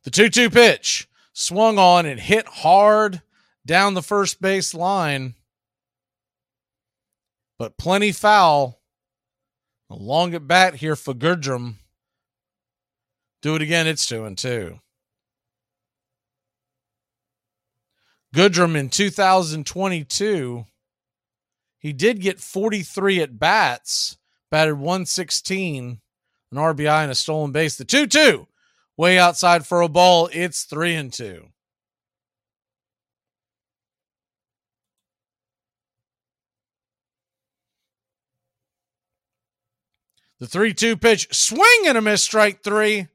[0.05, 3.23] The 2 2 pitch swung on and hit hard
[3.67, 5.35] down the first base line,
[7.59, 8.78] but plenty foul.
[9.91, 11.77] A long at bat here for Goodrum.
[13.41, 13.87] Do it again.
[13.87, 14.81] It's 2 and 2.
[18.35, 20.67] Goodrum in 2022,
[21.79, 24.19] he did get 43 at bats,
[24.51, 26.01] batted 116,
[26.53, 27.77] an RBI and a stolen base.
[27.77, 28.47] The 2 2,
[28.99, 30.29] way outside for a ball.
[30.31, 31.49] It's 3 and 2.
[40.41, 43.09] The 3 2 pitch, swing and a miss, strike three.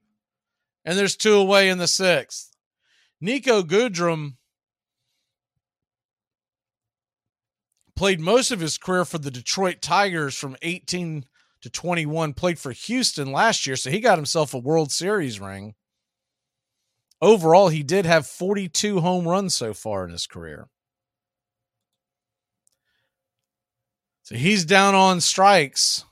[0.85, 2.51] And there's two away in the sixth.
[3.23, 4.33] Niko Goodrum
[7.95, 11.25] played most of his career for the Detroit Tigers from 18
[11.61, 15.75] to 21, played for Houston last year, so he got himself a World Series ring.
[17.21, 20.67] Overall, he did have 42 home runs so far in his career.
[24.23, 26.03] So he's down on strikes.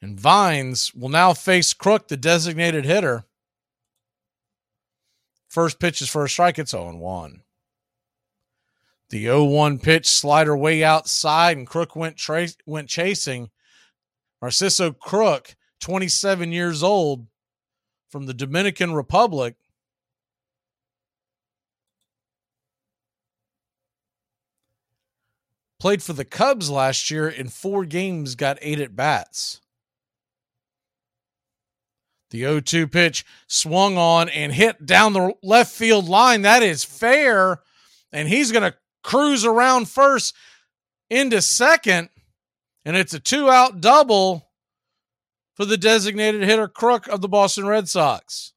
[0.00, 3.24] And Vines will now face Crook, the designated hitter.
[5.48, 6.58] First pitch is for a strike.
[6.58, 7.42] It's 0 1.
[9.10, 13.50] The 0 1 pitch, slider way outside, and Crook went, tra- went chasing.
[14.42, 17.26] Narciso Crook, 27 years old,
[18.10, 19.56] from the Dominican Republic.
[25.80, 29.60] Played for the Cubs last year in four games, got eight at bats.
[32.30, 36.42] The 0 2 pitch swung on and hit down the left field line.
[36.42, 37.62] That is fair.
[38.12, 40.34] And he's going to cruise around first
[41.08, 42.10] into second.
[42.84, 44.48] And it's a two out double
[45.54, 48.52] for the designated hitter Crook of the Boston Red Sox.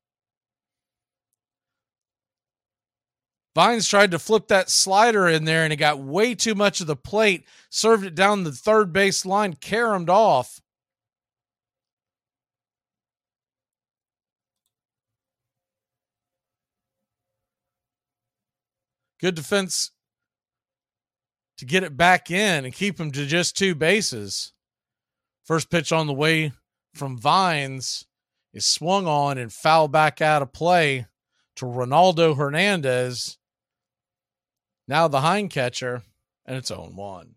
[3.53, 6.87] Vines tried to flip that slider in there and it got way too much of
[6.87, 10.60] the plate, served it down the third base line, caromed off.
[19.21, 19.91] Good defense
[21.57, 24.51] to get it back in and keep him to just two bases.
[25.43, 26.53] First pitch on the way
[26.95, 28.07] from Vines
[28.51, 31.05] is swung on and foul back out of play
[31.57, 33.37] to Ronaldo Hernandez.
[34.87, 36.01] Now the hind catcher,
[36.45, 37.35] and it's 0 1.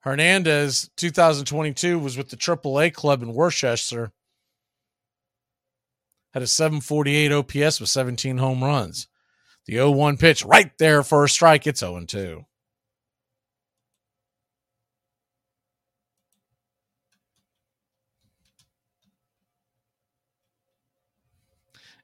[0.00, 4.12] Hernandez, 2022, was with the AAA club in Worcester
[6.32, 9.08] had a 748 OPS with 17 home runs.
[9.66, 11.66] The 0 1 pitch right there for a strike.
[11.66, 12.44] It's 0 2.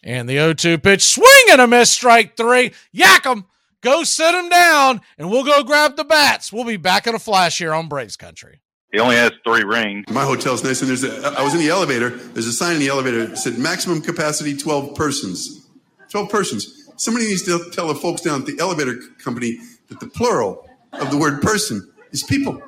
[0.03, 2.73] And the 0 2 pitch, swing and a miss, strike three.
[2.93, 3.44] Yak him.
[3.81, 6.53] Go sit him down, and we'll go grab the bats.
[6.53, 8.61] We'll be back in a flash here on Braves Country.
[8.92, 10.04] He only has three rings.
[10.10, 12.10] My hotel's nice, and there's a, I was in the elevator.
[12.10, 15.68] There's a sign in the elevator that said maximum capacity 12 persons.
[16.10, 16.90] 12 persons.
[16.96, 19.58] Somebody needs to tell the folks down at the elevator company
[19.88, 22.62] that the plural of the word person is people.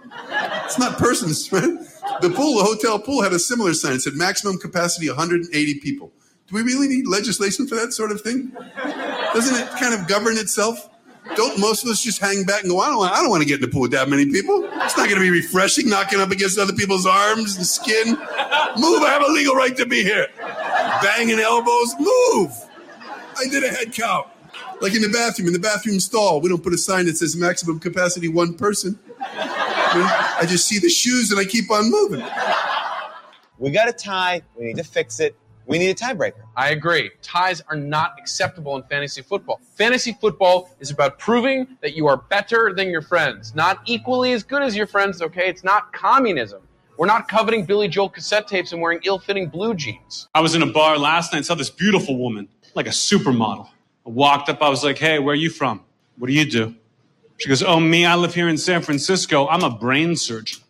[0.64, 1.78] It's not persons, right?
[2.20, 3.92] The pool, the hotel pool had a similar sign.
[3.92, 6.12] It said maximum capacity 180 people.
[6.48, 8.52] Do we really need legislation for that sort of thing?
[9.34, 10.90] Doesn't it kind of govern itself?
[11.36, 13.42] Don't most of us just hang back and go, I don't, want, I don't want
[13.42, 14.64] to get in the pool with that many people.
[14.64, 18.09] It's not going to be refreshing knocking up against other people's arms and skin.
[18.09, 20.28] Move, I have a legal right to be here.
[21.02, 22.52] Banging elbows, move.
[23.36, 24.26] I did a head count.
[24.80, 27.36] Like in the bathroom, in the bathroom stall, we don't put a sign that says
[27.36, 28.98] maximum capacity one person.
[29.20, 32.24] I just see the shoes and I keep on moving.
[33.59, 34.42] We got a tie.
[34.56, 35.36] We need to fix it.
[35.68, 36.40] We need a tiebreaker.
[36.56, 37.10] I agree.
[37.20, 39.60] Ties are not acceptable in fantasy football.
[39.76, 44.42] Fantasy football is about proving that you are better than your friends, not equally as
[44.42, 45.46] good as your friends, okay?
[45.46, 46.62] It's not communism.
[46.96, 50.26] We're not coveting Billy Joel cassette tapes and wearing ill fitting blue jeans.
[50.34, 53.68] I was in a bar last night and saw this beautiful woman, like a supermodel.
[54.06, 55.84] I walked up, I was like, hey, where are you from?
[56.16, 56.74] What do you do?
[57.36, 59.46] She goes, oh, me, I live here in San Francisco.
[59.46, 60.62] I'm a brain surgeon.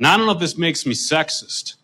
[0.00, 1.76] Now, I don't know if this makes me sexist,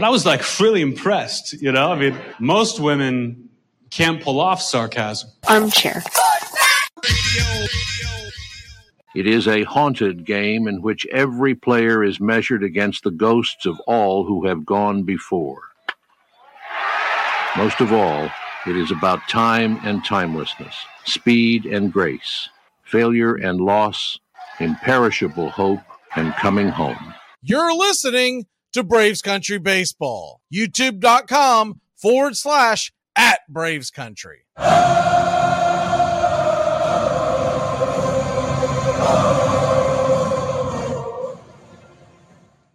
[0.00, 1.92] But I was like really impressed, you know?
[1.92, 3.50] I mean, most women
[3.90, 5.28] can't pull off sarcasm.
[5.46, 6.02] Armchair.
[9.14, 13.78] It is a haunted game in which every player is measured against the ghosts of
[13.80, 15.60] all who have gone before.
[17.58, 18.30] Most of all,
[18.66, 22.48] it is about time and timelessness, speed and grace,
[22.84, 24.18] failure and loss,
[24.60, 25.82] imperishable hope
[26.16, 27.12] and coming home.
[27.42, 30.40] You're listening to Braves Country Baseball.
[30.52, 34.44] YouTube.com forward slash at Braves Country.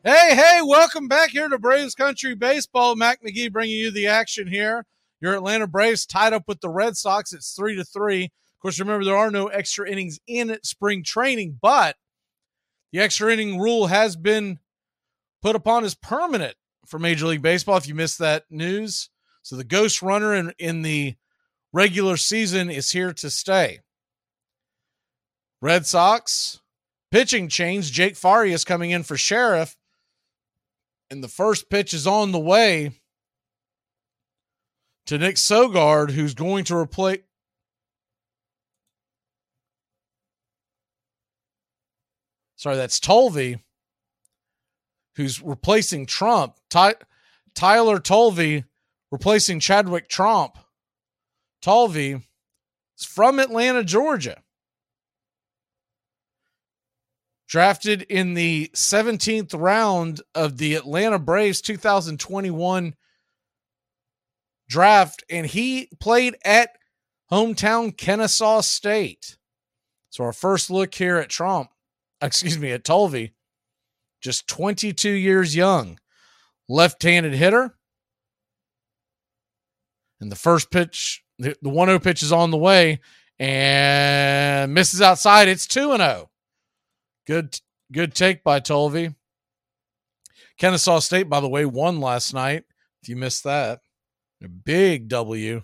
[0.04, 2.96] Hey, hey, welcome back here to Braves Country Baseball.
[2.96, 4.86] Mac McGee bringing you the action here.
[5.20, 7.34] Your Atlanta Braves tied up with the Red Sox.
[7.34, 8.26] It's three to three.
[8.26, 11.96] Of course, remember there are no extra innings in spring training, but
[12.92, 14.60] the extra inning rule has been
[15.46, 16.56] put upon as permanent
[16.88, 17.78] for Major League Baseball.
[17.78, 19.12] If you missed that news,
[19.44, 21.14] so the ghost runner in, in the
[21.72, 23.82] regular season is here to stay.
[25.62, 26.62] Red Sox
[27.12, 27.92] pitching change.
[27.92, 29.76] Jake Farias coming in for Sherriff
[31.12, 32.94] and the first pitch is on the way
[35.06, 37.20] to Nick Sogard, who's going to replace.
[42.56, 43.60] Sorry, that's Tolve,
[45.16, 46.56] who's replacing Tromp.
[46.70, 46.96] Ty-
[47.54, 48.64] Tyler Tolve
[49.12, 50.58] replacing Chadwick Tromp.
[51.62, 54.38] Tolve is from Atlanta, Georgia
[57.48, 62.96] drafted in the 17th round of the Atlanta Braves 2021
[64.68, 66.72] draft, and he played at
[67.32, 69.38] hometown Kennesaw State.
[70.10, 71.68] So our first look here at Tromp,
[72.22, 73.32] excuse me, at Tolve,
[74.26, 76.00] just 22 years young,
[76.68, 77.78] left-handed hitter.
[80.20, 83.02] And the first pitch, the 1-0 pitch is on the way
[83.38, 85.48] and misses outside.
[85.48, 86.32] It's 2 0.
[87.28, 87.60] Good
[87.92, 89.14] good take by Tolve.
[90.58, 92.64] Kennesaw State, by the way, won last night.
[93.04, 93.82] If you missed that,
[94.44, 95.62] a big W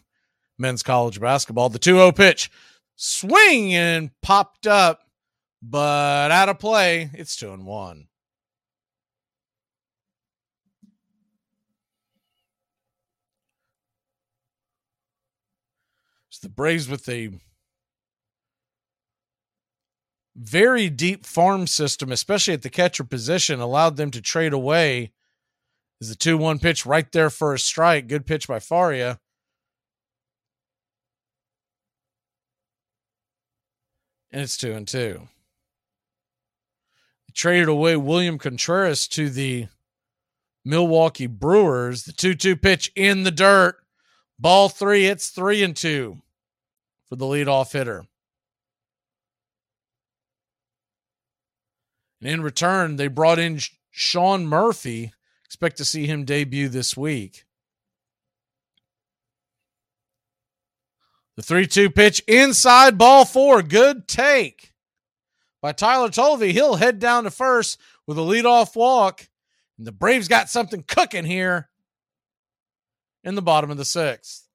[0.60, 1.70] men's college basketball.
[1.70, 2.52] The 2 0 pitch,
[2.96, 5.00] swing and popped up,
[5.64, 7.10] but out of play.
[7.16, 8.08] It's 2 and 1.
[16.42, 17.30] The Braves with a
[20.36, 25.12] very deep farm system, especially at the catcher position, allowed them to trade away.
[26.00, 28.08] Is the 2 1 pitch right there for a strike?
[28.08, 29.20] Good pitch by Faria.
[34.32, 35.28] And it's 2 and 2.
[37.28, 39.68] They traded away William Contreras to the
[40.66, 42.04] Milwaukee Brewers.
[42.04, 43.78] The 2 2 pitch in the dirt.
[44.40, 45.06] Ball three.
[45.06, 46.22] It's 3 and 2
[47.12, 48.06] for the leadoff hitter.
[52.22, 53.60] And in return, they brought in
[53.90, 55.12] Sean Murphy.
[55.44, 57.44] Expect to see him debut this week.
[61.36, 63.62] The 3 2 pitch inside ball four.
[63.62, 64.72] Good take
[65.62, 66.40] by Tyler Tolve.
[66.40, 67.78] He'll head down to first
[68.08, 69.28] with a leadoff walk.
[69.78, 71.70] And the Braves got something cooking here
[73.22, 74.48] in the bottom of the sixth.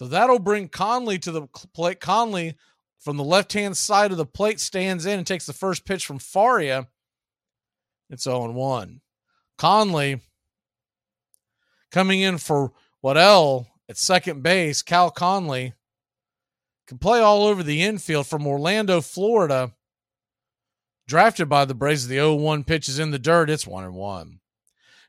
[0.00, 1.42] So that'll bring Conley to the
[1.74, 2.00] plate.
[2.00, 2.56] Conley
[3.00, 6.06] from the left hand side of the plate stands in and takes the first pitch
[6.06, 6.88] from Faria.
[8.08, 9.02] It's 0 1.
[9.58, 10.22] Conley
[11.92, 12.72] coming in for
[13.02, 14.80] Waddell at second base.
[14.80, 15.74] Cal Conley
[16.86, 19.74] can play all over the infield from Orlando, Florida.
[21.06, 23.50] Drafted by the Braves, the 0 1 pitches in the dirt.
[23.50, 24.40] It's 1 1.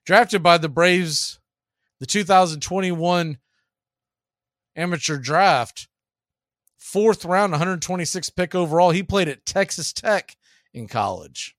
[0.05, 1.39] Drafted by the Braves,
[2.01, 3.37] the 2021
[4.75, 5.87] amateur draft.
[6.77, 8.91] Fourth round, 126 pick overall.
[8.91, 10.35] He played at Texas Tech
[10.73, 11.55] in college.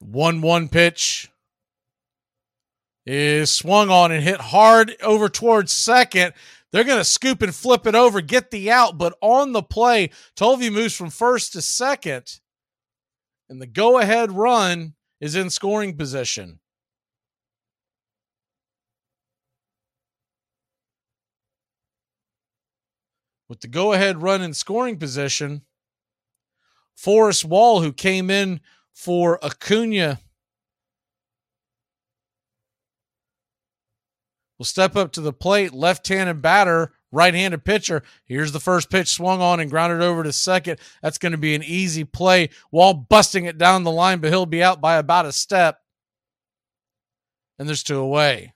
[0.00, 1.30] One one pitch
[3.06, 6.32] is swung on and hit hard over towards second.
[6.72, 10.10] They're going to scoop and flip it over, get the out, but on the play,
[10.36, 12.38] Tolve moves from first to second,
[13.48, 16.59] and the go ahead run is in scoring position.
[23.50, 25.62] With the go ahead run in scoring position.
[26.94, 28.60] Forrest Wall, who came in
[28.92, 30.20] for Acuna
[34.56, 38.04] will step up to the plate, left handed batter, right handed pitcher.
[38.24, 40.78] Here's the first pitch swung on and grounded over to second.
[41.02, 44.46] That's going to be an easy play while busting it down the line, but he'll
[44.46, 45.80] be out by about a step.
[47.58, 48.54] And there's two away.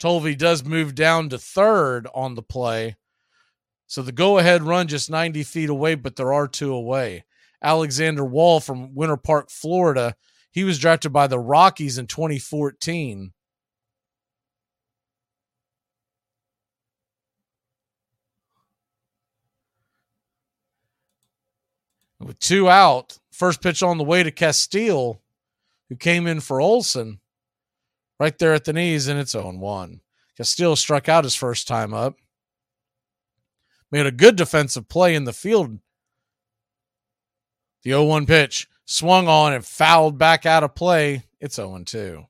[0.00, 2.96] Tolve does move down to third on the play.
[3.94, 7.22] So the go ahead run just 90 feet away, but there are two away.
[7.62, 10.16] Alexander Wall from Winter Park, Florida.
[10.50, 13.32] He was drafted by the Rockies in 2014.
[22.18, 25.20] With two out, first pitch on the way to Casteel,
[25.88, 27.20] who came in for Olson,
[28.18, 30.00] right there at the knees, and it's 0 1.
[30.36, 32.16] Casteel struck out his first time up.
[33.94, 35.78] Made a good defensive play in the field.
[37.84, 41.22] The 0 1 pitch swung on and fouled back out of play.
[41.40, 42.24] It's 0 2.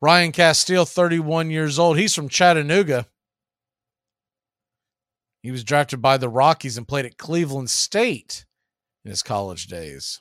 [0.00, 1.96] Ryan Casteel, 31 years old.
[1.96, 3.06] He's from Chattanooga.
[5.44, 8.46] He was drafted by the Rockies and played at Cleveland State
[9.04, 10.20] in his college days.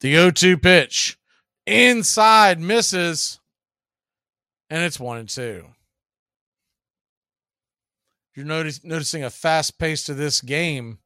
[0.00, 1.18] The 0 2 pitch
[1.66, 3.38] inside misses,
[4.72, 5.66] and it's 1 and 2.
[8.34, 10.98] You're notice, noticing a fast pace to this game.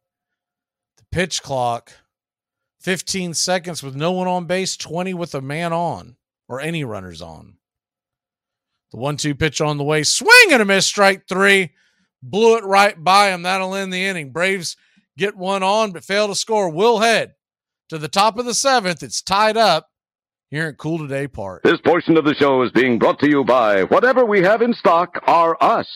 [0.99, 1.91] The pitch clock
[2.83, 6.15] 15 seconds with no one on base, 20 with a man on
[6.49, 7.57] or any runners on.
[8.93, 11.73] The 1 2 pitch on the way, swing and a miss, strike three
[12.23, 13.43] blew it right by him.
[13.43, 14.31] That'll end the inning.
[14.31, 14.77] Braves
[15.19, 16.71] get one on, but fail to score.
[16.71, 17.35] Will head
[17.89, 19.03] to the top of the seventh.
[19.03, 19.91] It's tied up
[20.51, 21.63] here at CoolToday Park.
[21.63, 24.75] This portion of the show is being brought to you by whatever we have in
[24.75, 25.89] stock are us.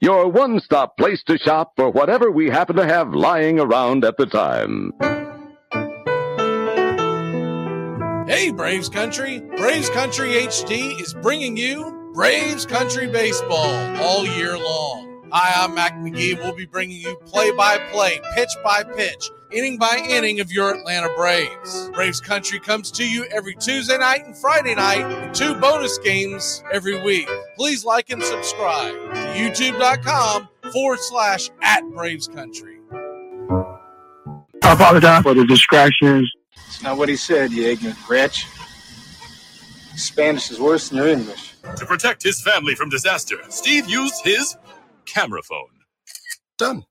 [0.00, 4.16] Your one stop place to shop for whatever we happen to have lying around at
[4.16, 4.92] the time.
[8.28, 9.40] Hey, Braves Country!
[9.56, 15.07] Braves Country HD is bringing you Braves Country Baseball all year long.
[15.30, 16.38] Hi, I'm Mac McGee.
[16.38, 20.74] We'll be bringing you play by play, pitch by pitch, inning by inning of your
[20.74, 21.90] Atlanta Braves.
[21.90, 26.64] Braves Country comes to you every Tuesday night and Friday night, and two bonus games
[26.72, 27.28] every week.
[27.56, 32.78] Please like and subscribe to youtube.com forward slash at Braves Country.
[34.62, 36.32] I apologize for the distractions.
[36.68, 38.46] It's not what he said, you ignorant wretch.
[39.94, 41.54] Spanish is worse than your English.
[41.76, 44.56] To protect his family from disaster, Steve used his
[45.08, 45.68] camera phone.
[46.58, 46.84] Done.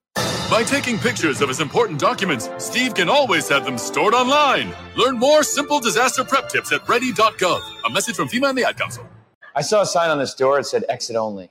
[0.50, 4.74] By taking pictures of his important documents, Steve can always have them stored online.
[4.96, 7.60] Learn more simple disaster prep tips at ready.gov.
[7.86, 9.06] A message from FEMA and the Ad Council.
[9.54, 11.50] I saw a sign on this door that said exit only.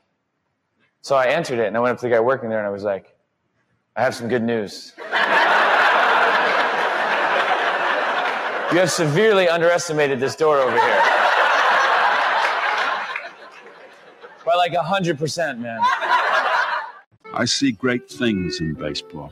[1.02, 2.72] So I entered it and I went up to the guy working there and I
[2.72, 3.16] was like,
[3.96, 4.94] I have some good news.
[8.72, 11.04] you have severely underestimated this door over here.
[14.46, 15.80] By like 100%, man.
[17.38, 19.32] I see great things in baseball.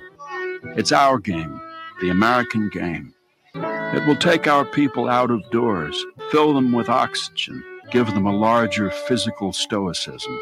[0.78, 1.60] It's our game,
[2.02, 3.16] the American game.
[3.56, 8.32] It will take our people out of doors, fill them with oxygen, give them a
[8.32, 10.40] larger physical stoicism,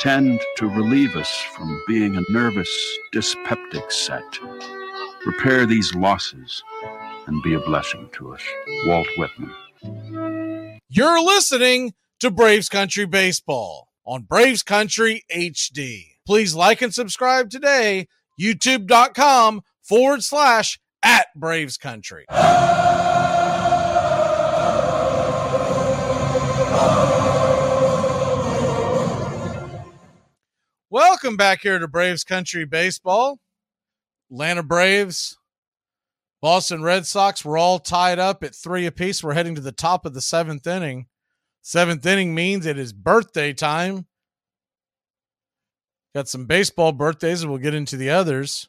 [0.00, 4.40] tend to relieve us from being a nervous, dyspeptic set,
[5.24, 6.64] repair these losses,
[7.28, 8.42] and be a blessing to us.
[8.86, 10.80] Walt Whitman.
[10.88, 16.13] You're listening to Braves Country Baseball on Braves Country HD.
[16.26, 18.08] Please like and subscribe today.
[18.40, 22.24] YouTube.com forward slash at Braves Country.
[30.90, 33.38] Welcome back here to Braves Country Baseball.
[34.30, 35.36] Atlanta Braves,
[36.40, 39.22] Boston Red Sox were all tied up at three apiece.
[39.22, 41.06] We're heading to the top of the seventh inning.
[41.60, 44.06] Seventh inning means it is birthday time.
[46.14, 48.68] Got some baseball birthdays, and we'll get into the others.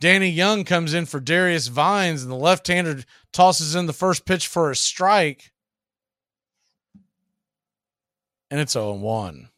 [0.00, 4.24] Danny Young comes in for Darius Vines, and the left hander tosses in the first
[4.24, 5.52] pitch for a strike.
[8.50, 9.48] And it's 0 1.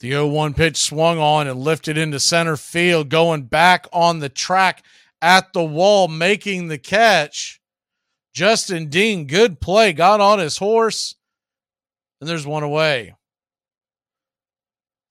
[0.00, 4.28] The 0 1 pitch swung on and lifted into center field, going back on the
[4.28, 4.84] track
[5.22, 7.60] at the wall, making the catch.
[8.34, 11.14] Justin Dean, good play, got on his horse,
[12.24, 13.14] and there's one away.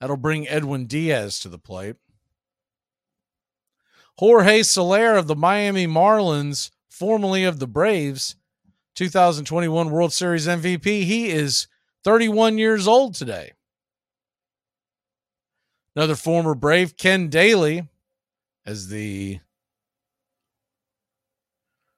[0.02, 1.96] That'll bring Edwin Diaz to the plate.
[4.18, 8.36] Jorge Soler of the Miami Marlins, formerly of the Braves,
[8.96, 11.04] 2021 World Series MVP.
[11.04, 11.68] He is
[12.04, 13.52] 31 years old today.
[15.96, 17.88] Another former Brave, Ken Dayley,
[18.66, 19.40] as the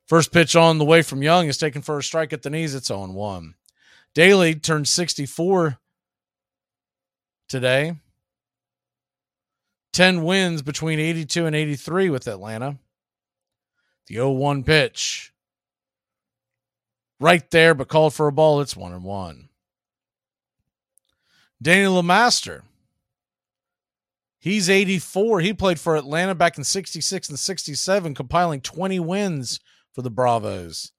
[0.07, 2.75] first pitch on the way from Young is taken for a strike at the knees.
[2.75, 3.55] It's oh on 1.
[4.15, 5.77] Dayley turned 64
[7.49, 7.95] today.
[9.91, 12.77] 10 wins between 82 and 83 with Atlanta.
[14.07, 15.33] The 0 1 pitch.
[17.19, 18.61] Right there, but called for a ball.
[18.61, 19.49] It's 1 and 1.
[21.61, 22.63] Danny LeMaster.
[24.37, 25.39] He's 84.
[25.39, 29.59] He played for Atlanta back in 66 and 67, compiling 20 wins
[29.91, 30.91] for the Bravos.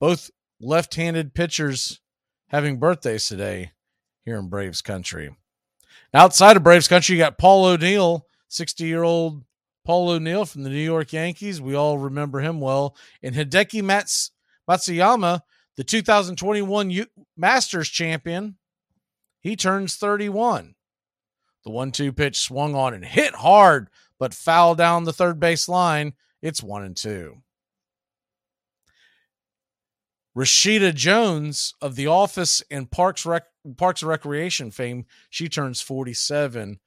[0.00, 0.30] Both
[0.60, 2.00] left handed pitchers
[2.48, 3.72] having birthdays today
[4.24, 5.34] here in Braves country.
[6.14, 9.44] Outside of Braves country, you got Paul O'Neill, 60 year old
[9.84, 11.60] Paul O'Neill from the New York Yankees.
[11.60, 12.96] We all remember him well.
[13.22, 14.32] And Hideki Mats-
[14.68, 15.40] Matsuyama,
[15.76, 17.06] the 2021 U-
[17.36, 18.56] Masters champion,
[19.40, 20.74] he turns 31.
[21.64, 25.68] The one two pitch swung on and hit hard, but foul down the third base
[25.68, 26.14] line.
[26.42, 27.42] It's one and two.
[30.36, 33.46] Rashida Jones of The Office and Parks Rec-
[33.76, 36.78] Parks and Recreation fame, she turns 47.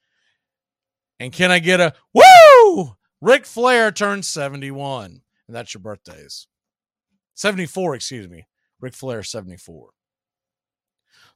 [1.18, 2.96] And can I get a woo?
[3.20, 5.22] Ric Flair turns 71.
[5.48, 6.46] And that's your birthdays.
[7.34, 8.46] 74, excuse me.
[8.80, 9.90] Ric Flair, 74.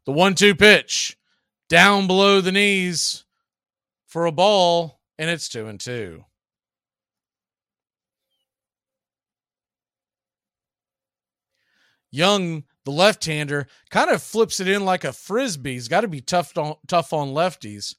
[0.06, 1.16] The one two pitch
[1.68, 3.24] down below the knees
[4.06, 6.24] for a ball, and it's two and two.
[12.14, 15.72] Young, the left-hander, kind of flips it in like a frisbee.
[15.72, 17.96] He's got to be tough on tough on lefties.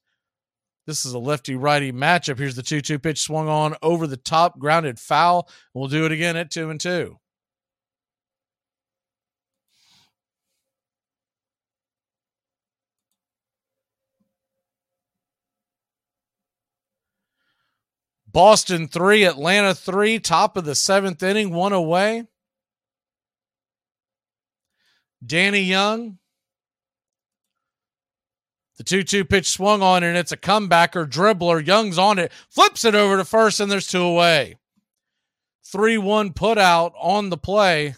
[0.88, 2.38] This is a lefty righty matchup.
[2.38, 5.50] Here's the 2 2 pitch swung on over the top, grounded foul.
[5.74, 7.18] We'll do it again at 2 and 2.
[18.32, 22.28] Boston 3, Atlanta 3, top of the seventh inning, one away.
[25.26, 26.18] Danny Young.
[28.78, 31.66] The 2 2 pitch swung on, and it's a comebacker dribbler.
[31.66, 34.58] Young's on it, flips it over to first, and there's two away.
[35.64, 37.96] 3 1 put out on the play.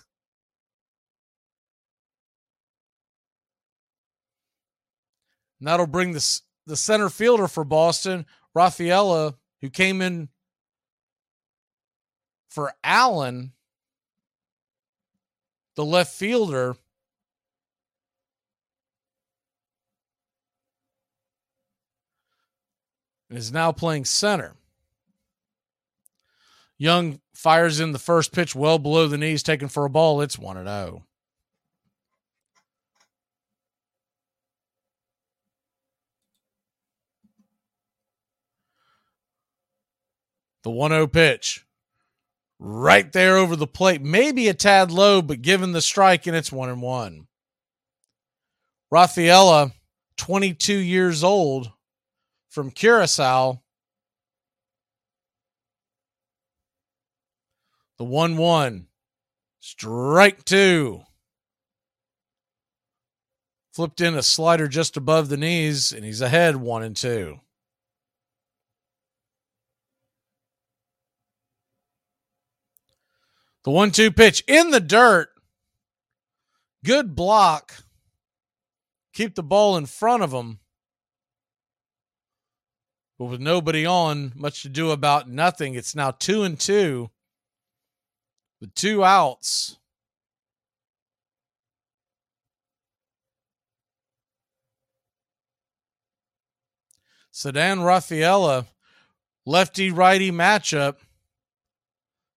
[5.60, 10.30] And that'll bring the, the center fielder for Boston, Rafaela, who came in
[12.50, 13.54] for Allen,
[15.76, 16.76] the left fielder.
[23.30, 24.56] Is now playing center.
[26.78, 30.22] Young fires in the first pitch well below the knees, taken for a ball.
[30.22, 31.04] It's 1 0.
[40.64, 41.66] The 1 0 pitch.
[42.60, 44.02] Right there over the plate.
[44.02, 47.28] Maybe a tad low, but given the strike, and it's 1 and 1.
[48.90, 49.74] Rafaela,
[50.16, 51.72] 22 years old
[52.50, 53.62] from Curacao.
[57.98, 58.88] The 1 1.
[59.60, 61.02] Strike two.
[63.74, 67.40] Flipped in a slider just above the knees, and he's ahead 1 and 2.
[73.68, 75.28] The one two pitch in the dirt.
[76.86, 77.84] Good block.
[79.14, 80.60] Keep the ball in front of him.
[83.18, 85.74] But with nobody on, much to do about nothing.
[85.74, 87.10] It's now two and two
[88.62, 89.78] with two outs.
[97.34, 98.66] Ceddanne Rafaela,
[99.46, 100.98] lefty righty matchup.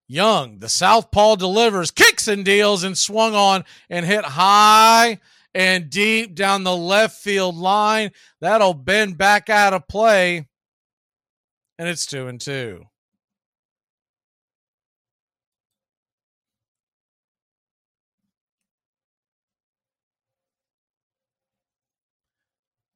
[0.07, 5.21] Young, the southpaw delivers, kicks and deals, and swung on and hit high
[5.55, 8.11] and deep down the left field line.
[8.41, 10.49] That'll bend back out of play,
[11.81, 12.85] and it's two and two.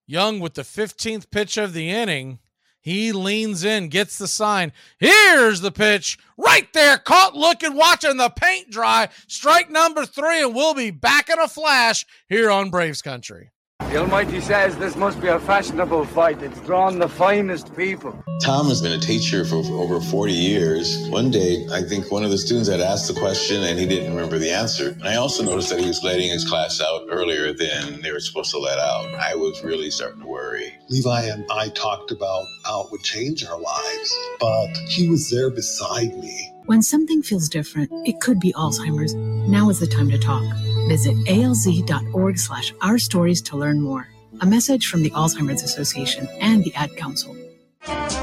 [0.06, 2.40] Young with the 15th pitch of the inning.
[2.82, 4.70] He leans in, gets the sign.
[4.98, 6.98] Here's the pitch right there.
[6.98, 9.08] Caught looking, watching the paint dry.
[9.26, 13.53] Strike number three, and we'll be back in a flash here on Braves Country.
[13.94, 16.42] The Almighty says this must be a fashionable fight.
[16.42, 18.12] It's drawn the finest people.
[18.42, 21.08] Tom has been a teacher for over 40 years.
[21.10, 24.14] One day, I think one of the students had asked the question and he didn't
[24.14, 24.90] remember the answer.
[24.90, 28.18] And I also noticed that he was letting his class out earlier than they were
[28.18, 29.14] supposed to let out.
[29.14, 30.74] I was really starting to worry.
[30.88, 35.50] Levi and I talked about how it would change our lives, but he was there
[35.50, 36.53] beside me.
[36.66, 39.14] When something feels different, it could be Alzheimer's.
[39.14, 40.42] Now is the time to talk.
[40.88, 44.08] Visit alz.org slash our stories to learn more.
[44.40, 47.36] A message from the Alzheimer's Association and the Ad Council.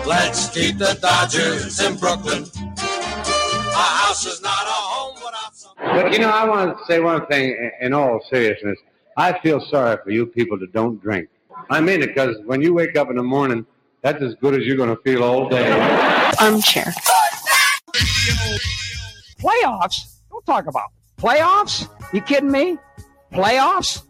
[0.08, 2.46] Let's keep the Dodgers in Brooklyn.
[2.68, 5.74] Our house is not a home without some.
[5.78, 8.80] But you know, I want to say one thing in all seriousness.
[9.18, 11.30] I feel sorry for you people that don't drink.
[11.70, 13.68] I mean it because when you wake up in the morning,
[14.02, 15.72] that's as good as you're going to feel all day.
[16.40, 16.92] Armchair.
[19.40, 20.20] Playoffs?
[20.30, 21.88] Don't talk about playoffs.
[22.14, 22.78] You kidding me?
[23.32, 24.04] Playoffs?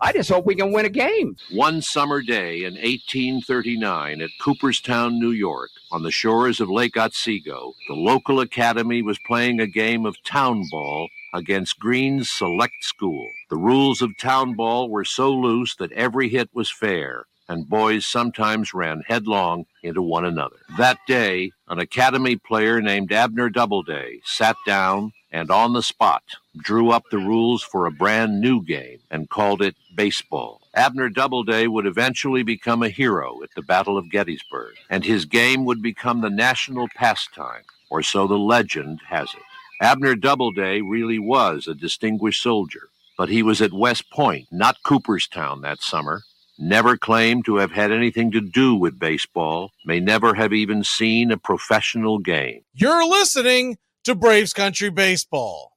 [0.00, 1.36] I just hope we can win a game.
[1.52, 7.72] One summer day in 1839 at Cooperstown, New York, on the shores of Lake Otsego,
[7.88, 13.26] the local academy was playing a game of town ball against Green's Select School.
[13.48, 18.06] The rules of town ball were so loose that every hit was fair, and boys
[18.06, 20.56] sometimes ran headlong into one another.
[20.78, 26.22] That day, an academy player named Abner Doubleday sat down and on the spot
[26.56, 30.60] drew up the rules for a brand new game and called it baseball.
[30.74, 35.64] Abner Doubleday would eventually become a hero at the Battle of Gettysburg, and his game
[35.64, 39.42] would become the national pastime, or so the legend has it.
[39.80, 45.60] Abner Doubleday really was a distinguished soldier, but he was at West Point, not Cooperstown,
[45.62, 46.22] that summer.
[46.58, 51.30] Never claimed to have had anything to do with baseball, may never have even seen
[51.30, 52.62] a professional game.
[52.72, 55.72] You're listening to Braves Country Baseball.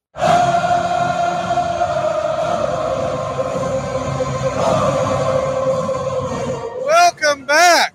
[6.86, 7.94] Welcome back,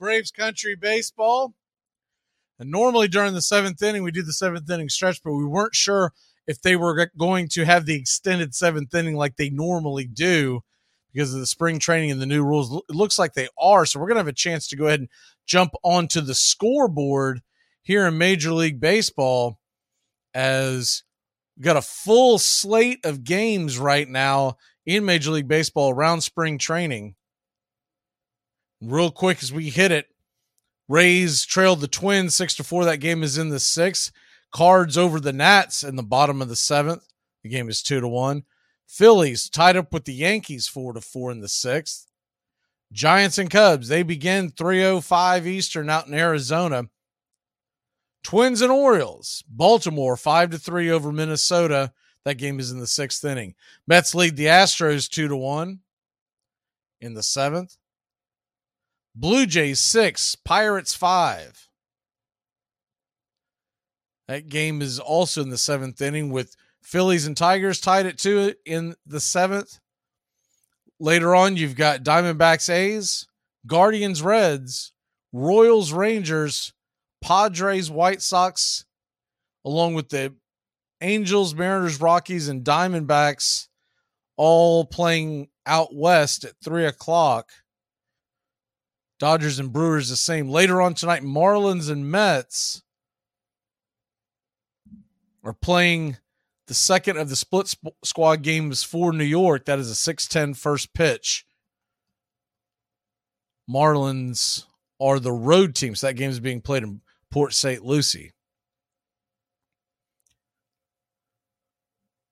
[0.00, 1.52] Braves Country Baseball.
[2.58, 5.74] And normally during the seventh inning, we do the seventh inning stretch, but we weren't
[5.74, 6.14] sure
[6.46, 10.62] if they were going to have the extended seventh inning like they normally do
[11.12, 12.74] because of the spring training and the new rules.
[12.88, 13.84] It looks like they are.
[13.86, 15.08] So we're going to have a chance to go ahead and
[15.46, 17.42] jump onto the scoreboard
[17.82, 19.58] here in Major League Baseball
[20.34, 21.02] as
[21.56, 24.56] we've got a full slate of games right now
[24.86, 27.14] in Major League Baseball around spring training.
[28.80, 30.06] Real quick as we hit it,
[30.88, 32.84] Rays trailed the Twins six to four.
[32.84, 34.12] That game is in the sixth.
[34.52, 37.06] Cards over the Nats in the bottom of the seventh.
[37.42, 38.44] The game is two to one.
[38.92, 42.08] Phillies tied up with the Yankees four to four in the sixth.
[42.92, 46.90] Giants and Cubs they begin 305 Eastern out in Arizona.
[48.22, 51.94] Twins and Orioles, Baltimore five to three over Minnesota.
[52.26, 53.54] That game is in the sixth inning.
[53.86, 55.80] Mets lead the Astros two to one
[57.00, 57.78] in the seventh.
[59.14, 61.66] Blue Jays six, Pirates five.
[64.28, 68.54] That game is also in the seventh inning with Phillies and Tigers tied at two
[68.66, 69.78] in the seventh.
[70.98, 73.26] Later on, you've got Diamondbacks A's,
[73.66, 74.92] Guardians Reds,
[75.32, 76.72] Royals Rangers,
[77.22, 78.84] Padres White Sox,
[79.64, 80.34] along with the
[81.00, 83.68] Angels, Mariners, Rockies, and Diamondbacks
[84.36, 87.50] all playing out west at three o'clock.
[89.18, 90.48] Dodgers and Brewers the same.
[90.48, 92.82] Later on tonight, Marlins and Mets
[95.44, 96.16] are playing
[96.66, 99.64] the second of the split sp- squad games for New York.
[99.64, 101.44] That is a 6-10 first pitch.
[103.68, 104.66] Marlins
[105.00, 107.84] are the road team, so that game is being played in Port St.
[107.84, 108.32] Lucie.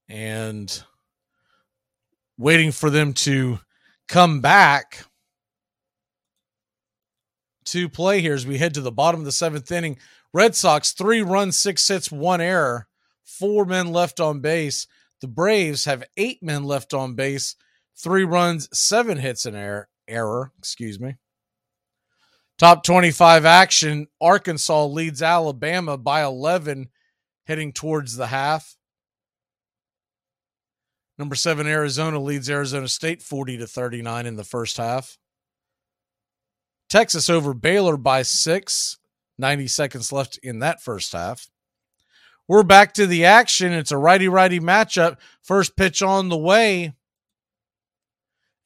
[0.08, 0.82] And
[2.36, 3.60] waiting for them to
[4.08, 5.04] come back
[7.66, 9.96] to play here as we head to the bottom of the seventh inning.
[10.32, 12.88] Red Sox, three runs, six hits, one error,
[13.38, 14.86] four men left on base.
[15.20, 17.56] The Braves have eight men left on base,
[17.96, 19.88] three runs, seven hits, and error.
[20.08, 21.16] Error, excuse me.
[22.58, 26.88] Top 25 action Arkansas leads Alabama by 11,
[27.46, 28.76] heading towards the half.
[31.16, 35.16] Number seven, Arizona leads Arizona State 40 to 39 in the first half.
[36.88, 38.98] Texas over Baylor by six.
[39.38, 41.48] 90 seconds left in that first half.
[42.50, 43.72] We're back to the action.
[43.72, 45.18] It's a righty righty matchup.
[45.40, 46.92] First pitch on the way.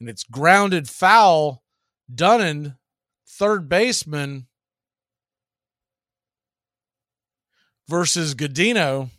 [0.00, 1.62] And it's grounded foul.
[2.10, 2.78] Dunand,
[3.28, 4.46] third baseman,
[7.86, 9.10] versus Godino.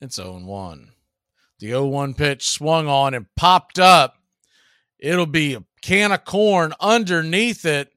[0.00, 0.90] It's 0 1.
[1.58, 4.16] The 0 1 pitch swung on and popped up.
[4.98, 7.92] It'll be a can of corn underneath it.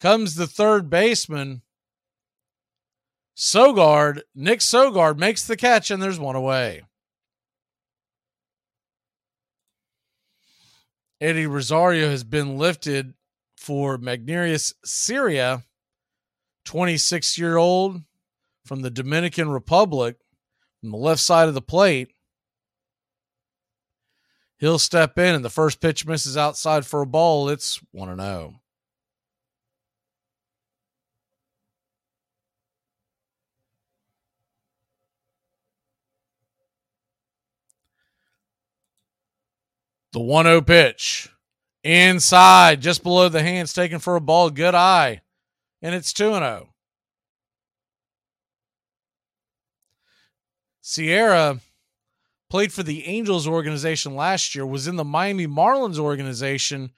[0.00, 1.62] Comes the third baseman.
[3.40, 6.82] Sogard, Nick Sogard makes the catch, and there's one away.
[11.22, 13.14] Eddie Rosario has been lifted
[13.56, 15.64] for Magneuris Sierra,
[16.66, 18.02] 26 year old
[18.66, 20.16] from the Dominican Republic,
[20.82, 22.12] from the left side of the plate.
[24.58, 27.48] He'll step in, and the first pitch misses outside for a ball.
[27.48, 28.59] It's 1 0.
[40.12, 41.28] The 1 0 pitch
[41.84, 44.50] inside, just below the hands, taken for a ball.
[44.50, 45.22] Good eye.
[45.82, 46.68] And it's 2 0.
[50.80, 51.60] Sierra
[52.48, 56.90] played for the Angels organization last year, was in the Miami Marlins organization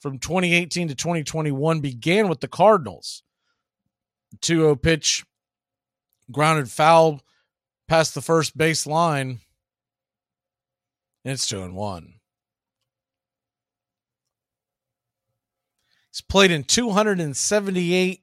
[0.00, 3.22] from 2018 to 2021, began with the Cardinals.
[4.42, 5.24] 2 0 pitch,
[6.30, 7.22] grounded foul
[7.88, 9.40] past the first base line.
[11.24, 12.14] And it's 2 and 1.
[16.12, 18.20] He's played in 278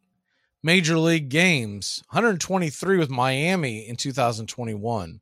[0.61, 5.21] major league games, 123 with Miami in 2021.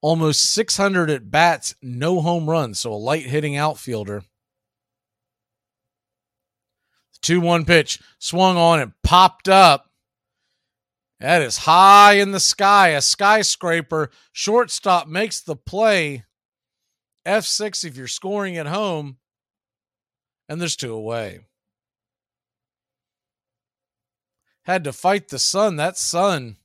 [0.00, 4.24] Almost 600 at bats, no home runs, so a light hitting outfielder.
[7.22, 9.90] 2 1 pitch swung on and popped up.
[11.20, 14.10] That is high in the sky, a skyscraper.
[14.32, 16.24] Shortstop makes the play.
[17.24, 19.18] F6 if you're scoring at home
[20.48, 21.40] and there's two away.
[24.62, 25.76] Had to fight the sun.
[25.76, 26.56] That sun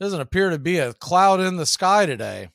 [0.00, 2.50] doesn't appear to be a cloud in the sky today.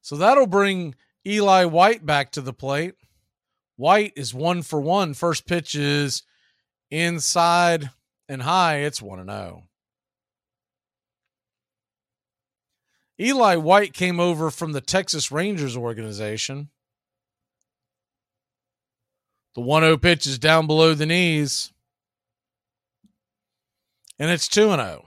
[0.00, 0.94] So that'll bring
[1.26, 2.94] Eli White back to the plate.
[3.76, 5.14] White is one for one.
[5.14, 6.22] First pitch is
[6.90, 7.90] inside
[8.28, 8.78] and high.
[8.78, 9.64] It's 1 0.
[13.18, 16.68] Eli White came over from the Texas Rangers organization.
[19.54, 21.72] The 1 0 pitch is down below the knees.
[24.18, 25.06] And it's 2 0.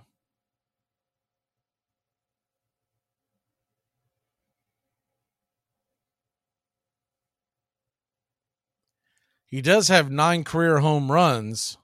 [9.45, 11.77] He does have nine career home runs.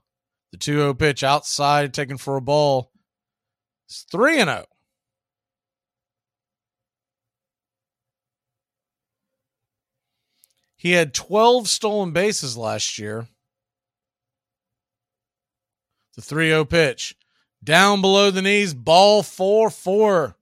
[0.52, 2.92] The 2 0 pitch outside, taken for a ball.
[3.88, 4.66] It's 3 0.
[10.76, 13.28] He had 12 stolen bases last year.
[16.16, 17.16] The 3 0 pitch.
[17.64, 20.36] Down below the knees, ball 4 4.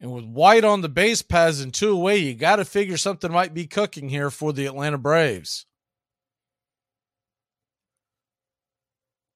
[0.00, 3.32] And with White on the base paths and two away, you got to figure something
[3.32, 5.66] might be cooking here for the Atlanta Braves.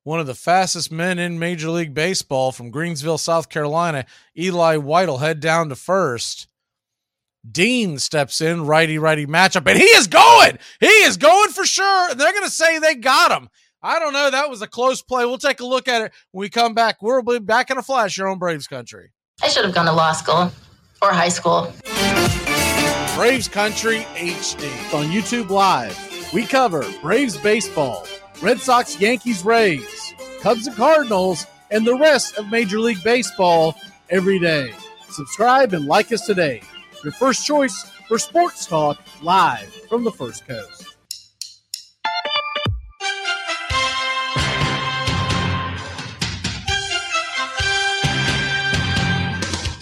[0.04, 4.04] One of the fastest men in Major League Baseball from Greenville, South Carolina,
[4.36, 6.48] Eli White will head down to first.
[7.48, 10.58] Dean steps in, righty righty matchup, and he is going.
[10.80, 12.14] He is going for sure.
[12.14, 13.48] They're going to say they got him.
[13.80, 14.30] I don't know.
[14.30, 15.24] That was a close play.
[15.24, 17.00] We'll take a look at it when we come back.
[17.00, 19.12] We'll be back in a flash here on Braves Country.
[19.40, 20.52] I should have gone to law school
[21.00, 21.72] or high school.
[23.14, 26.32] Braves Country HD on YouTube Live.
[26.32, 28.06] We cover Braves baseball
[28.42, 33.76] Red Sox, Yankees, Rays, Cubs, and Cardinals, and the rest of Major League Baseball
[34.10, 34.74] every day.
[35.10, 36.60] Subscribe and like us today.
[37.04, 40.88] Your first choice for sports talk live from the First Coast.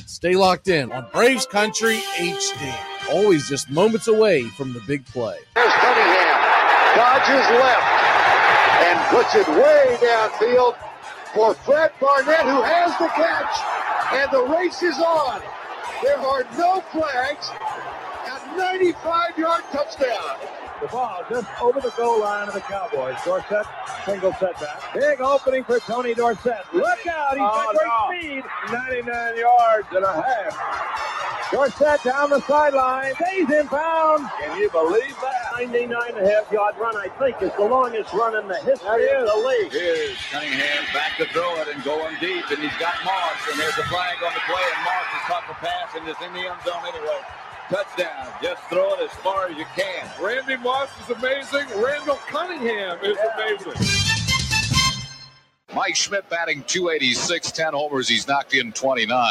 [0.07, 2.75] Stay locked in on Braves Country HD.
[3.11, 5.39] Always just moments away from the big play.
[5.55, 6.95] There's Cunningham.
[6.95, 8.10] Dodgers left
[8.81, 10.77] and puts it way downfield
[11.35, 13.57] for Fred Barnett, who has the catch,
[14.15, 15.41] and the race is on.
[16.03, 17.51] There are no flags.
[17.51, 20.70] A 95 yard touchdown.
[20.81, 23.17] The ball just over the goal line of the Cowboys.
[23.25, 23.67] Dorsett,
[24.07, 24.95] single setback.
[24.95, 26.65] Big opening for Tony Dorsett.
[26.73, 28.45] Look out, he's got Oh, great speed.
[28.73, 31.51] 99 yards and a half.
[31.53, 33.15] Dorsett down the sideline.
[33.17, 34.31] Stays in bounds.
[34.41, 35.53] Can you believe that?
[35.59, 39.11] 99 and a half yard run, I think, is the longest run in the history
[39.13, 39.73] of the league.
[39.73, 43.77] Here's Cunningham back to throw it and going deep, and he's got Moss, and there's
[43.77, 46.49] a flag on the play, and Moss has caught the pass and is in the
[46.49, 47.21] end zone anyway.
[47.71, 48.27] Touchdown.
[48.43, 50.11] Just throw it as far as you can.
[50.21, 51.67] Randy Moss is amazing.
[51.81, 53.73] Randall Cunningham is amazing.
[55.75, 58.09] Mike Schmidt batting 286, 10 homers.
[58.09, 59.25] He's knocked in 29.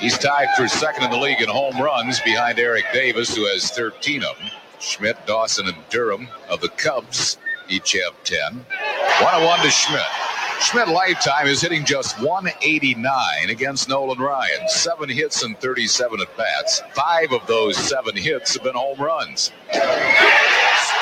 [0.00, 3.70] He's tied for second in the league in home runs behind Eric Davis, who has
[3.70, 4.50] 13 of them.
[4.80, 7.38] Schmidt, Dawson, and Durham of the Cubs
[7.68, 8.38] each have 10.
[8.54, 10.27] 101 to Schmidt.
[10.60, 14.68] Schmidt lifetime is hitting just 189 against Nolan Ryan.
[14.68, 16.82] Seven hits and 37 at bats.
[16.92, 19.50] Five of those seven hits have been home runs.
[19.70, 19.86] Him uh,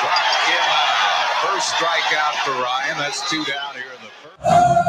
[0.03, 1.27] out.
[1.41, 2.97] First strikeout for Ryan.
[2.97, 4.87] That's two down here in the first.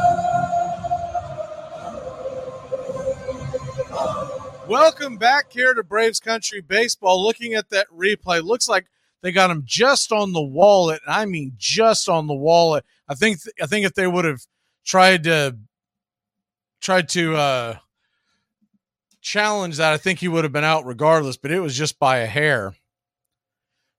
[4.69, 7.23] Welcome back here to Braves Country Baseball.
[7.25, 8.87] Looking at that replay, looks like
[9.23, 11.01] they got him just on the wallet.
[11.07, 12.85] I mean, just on the wallet.
[13.09, 14.43] I think I think if they would have
[14.89, 15.57] tried to
[16.81, 17.77] tried to uh,
[19.21, 21.37] challenge that, I think he would have been out regardless.
[21.37, 22.75] But it was just by a hair.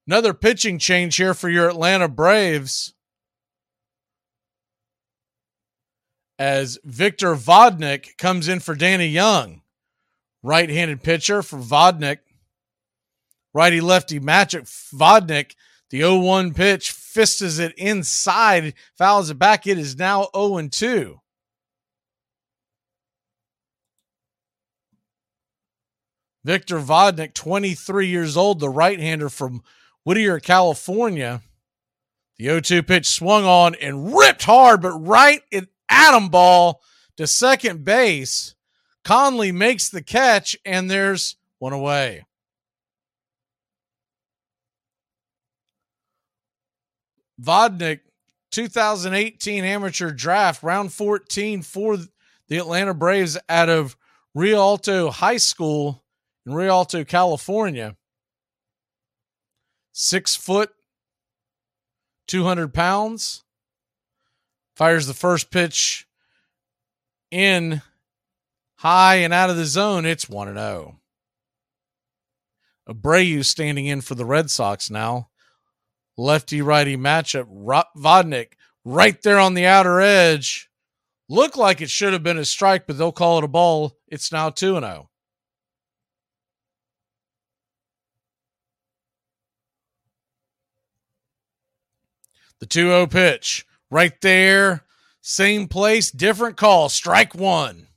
[0.06, 2.94] Another pitching change here for your Atlanta Braves.
[6.40, 9.62] As Victor Vodnik comes in for Danny Young,
[10.42, 12.20] right handed pitcher for Vodnik.
[13.54, 14.64] Righty lefty matchup.
[14.94, 15.56] Vodnik,
[15.90, 19.68] the 0 1 pitch, fists it inside, fouls it back.
[19.68, 21.20] It is now 0 2.
[26.46, 29.64] Victor Vodnik, 23 years old, the right hander from
[30.06, 31.42] Whittier, California.
[32.38, 36.82] The 0 2 pitch swung on and ripped hard, but right at Adam ball
[37.18, 38.56] to second base.
[39.04, 42.24] Conley makes the catch, and there's one away.
[47.40, 48.02] Vodnik,
[48.52, 51.98] 2018 amateur draft, round 14 for
[52.48, 53.96] the Atlanta Braves out of
[54.34, 56.04] Rialto High School
[56.46, 57.96] in Rialto, California.
[59.92, 60.72] Six foot,
[62.28, 63.44] 200 pounds.
[64.76, 66.08] Fires the first pitch
[67.32, 67.82] in
[68.78, 70.06] high and out of the zone.
[70.06, 71.00] It's 1 0.
[72.88, 75.30] Abreu standing in for the Red Sox now
[76.20, 77.48] lefty righty matchup.
[77.98, 78.54] Vodnik
[78.86, 80.70] right there on the outer edge.
[81.30, 83.98] Looked like it should have been a strike, but they'll call it a ball.
[84.08, 85.10] It's now 2 0.
[92.60, 94.84] The 2 0 pitch right there.
[95.22, 96.90] Same place, different call.
[96.90, 97.89] Strike one.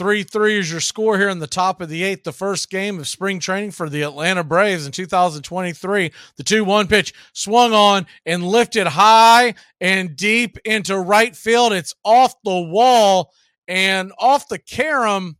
[0.00, 2.98] 3 3 is your score here in the top of the eighth, the first game
[2.98, 6.10] of spring training for the Atlanta Braves in 2023.
[6.38, 11.74] The 2 1 pitch swung on and lifted high and deep into right field.
[11.74, 13.34] It's off the wall
[13.68, 15.36] and off the carom.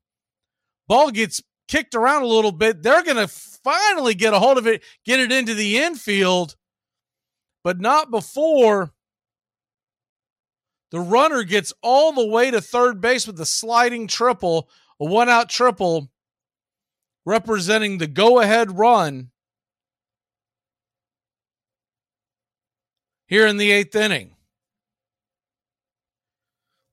[0.89, 2.83] Ball gets kicked around a little bit.
[2.83, 6.55] They're going to finally get a hold of it, get it into the infield,
[7.65, 8.93] but not before
[10.91, 14.69] the runner gets all the way to third base with a sliding triple,
[14.99, 16.11] a one out triple,
[17.25, 19.31] representing the go ahead run
[23.27, 24.35] here in the eighth inning.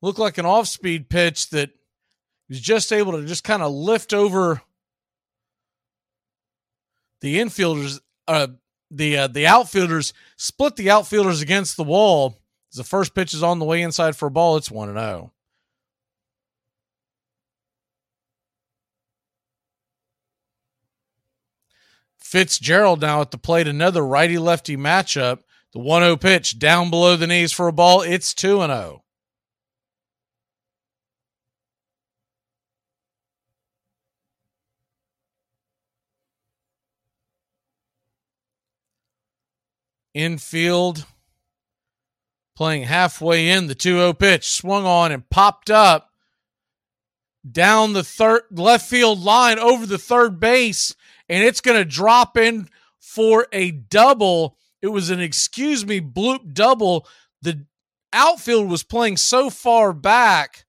[0.01, 1.71] Looked like an off speed pitch that
[2.47, 4.61] was just able to just kind of lift over
[7.21, 8.47] the infielders, uh,
[8.91, 12.37] the uh, the outfielders, split the outfielders against the wall
[12.75, 15.31] the first pitch is on the way inside for a ball, it's 1 0.
[22.19, 25.39] Fitzgerald now at the plate, another righty lefty matchup.
[25.73, 29.03] The 1 0 pitch down below the knees for a ball, it's 2 0.
[40.13, 41.05] Infield
[42.57, 44.49] playing halfway in the 2-0 pitch.
[44.49, 46.09] Swung on and popped up
[47.49, 50.95] down the third left field line over the third base
[51.29, 52.67] and it's going to drop in
[52.99, 54.57] for a double.
[54.81, 57.07] It was an excuse me bloop double.
[57.43, 57.63] The
[58.11, 60.65] outfield was playing so far back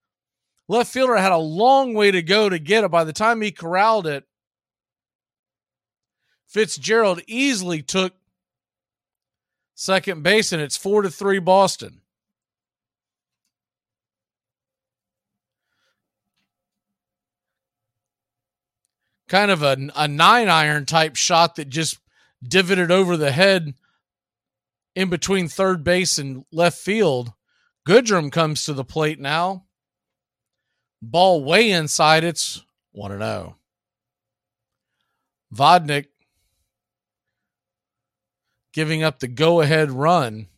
[0.68, 2.90] left fielder had a long way to go to get it.
[2.90, 4.24] By the time he corralled it
[6.46, 8.12] fitzgerald easily took
[9.78, 12.00] second base, and it's four to three Boston.
[19.28, 21.98] Kind of a, a nine iron type shot that just
[22.42, 23.74] divoted over the head
[24.96, 27.32] in between third base and left field.
[27.86, 29.64] Goodrum comes to the plate now.
[31.00, 32.24] Ball way inside.
[32.24, 33.56] It's 1 0.
[35.54, 36.06] Vodnik
[38.72, 40.48] giving up the go ahead run.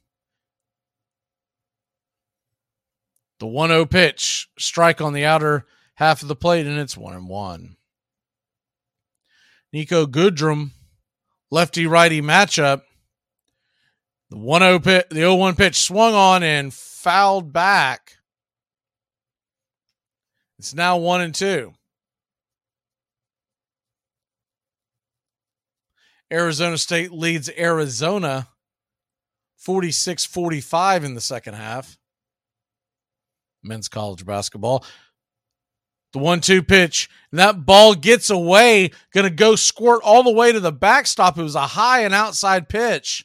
[3.39, 7.15] The 1 0 pitch, strike on the outer half of the plate, and it's 1
[7.15, 7.77] and 1.
[9.75, 10.71] Niko Goodrum,
[11.51, 12.83] lefty righty matchup.
[14.29, 18.17] The 1 0 pitch, the 0 1 pitch swung on and fouled back.
[20.59, 21.73] It's now 1 and 2.
[26.33, 28.49] Arizona State leads Arizona
[29.57, 31.99] 46 45 in the second half.
[33.63, 34.85] Men's college basketball.
[36.13, 40.33] The one two pitch, and that ball gets away, going to go squirt all the
[40.33, 41.39] way to the backstop.
[41.39, 43.25] It was a high and outside pitch.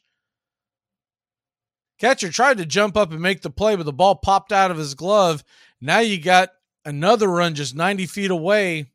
[1.98, 4.78] Catcher tried to jump up and make the play, but the ball popped out of
[4.78, 5.44] his glove.
[5.82, 6.50] Now you got
[6.84, 8.92] another run just 90 feet away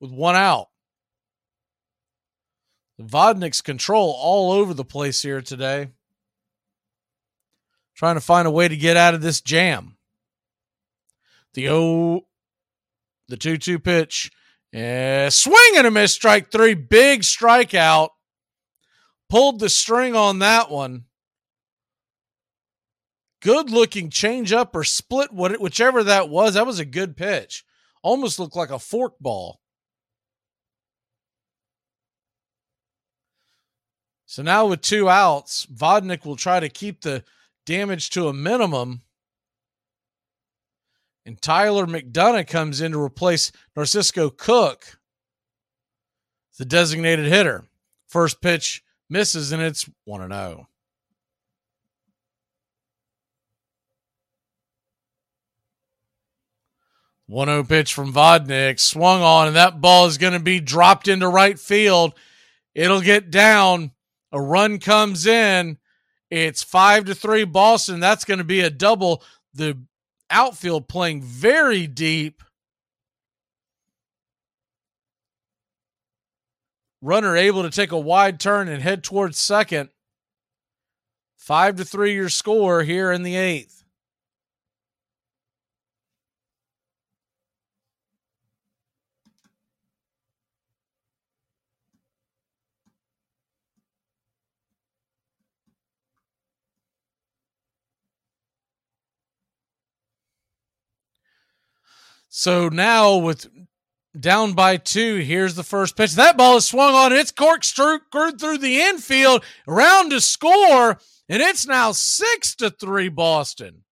[0.00, 0.68] with one out.
[3.00, 5.88] Vodnik's control all over the place here today.
[7.94, 9.96] Trying to find a way to get out of this jam.
[11.54, 12.26] The O,
[13.28, 14.30] the 2 2 pitch.
[14.72, 16.74] Yeah, swing and a miss, strike three.
[16.74, 18.10] Big strikeout.
[19.30, 21.04] Pulled the string on that one.
[23.40, 26.54] Good looking change up or split, whichever that was.
[26.54, 27.64] That was a good pitch.
[28.02, 29.14] Almost looked like a fork
[34.34, 37.22] So now with two outs, Vodnik will try to keep the
[37.66, 39.02] damage to a minimum.
[41.24, 44.98] And Tyler McDonough comes in to replace Narciso Crook,
[46.58, 47.66] the designated hitter.
[48.08, 50.66] First pitch misses, and it's 1 0.
[57.26, 61.06] One 0 pitch from Vodnik swung on, and that ball is going to be dropped
[61.06, 62.14] into right field.
[62.74, 63.92] It'll get down
[64.34, 65.78] a run comes in.
[66.28, 68.00] It's five to three Boston.
[68.00, 69.22] That's going to be a double.
[69.54, 69.78] The
[70.28, 72.42] outfield playing very deep.
[77.00, 79.90] Runner able to take a wide turn and head towards second.
[81.36, 83.83] Five to three your score here in the eighth.
[102.36, 103.46] So now with
[104.18, 106.14] down by two, here's the first pitch.
[106.14, 107.12] That ball is swung on.
[107.12, 110.98] It's corkscrewed through the infield, around to score,
[111.28, 113.84] and it's now six to three Boston.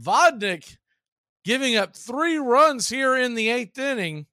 [0.00, 0.76] Vodnik
[1.44, 4.26] giving up three runs here in the eighth inning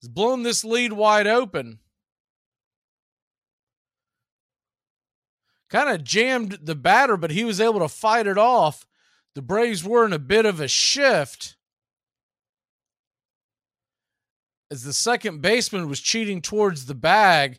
[0.00, 1.80] has blown this lead wide open.
[5.68, 8.86] Kind of jammed the batter, but he was able to fight it off
[9.34, 11.56] the Braves were in a bit of a shift
[14.70, 17.58] as the second baseman was cheating towards the bag.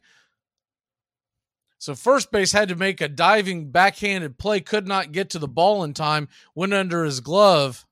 [1.78, 5.48] So first base had to make a diving backhanded play, could not get to the
[5.48, 7.86] ball in time, went under his glove.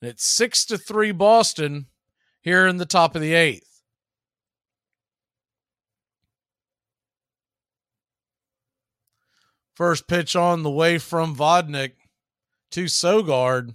[0.00, 1.86] And it's six to three Boston
[2.40, 3.73] here in the top of the eighth.
[9.74, 11.92] First pitch on the way from Vodnik
[12.70, 13.74] to Sogard.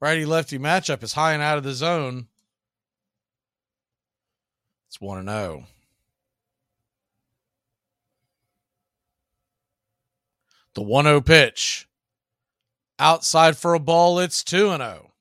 [0.00, 2.26] Righty lefty matchup is high and out of the zone.
[4.88, 5.64] It's 1 0.
[10.74, 11.88] The 1 0 pitch.
[12.98, 15.11] Outside for a ball, it's 2 0.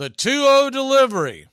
[0.00, 1.48] The 2 0 delivery.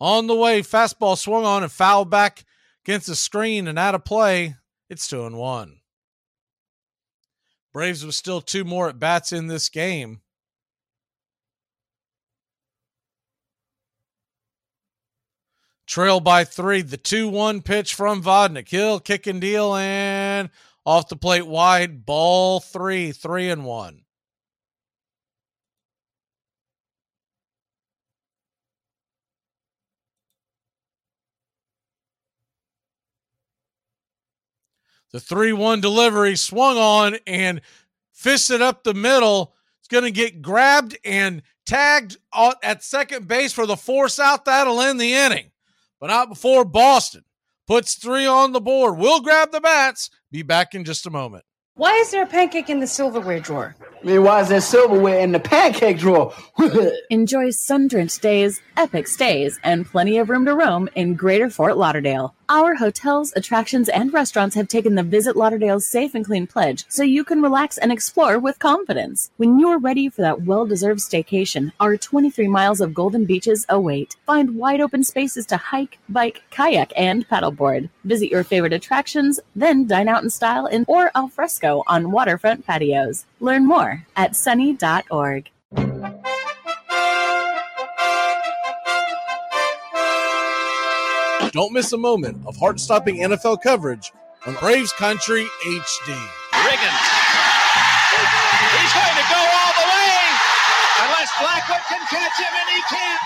[0.00, 2.44] On the way, fastball swung on and fouled back
[2.84, 4.54] against the screen and out of play.
[4.88, 5.80] It's 2 and 1.
[7.72, 10.20] Braves with still two more at bats in this game.
[15.88, 16.82] Trail by three.
[16.82, 18.68] The 2 1 pitch from Vodnik.
[18.68, 20.50] Hill, kick and deal, and
[20.86, 22.06] off the plate wide.
[22.06, 24.04] Ball three, three and one.
[35.12, 37.60] The 3 1 delivery swung on and
[38.12, 39.54] fisted up the middle.
[39.80, 42.16] It's going to get grabbed and tagged
[42.62, 44.44] at second base for the force out.
[44.44, 45.50] That'll end the inning,
[46.00, 47.24] but not before Boston
[47.66, 48.98] puts three on the board.
[48.98, 50.10] We'll grab the bats.
[50.30, 51.44] Be back in just a moment.
[51.78, 53.76] Why is there a pancake in the silverware drawer?
[54.02, 56.34] I mean, why is there silverware in the pancake drawer?
[57.10, 62.34] Enjoy sun-drenched days, epic stays, and plenty of room to roam in Greater Fort Lauderdale.
[62.48, 67.02] Our hotels, attractions, and restaurants have taken the Visit Lauderdale's Safe and Clean pledge so
[67.02, 69.30] you can relax and explore with confidence.
[69.36, 74.16] When you're ready for that well-deserved staycation, our 23 miles of golden beaches await.
[74.26, 77.90] Find wide open spaces to hike, bike, kayak, and paddleboard.
[78.04, 82.66] Visit your favorite attractions, then dine out in style in or al fresco on waterfront
[82.66, 83.24] patios.
[83.40, 85.50] Learn more at sunny.org.
[91.52, 94.12] Don't miss a moment of heart stopping NFL coverage
[94.46, 96.12] on Braves Country HD.
[96.52, 97.04] Riggins.
[98.78, 100.20] He's going to go all the way
[101.04, 103.22] unless Blackwood can catch him, and he can't.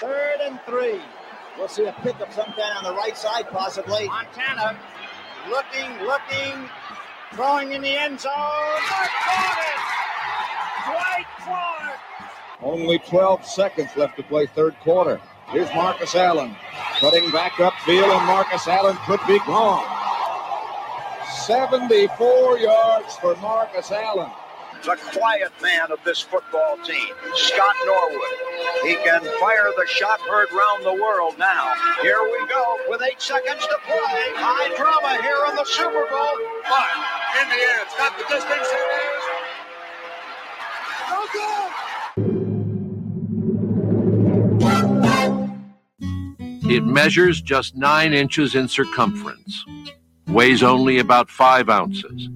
[0.00, 1.00] Third and three.
[1.58, 4.06] We'll see a pickup sometime on the right side, possibly.
[4.06, 4.76] Montana
[5.48, 6.68] looking, looking,
[7.34, 8.32] throwing in the end zone.
[10.86, 11.98] Dwight Clark.
[12.62, 15.20] Only 12 seconds left to play third quarter.
[15.48, 16.54] Here's Marcus Allen
[17.00, 19.86] cutting back upfield, and Marcus Allen could be gone.
[21.46, 24.30] 74 yards for Marcus Allen.
[24.82, 28.20] The quiet man of this football team, Scott Norwood.
[28.82, 31.74] He can fire the shot heard round the world now.
[32.00, 34.24] Here we go with eight seconds to play.
[34.36, 36.34] High drama here in the Super Bowl.
[36.64, 36.88] But
[37.42, 38.68] in the air, it's got the distance.
[46.72, 49.64] It measures just nine inches in circumference,
[50.28, 52.28] weighs only about five ounces,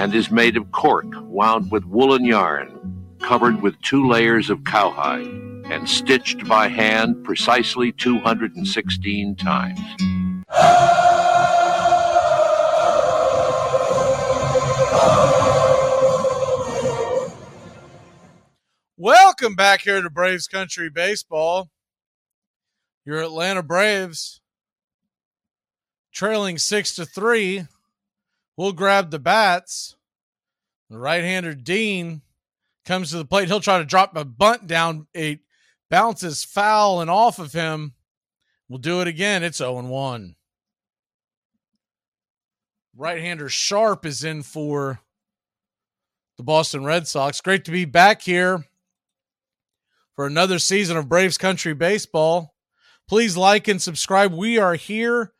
[0.00, 5.26] and is made of cork wound with woolen yarn, covered with two layers of cowhide,
[5.70, 9.78] and stitched by hand precisely 216 times.
[18.96, 21.68] Welcome back here to Braves Country Baseball.
[23.04, 24.40] Your Atlanta Braves
[26.10, 27.66] trailing six to three.
[28.60, 29.96] We'll grab the bats.
[30.90, 32.20] The right-hander Dean
[32.84, 33.48] comes to the plate.
[33.48, 35.06] He'll try to drop a bunt down.
[35.14, 35.40] It
[35.88, 37.94] bounces foul and off of him.
[38.68, 39.42] We'll do it again.
[39.42, 40.36] It's 0 1.
[42.94, 45.00] Right-hander Sharp is in for
[46.36, 47.40] the Boston Red Sox.
[47.40, 48.66] Great to be back here
[50.14, 52.54] for another season of Braves Country Baseball.
[53.08, 54.34] Please like and subscribe.
[54.34, 55.32] We are here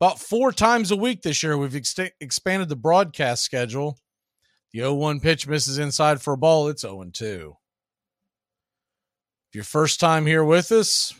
[0.00, 1.58] about four times a week this year.
[1.58, 3.98] We've ex- expanded the broadcast schedule.
[4.72, 6.68] The 0 1 pitch misses inside for a ball.
[6.68, 7.56] It's 0 2.
[9.48, 11.12] If your first time here with us,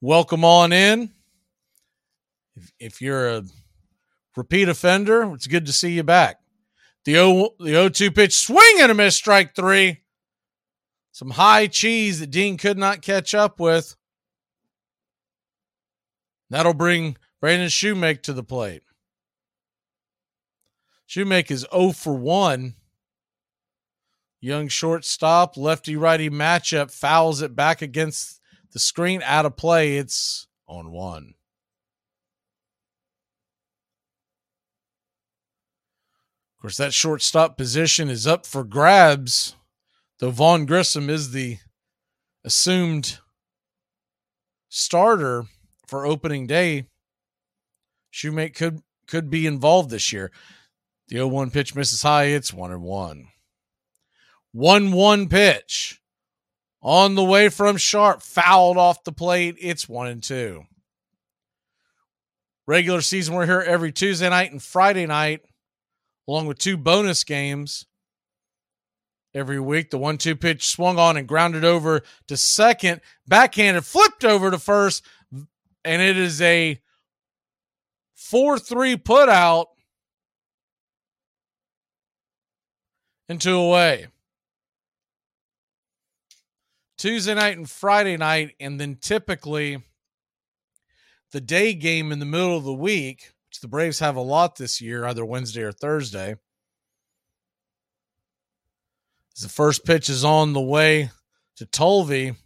[0.00, 1.12] welcome on in.
[2.56, 3.42] If, if you're a
[4.36, 6.38] repeat offender, it's good to see you back.
[7.04, 10.00] The 0, the 0 2 pitch swing and a miss, strike three.
[11.12, 13.94] Some high cheese that Dean could not catch up with.
[16.48, 18.82] That'll bring Braden Shewmake to the plate.
[21.08, 22.74] Shewmake is 0 for 1.
[24.42, 28.40] Young shortstop, lefty righty matchup, fouls it back against
[28.72, 29.96] the screen out of play.
[29.96, 31.34] It's on one.
[36.56, 39.56] Of course, that shortstop position is up for grabs,
[40.18, 41.56] though Vaughn Grissom is the
[42.44, 43.18] assumed
[44.68, 45.44] starter
[45.86, 46.86] for opening day,
[48.12, 50.30] Shewmake could could be involved this year.
[51.08, 52.24] The 0-1 pitch misses high.
[52.24, 53.28] It's one and one.
[54.52, 56.00] One one pitch
[56.82, 59.56] on the way from Sharp, fouled off the plate.
[59.60, 60.64] It's one and two.
[62.66, 65.40] Regular season, we're here every Tuesday night and Friday night,
[66.28, 67.86] along with two bonus games
[69.34, 69.90] every week.
[69.90, 74.58] The one two pitch swung on and grounded over to second, backhanded, flipped over to
[74.58, 75.04] first
[75.84, 76.80] and it is a
[78.30, 79.66] 4 3 put out
[83.28, 84.06] into away.
[86.96, 89.82] Tuesday night and Friday night, and then typically
[91.32, 94.54] the day game in the middle of the week, which the Braves have a lot
[94.54, 96.36] this year, either Wednesday or Thursday.
[99.36, 101.10] As the first pitch is on the way
[101.56, 102.36] to Tolve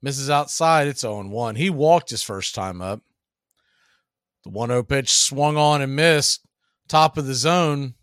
[0.00, 0.86] misses outside.
[0.86, 1.56] It's 0 1.
[1.56, 3.00] He walked his first time up.
[4.44, 6.44] The 1 0 pitch swung on and missed,
[6.88, 7.94] top of the zone,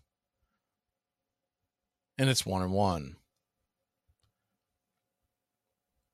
[2.17, 3.15] and it's 1 and 1.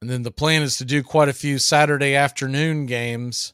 [0.01, 3.53] And then the plan is to do quite a few Saturday afternoon games.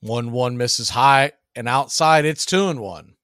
[0.00, 3.14] 1 1 misses high, and outside it's 2 and 1.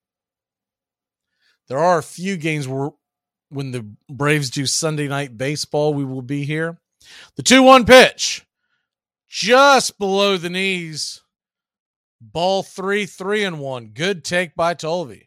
[1.67, 2.89] There are a few games where
[3.49, 6.79] when the Braves do Sunday night baseball, we will be here.
[7.35, 8.45] The 2 1 pitch,
[9.27, 11.21] just below the knees.
[12.21, 13.87] Ball three, three and one.
[13.87, 15.23] Good take by Tolve.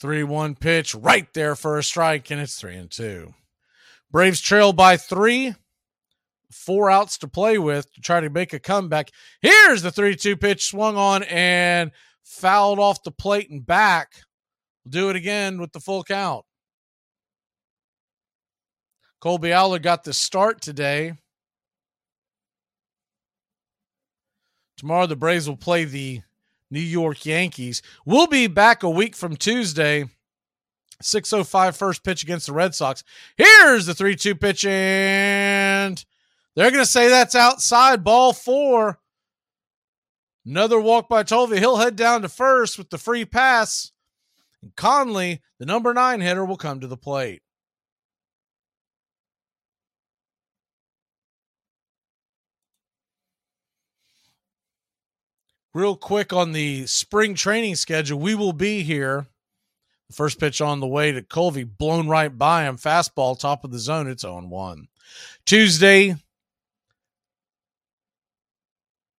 [0.00, 3.34] 3 1 pitch right there for a strike, and it's 3 and 2.
[4.10, 5.54] Braves trail by three.
[6.50, 9.10] Four outs to play with to try to make a comeback.
[9.42, 11.92] Here's the 3 2 pitch swung on and
[12.24, 14.14] fouled off the plate and back.
[14.84, 16.44] We'll do it again with the full count.
[19.20, 21.14] Kolby Allard got the start today.
[24.78, 26.22] Tomorrow, the Braves will play the
[26.70, 27.82] New York Yankees.
[28.06, 30.06] We'll be back a week from Tuesday.
[31.02, 33.04] 605 first pitch against the Red Sox.
[33.36, 36.02] Here's the 3 2 pitch, and
[36.54, 38.98] they're going to say that's outside ball four.
[40.46, 41.58] Another walk by Tolve.
[41.58, 43.92] He'll head down to first with the free pass.
[44.62, 47.42] And Conley, the number nine hitter, will come to the plate.
[55.74, 59.26] Real quick on the spring training schedule, we will be here.
[60.12, 62.76] First pitch on the way to Colby, blown right by him.
[62.76, 64.08] Fastball, top of the zone.
[64.08, 64.88] It's on 1.
[65.46, 66.16] Tuesday,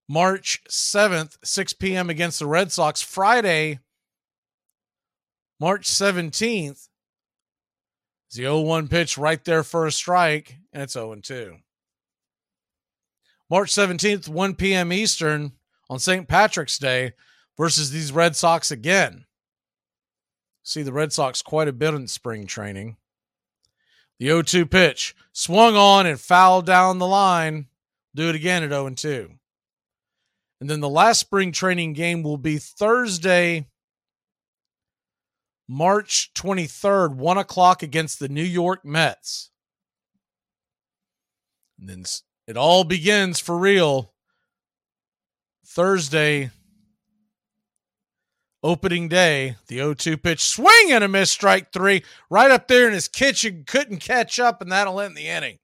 [0.09, 2.09] March 7th, 6 p.m.
[2.09, 3.01] against the Red Sox.
[3.01, 3.79] Friday,
[5.61, 6.89] March 17th, is
[8.33, 11.55] the 0 1 pitch right there for a strike, and it's 0 2.
[13.49, 14.91] March 17th, 1 p.m.
[14.91, 15.53] Eastern
[15.91, 16.25] on St.
[16.25, 17.11] Patrick's Day
[17.57, 19.25] versus these Red Sox again.
[20.63, 22.95] See the Red Sox quite a bit in spring training.
[24.17, 27.67] The 0 2 pitch swung on and fouled down the line.
[28.15, 29.31] Do it again at 0 2.
[30.61, 33.67] And then the last spring training game will be Thursday,
[35.67, 39.49] March 23rd, 1 o'clock against the New York Mets.
[41.77, 42.05] And then
[42.47, 44.13] it all begins for real
[45.73, 46.51] Thursday,
[48.61, 52.87] opening day, the 0 2 pitch, swing and a miss, strike three, right up there
[52.87, 55.59] in his kitchen, couldn't catch up, and that'll end the inning.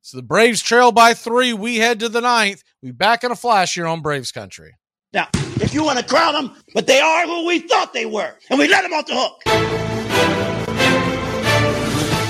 [0.00, 1.52] So the Braves trail by three.
[1.52, 2.64] We head to the ninth.
[2.82, 4.72] We back in a flash here on Braves country.
[5.12, 8.34] Now, if you want to crown them, but they are who we thought they were,
[8.48, 9.42] and we let them off the hook.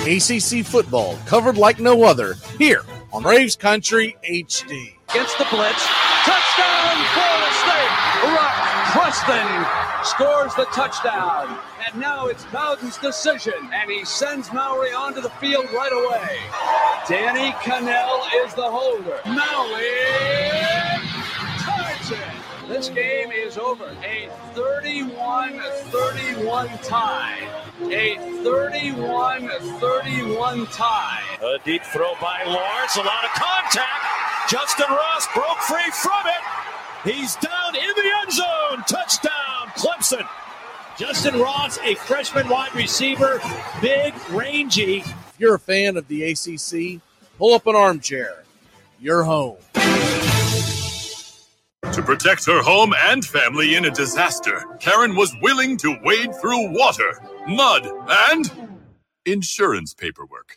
[0.09, 4.95] ACC football covered like no other here on Braves Country HD.
[5.11, 5.87] Against the blitz,
[6.25, 7.93] touchdown Florida State.
[8.37, 8.57] Rock
[8.93, 9.49] Preston
[10.05, 11.59] scores the touchdown.
[11.87, 16.39] And now it's Bowden's decision, and he sends Mowry onto the field right away.
[17.09, 19.21] Danny Kanell is the holder.
[19.27, 19.91] Mowry
[21.59, 22.19] ties it.
[22.69, 23.91] This game is over.
[24.05, 27.39] A 31-31 tie.
[27.83, 31.23] A 31-31 tie.
[31.43, 32.97] A deep throw by Lawrence.
[32.97, 34.30] A lot of contact.
[34.51, 37.13] Justin Ross broke free from it.
[37.15, 38.85] He's down in the end zone.
[38.89, 40.29] Touchdown, Clemson.
[40.99, 43.41] Justin Ross, a freshman wide receiver,
[43.81, 45.03] big, rangy.
[45.03, 47.01] If you're a fan of the ACC,
[47.39, 48.43] pull up an armchair.
[48.99, 49.59] You're home.
[51.93, 56.73] To protect her home and family in a disaster, Karen was willing to wade through
[56.73, 57.89] water, mud,
[58.33, 58.81] and
[59.25, 60.57] insurance paperwork.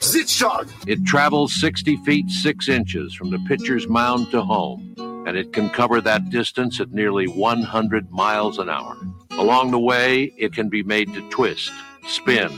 [0.00, 4.94] It travels 60 feet 6 inches from the pitcher's mound to home,
[5.26, 8.96] and it can cover that distance at nearly 100 miles an hour.
[9.32, 11.72] Along the way, it can be made to twist,
[12.06, 12.50] spin,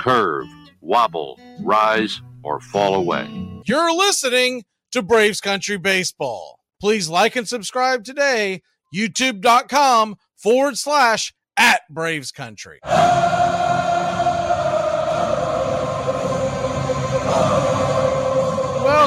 [0.00, 0.46] curve,
[0.80, 3.28] wobble, rise, or fall away.
[3.66, 6.60] You're listening to Braves Country Baseball.
[6.80, 8.62] Please like and subscribe today.
[8.94, 12.80] YouTube.com forward slash at Braves Country.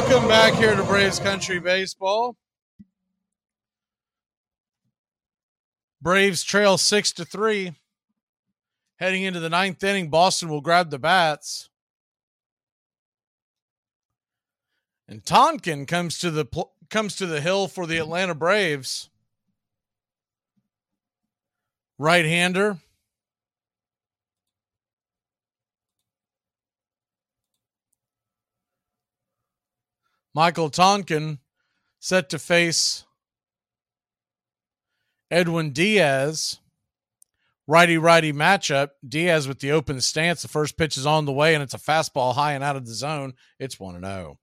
[0.09, 2.35] Welcome back here to Braves Country Baseball.
[6.01, 7.75] Braves trail six to three.
[8.97, 11.69] Heading into the ninth inning, Boston will grab the bats.
[15.07, 19.11] And Tonkin comes to the pl- comes to the hill for the Atlanta Braves.
[21.99, 22.79] Right-hander.
[30.39, 31.39] Michael Tonkin
[31.99, 33.03] set to face
[35.29, 36.59] Edwin Diaz.
[37.67, 38.91] Righty righty matchup.
[39.05, 40.41] Diaz with the open stance.
[40.41, 42.85] The first pitch is on the way, and it's a fastball high and out of
[42.85, 43.33] the zone.
[43.59, 44.39] It's 1 0.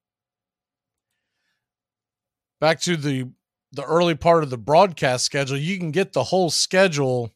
[2.61, 3.31] Back to the
[3.73, 5.57] the early part of the broadcast schedule.
[5.57, 7.31] You can get the whole schedule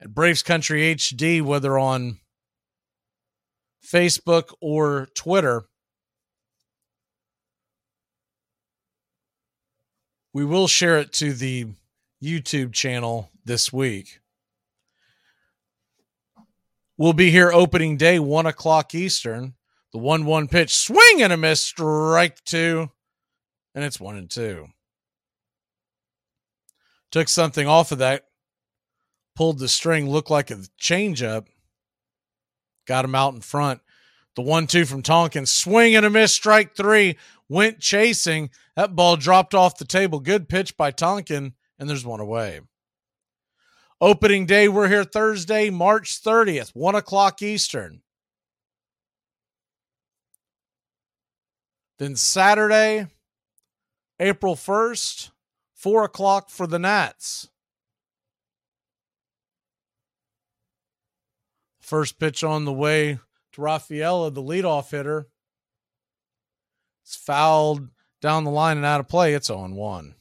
[0.00, 2.20] at Braves Country HD, whether on
[3.84, 5.67] Facebook or Twitter.
[10.38, 11.66] We will share it to the
[12.22, 14.20] YouTube channel this week.
[16.96, 19.54] We'll be here opening day, one o'clock Eastern.
[19.92, 22.88] The one one pitch, swing and a miss, strike two,
[23.74, 24.68] and it's one and two.
[27.10, 28.26] Took something off of that,
[29.34, 31.48] pulled the string, looked like a changeup,
[32.86, 33.80] got him out in front.
[34.38, 37.18] The one two from Tonkin, swing and a miss, strike three,
[37.48, 38.50] went chasing.
[38.76, 40.20] That ball dropped off the table.
[40.20, 42.60] Good pitch by Tonkin, and there's one away.
[44.00, 48.02] Opening day, we're here Thursday, March 30th, 1 o'clock Eastern.
[51.98, 53.08] Then Saturday,
[54.20, 55.32] April 1st,
[55.74, 57.48] 4 o'clock for the Nats.
[61.80, 63.18] First pitch on the way
[63.58, 65.28] to Rafaela, the leadoff hitter.
[67.04, 67.88] It's fouled
[68.20, 69.34] down the line and out of play.
[69.34, 70.14] It's oh on 1.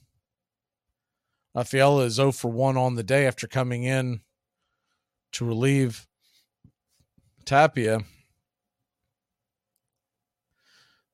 [1.56, 4.22] Rafaela is 0 for 1 on the day after coming in
[5.34, 6.08] to relieve
[7.46, 8.02] Tapia.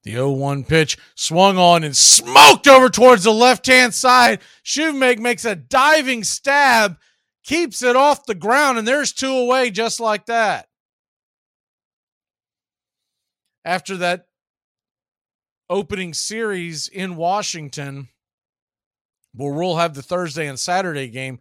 [0.04, 4.42] The 0 1 pitch swung on and smoked over towards the left hand side.
[4.66, 6.98] Shewmake makes a diving stab,
[7.44, 10.68] keeps it off the ground, and there's two away just like that.
[13.66, 14.28] After that
[15.70, 18.10] opening series in Washington,
[19.34, 21.40] where we'll have the Thursday and Saturday game.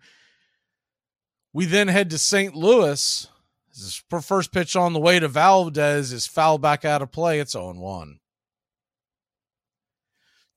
[1.52, 2.54] We then head to St.
[2.54, 3.28] Louis.
[3.68, 7.40] This first pitch on the way to Valdez is foul back out of play.
[7.40, 8.20] It's 0 1.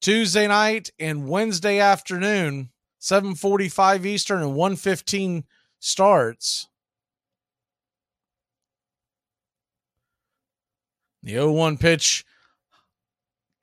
[0.01, 2.69] Tuesday night and Wednesday afternoon,
[2.99, 5.43] 7:45 Eastern and 1:15
[5.79, 6.67] starts.
[11.25, 12.23] The 0-1 pitch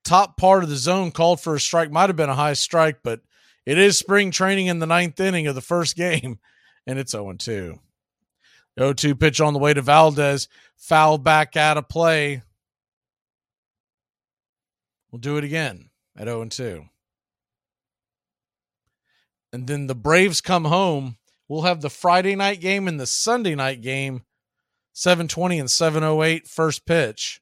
[0.05, 1.93] top part of the zone called for a strike.
[1.93, 3.21] Might have been a high strike, but
[3.65, 6.41] it is spring training in the ninth inning of the first game,
[6.87, 7.79] and it's 0 2.
[8.81, 12.43] 0 2 pitch on the way to Valdez, foul back out of play.
[15.13, 16.85] We'll do it again at 0 2.
[19.53, 21.17] And then the Braves come home.
[21.47, 24.23] We'll have the Friday night game and the Sunday night game,
[24.95, 27.41] 720 and 708 first pitch.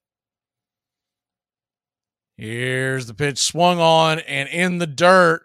[2.40, 5.42] Here's the pitch swung on and in the dirt.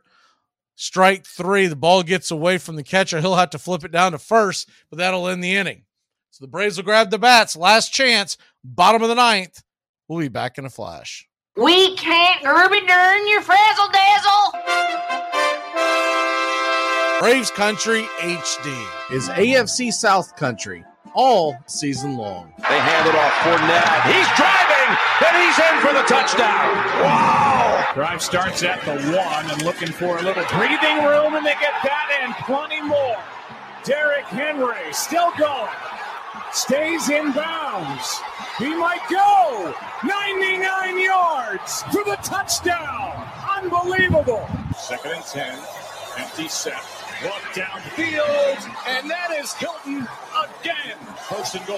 [0.75, 1.67] Strike three.
[1.67, 3.19] The ball gets away from the catcher.
[3.19, 5.83] He'll have to flip it down to first, but that'll end the inning.
[6.31, 7.57] So the Braves will grab the bats.
[7.57, 8.37] Last chance.
[8.63, 9.61] Bottom of the ninth.
[10.07, 11.27] We'll be back in a flash.
[11.57, 14.53] We can't Urban Dern your frazzle dazzle.
[17.19, 22.53] Braves Country HD is AFC South Country all season long.
[22.59, 24.03] They hand it off Fournette.
[24.11, 24.89] He's driving,
[25.25, 26.75] and he's in for the touchdown.
[27.01, 27.87] Wow!
[27.95, 31.73] Drive starts at the one and looking for a little breathing room, and they get
[31.83, 33.17] that and plenty more.
[33.83, 35.71] Derrick Henry still going.
[36.51, 38.19] Stays in bounds.
[38.57, 43.27] He might go 99 yards for the touchdown.
[43.57, 44.47] Unbelievable.
[44.77, 45.59] Second and 10.
[46.17, 47.04] Empty set.
[47.23, 50.97] Walk downfield, and that is Hilton again.
[51.29, 51.77] First and goal.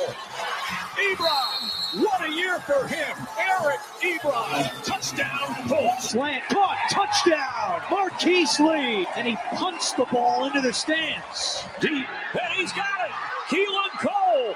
[0.98, 3.16] Ebron, what a year for him.
[3.38, 5.92] Eric Ebron, touchdown pull.
[6.00, 7.82] Slant, caught, touchdown.
[7.92, 11.64] Marquise Lee, and he punts the ball into the stands.
[11.80, 13.12] Deep, and he's got it.
[13.48, 14.56] Keelan Cole,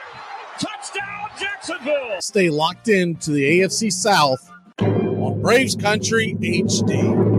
[0.59, 2.21] touchdown Jacksonville.
[2.21, 7.30] Stay locked in to the AFC South on Braves Country HD.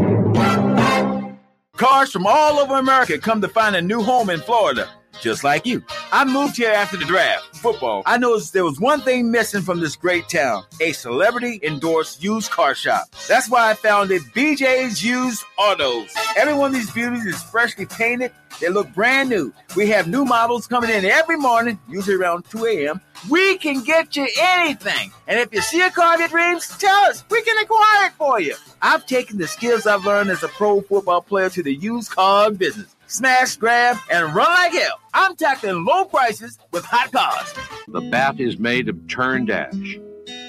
[1.77, 5.67] Cars from all over America come to find a new home in Florida, just like
[5.67, 5.83] you.
[6.11, 8.03] I moved here after the draft, football.
[8.07, 12.51] I noticed there was one thing missing from this great town a celebrity endorsed used
[12.51, 13.05] car shop.
[13.29, 16.13] That's why I founded BJ's Used Autos.
[16.37, 19.53] Every one of these beauties is freshly painted, They look brand new.
[19.77, 23.01] We have new models coming in every morning, usually around 2 a.m.
[23.31, 25.13] We can get you anything.
[25.29, 27.25] And if you see a car of your dreams, tell us.
[27.31, 28.57] We can acquire it for you.
[28.81, 32.51] I've taken the skills I've learned as a pro football player to the used car
[32.51, 32.92] business.
[33.13, 34.99] Smash, grab, and run like hell.
[35.13, 37.53] I'm tackling low prices with hot cars.
[37.89, 39.99] The bat is made of turned ash,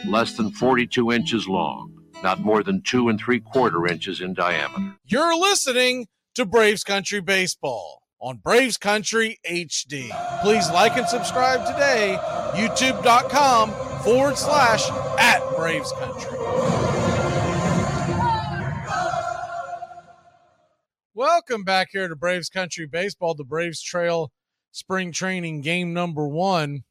[0.07, 1.91] less than 42 inches long,
[2.23, 4.95] not more than two and three quarter inches in diameter.
[5.03, 10.09] You're listening to Braves Country Baseball on Braves Country HD.
[10.41, 12.17] Please like and subscribe today,
[12.53, 16.92] youtube.com forward slash at Braves Country.
[21.15, 24.31] Welcome back here to Braves Country Baseball, the Braves Trail
[24.71, 26.85] spring training game number one.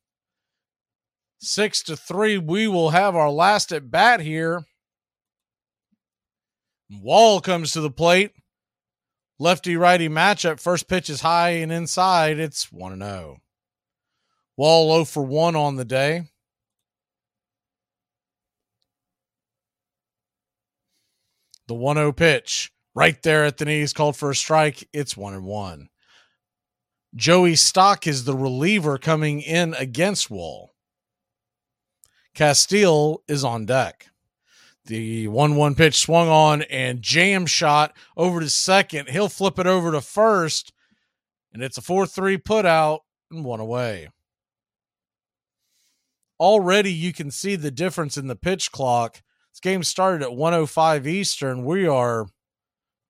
[1.41, 2.39] Six to three.
[2.39, 4.63] We will have our last at bat here.
[6.89, 8.31] Wall comes to the plate.
[9.41, 10.61] Lefty righty matchup.
[10.61, 12.39] First pitch is high and inside.
[12.39, 13.39] It's 1 0.
[14.57, 16.29] Wall 0 for 1 on the day.
[21.67, 24.89] The 1 0 pitch right there at the knees called for a strike.
[24.93, 25.89] It's 1 and 1.
[27.15, 30.71] Joey Stock is the reliever coming in against Wall.
[32.35, 34.09] Casteel is on deck.
[34.87, 39.11] The 1 1 pitch swung on and jam shot over to second.
[39.11, 40.73] He'll flip it over to first,
[41.53, 44.09] and it's a 4 3 put out and one away.
[46.41, 49.23] Already, you can see the difference in the pitch clock.
[49.53, 51.65] This game started at 105 Eastern.
[51.65, 52.27] We are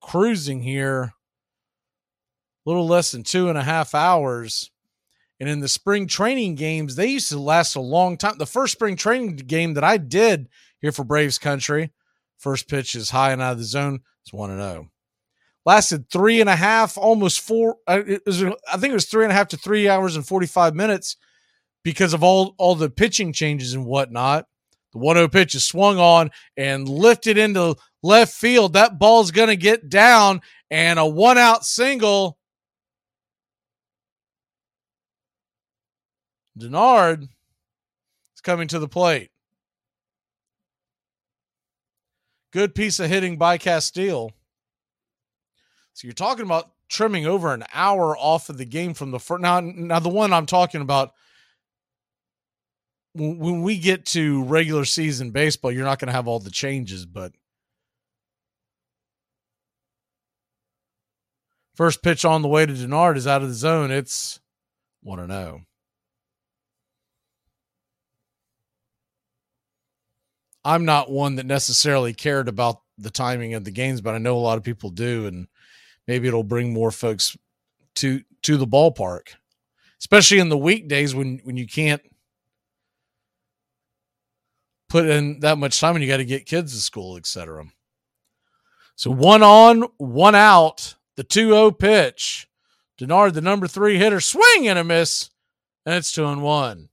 [0.02, 1.14] cruising here
[2.64, 4.70] a little less than two and a half hours.
[5.40, 8.38] And in the spring training games, they used to last a long time.
[8.38, 10.48] The first spring training game that I did
[10.80, 11.90] here for Braves Country,
[12.38, 14.00] first pitch is high and out of the zone.
[14.22, 14.88] It's 1 and 0.
[15.64, 17.76] Lasted three and a half, almost four.
[17.86, 20.74] Uh, was, I think it was three and a half to three hours and 45
[20.74, 21.16] minutes
[21.84, 24.46] because of all, all the pitching changes and whatnot.
[24.92, 28.72] The 1 0 pitch is swung on and lifted into left field.
[28.72, 32.38] That ball's going to get down and a one out single.
[36.58, 39.30] Dunand is coming to the plate.
[42.52, 44.30] Good piece of hitting by Casteel.
[45.94, 49.40] So you're talking about trimming over an hour off of the game from the first.
[49.40, 51.12] Now, now the one I'm talking about,
[53.14, 57.06] when we get to regular season baseball, you're not going to have all the changes,
[57.06, 57.32] but
[61.74, 63.90] first pitch on the way to Dunand is out of the zone.
[63.90, 64.40] It's
[65.02, 65.62] 1 0.
[70.64, 74.36] I'm not one that necessarily cared about the timing of the games, but I know
[74.36, 75.48] a lot of people do, and
[76.06, 77.36] maybe it'll bring more folks
[77.96, 79.34] to to the ballpark,
[79.98, 82.02] especially in the weekdays when when you can't
[84.88, 87.64] put in that much time and you got to get kids to school, etc.
[88.94, 92.48] So one on, one out, the 2-0 pitch.
[92.98, 95.30] Dunand, the number three hitter, swing and a miss,
[95.84, 96.88] and it's two and one.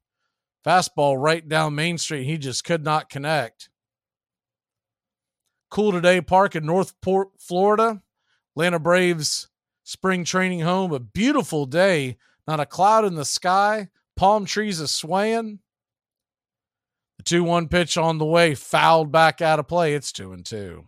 [0.65, 2.25] Fastball right down Main Street.
[2.25, 3.69] He just could not connect.
[5.71, 8.01] CoolToday Park in North Port, Florida.
[8.55, 9.49] Atlanta Braves
[9.83, 10.91] spring training home.
[10.91, 12.17] A beautiful day.
[12.47, 13.89] Not a cloud in the sky.
[14.15, 15.59] Palm trees are swaying.
[17.17, 19.93] The 2 1 pitch on the way, fouled back out of play.
[19.93, 20.87] It's 2 and 2.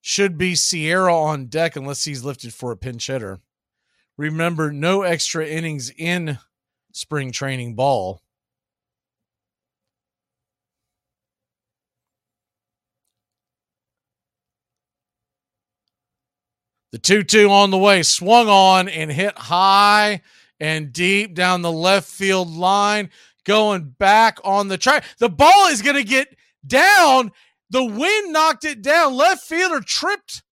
[0.00, 3.40] Should be Sierra on deck unless he's lifted for a pinch hitter.
[4.16, 6.38] Remember, no extra innings in
[6.92, 8.22] spring training ball.
[16.92, 20.22] The 2 2 on the way, swung on and hit high
[20.58, 23.10] and deep down the left field line,
[23.44, 25.04] going back on the track.
[25.18, 27.32] The ball is going to get down.
[27.70, 29.14] The wind knocked it down.
[29.14, 30.42] Left fielder tripped,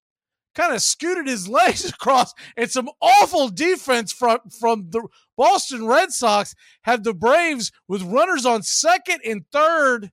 [0.55, 5.07] kind of scooted his legs across, and some awful defense from, from the
[5.37, 10.11] Boston Red Sox had the Braves with runners on second and third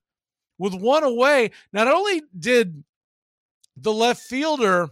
[0.57, 1.51] with one away.
[1.71, 2.83] Not only did
[3.75, 4.89] the left fielder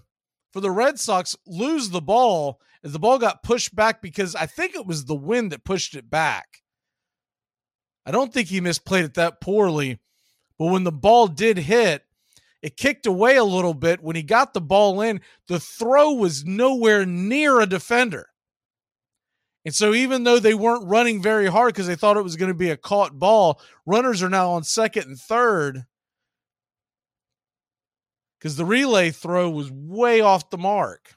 [0.53, 4.45] for the Red Sox lose the ball as the ball got pushed back because I
[4.45, 6.61] think it was the wind that pushed it back.
[8.05, 9.99] I don't think he misplayed it that poorly,
[10.59, 12.04] but when the ball did hit,
[12.65, 14.01] it kicked away a little bit.
[14.01, 18.29] When he got the ball in, the throw was nowhere near a defender.
[19.65, 22.49] And so, even though they weren't running very hard because they thought it was going
[22.49, 25.85] to be a caught ball, runners are now on second and third
[28.39, 31.13] because the relay throw was way off the mark.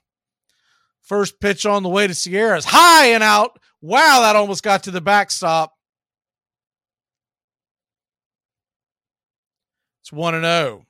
[1.00, 3.58] First pitch on the way to Sierra's high and out.
[3.80, 5.72] Wow, that almost got to the backstop.
[10.02, 10.87] It's 1 and 0.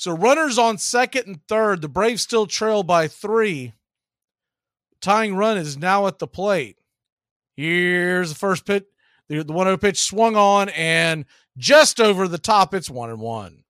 [0.00, 1.82] So runners on second and third.
[1.82, 3.74] The Braves still trail by three.
[5.02, 6.78] Tying run is now at the plate.
[7.54, 8.86] Here's the first pitch.
[9.28, 11.26] The, the 1 0 pitch swung on and
[11.58, 12.72] just over the top.
[12.72, 13.62] It's 1 and 1.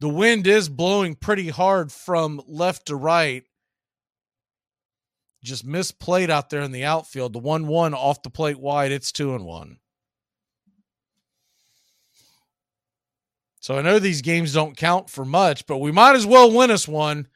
[0.00, 3.44] The wind is blowing pretty hard from left to right.
[5.42, 7.32] Just misplayed out there in the outfield.
[7.32, 8.92] The 1 1 off the plate wide.
[8.92, 9.78] It's 2 and 1.
[13.62, 16.72] So I know these games don't count for much, but we might as well win
[16.72, 17.28] us one.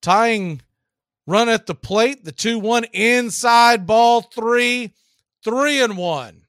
[0.00, 0.62] Tying
[1.26, 4.94] run at the plate, the 2 1 inside ball three,
[5.44, 6.46] three and one.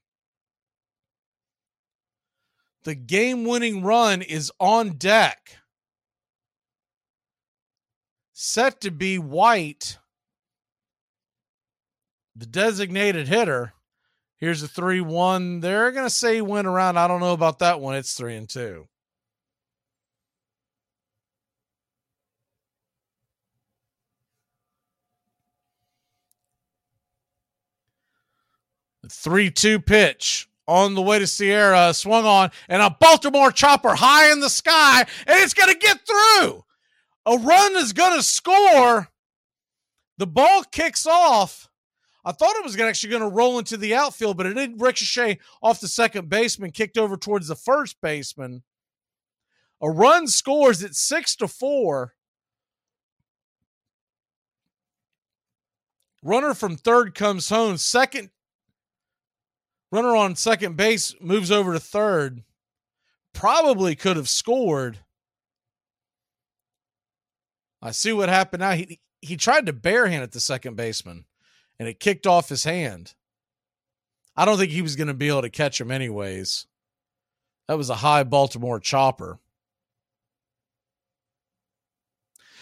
[2.85, 5.57] The game winning run is on deck.
[8.31, 9.97] Set to be White,
[12.33, 13.73] the designated hitter
[14.39, 15.59] Here's a 3 1.
[15.59, 16.97] They're going to say went around.
[16.97, 17.95] I don't know about that one.
[17.95, 18.87] It's 3 and 2.
[29.03, 33.95] The 3 2 pitch on the way to Sierra swung on, and a Baltimore chopper
[33.95, 36.63] high in the sky, and it's going to get through.
[37.25, 39.09] A run is going to score.
[40.17, 41.68] The ball kicks off
[42.25, 45.39] I thought it was actually going to roll into the outfield, but it did ricochet
[45.61, 48.63] off the second baseman, kicked over towards the first baseman.
[49.81, 52.15] A run scores at six to four.
[56.21, 57.77] Runner from third comes home.
[57.77, 58.31] Second
[59.89, 62.43] runner on second base moves over to third.
[63.33, 64.99] Probably could have scored.
[67.81, 68.71] I see what happened now.
[68.71, 71.23] He he tried to barehand at the second baseman
[71.79, 73.13] and it kicked off his hand.
[74.35, 76.67] I don't think he was going to be able to catch him anyways.
[77.67, 79.39] That was a high Baltimore chopper.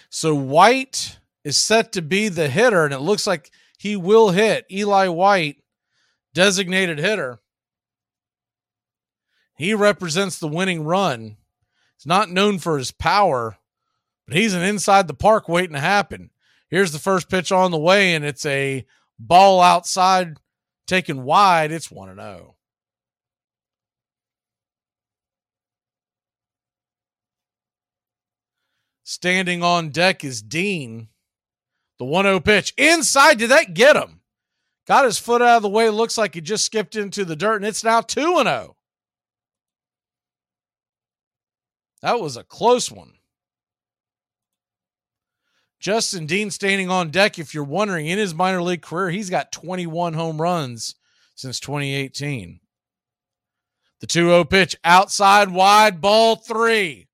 [0.10, 4.66] So White is set to be the hitter, and it looks like he will hit.
[4.72, 5.58] Eli White,
[6.34, 7.40] designated hitter.
[9.58, 11.38] He represents the winning run.
[11.98, 13.58] He's not known for his power,
[14.28, 16.30] but he's an inside the park waiting to happen.
[16.70, 18.86] Here's the first pitch on the way, and it's a
[19.20, 20.38] ball outside
[20.88, 22.56] taken wide, it's 1 0.
[29.04, 31.08] Standing on deck is Dean.
[32.00, 32.74] The 1 0 pitch.
[32.78, 34.22] Inside, did that get him?
[34.86, 35.90] Got his foot out of the way.
[35.90, 38.76] Looks like he just skipped into the dirt, and it's now 2 0.
[42.02, 43.17] That was a close one.
[45.80, 47.38] Justin Dean standing on deck.
[47.38, 50.96] If you're wondering, in his minor league career, he's got 21 home runs
[51.36, 52.60] since 2018.
[54.00, 57.08] The 2 0 pitch outside wide, ball three.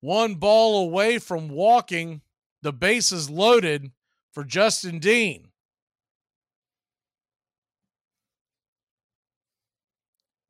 [0.00, 2.22] One ball away from walking.
[2.62, 3.90] The bases loaded
[4.32, 5.48] for Justin Dean.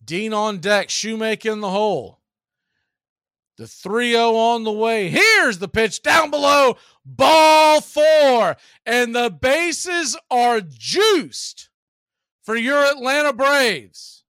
[0.04, 2.19] Dean on deck, shoemaking in the hole.
[3.60, 5.10] The 3 0 on the way.
[5.10, 6.78] Here's the pitch down below.
[7.04, 8.56] Ball four.
[8.86, 11.68] And the bases are juiced
[12.42, 14.24] for your Atlanta Braves.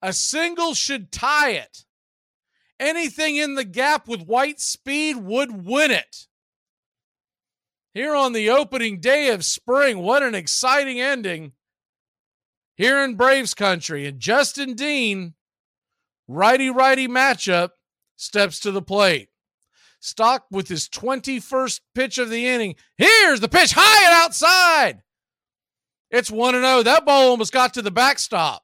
[0.00, 1.84] A single should tie it.
[2.78, 6.28] Anything in the gap with white speed would win it.
[7.94, 11.50] Here on the opening day of spring, what an exciting ending
[12.76, 14.06] here in Braves country.
[14.06, 15.34] And Justin Dean
[16.28, 17.70] righty righty matchup
[18.16, 19.28] steps to the plate.
[20.00, 22.76] Stock with his 21st pitch of the inning.
[22.98, 25.02] Here's the pitch high and outside.
[26.10, 26.82] It's 1 0.
[26.82, 28.62] That ball almost got to the backstop.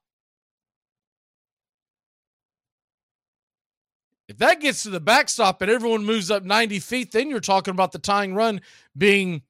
[4.28, 7.72] If that gets to the backstop and everyone moves up 90 feet, then you're talking
[7.72, 8.60] about the tying run
[8.96, 9.42] being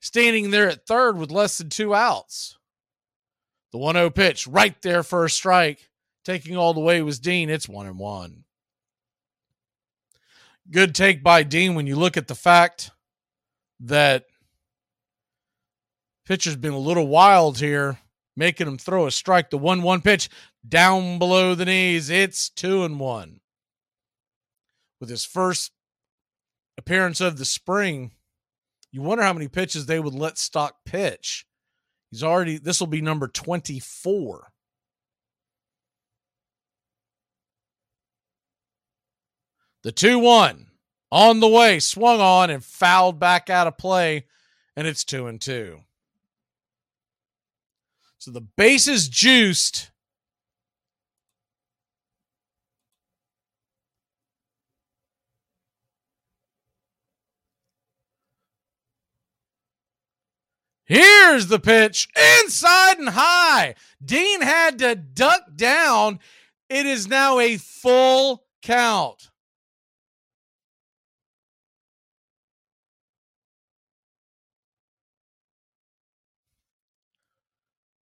[0.00, 2.58] standing there at third with less than two outs.
[3.72, 5.88] The 1 0 pitch right there for a strike
[6.24, 7.50] taking all the way was Dean.
[7.50, 8.44] It's one and one.
[10.70, 12.90] Good take by Dean when you look at the fact
[13.80, 14.26] that
[16.24, 17.98] pitcher's been a little wild here,
[18.36, 19.50] making him throw a strike.
[19.50, 20.28] The one one pitch
[20.66, 22.10] down below the knees.
[22.10, 23.40] It's two and one.
[25.00, 25.72] With his first
[26.78, 28.12] appearance of the spring,
[28.92, 31.44] you wonder how many pitches they would let Stock pitch.
[32.10, 34.51] He's already this will be number 24.
[39.82, 40.66] The 2 1
[41.10, 44.24] on the way, swung on and fouled back out of play,
[44.76, 45.80] and it's 2 and 2.
[48.18, 49.90] So the base is juiced.
[60.84, 62.08] Here's the pitch
[62.42, 63.74] inside and high.
[64.04, 66.20] Dean had to duck down.
[66.68, 69.31] It is now a full count.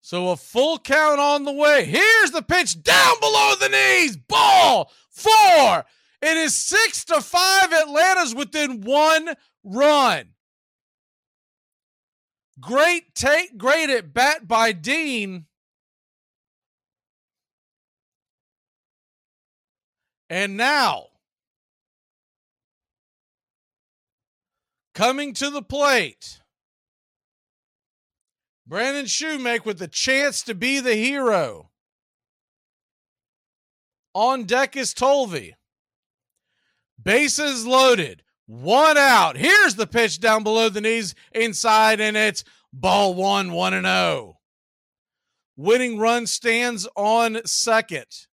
[0.10, 1.86] So a full count on the way.
[1.86, 4.18] Here's the pitch down below the knees.
[4.18, 5.86] Ball four.
[6.24, 7.72] It is six to five.
[7.72, 10.30] Atlanta's within one run.
[12.60, 15.46] Great take, great at bat by Dean.
[20.28, 21.10] And now,
[24.96, 26.39] coming to the plate,
[28.70, 31.72] Braden Shewmake with the chance to be the hero.
[34.14, 35.54] On deck is Tolve.
[37.02, 38.22] Bases loaded.
[38.46, 39.38] One out.
[39.38, 44.38] Here's the pitch down below the knees inside, and it's ball one, one and oh.
[45.58, 48.28] Winning run stands on second.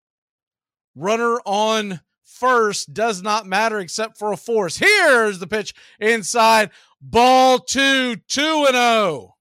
[0.97, 4.79] Runner on first does not matter except for a force.
[4.79, 6.71] Here's the pitch inside.
[7.01, 9.34] Ball two, two and oh.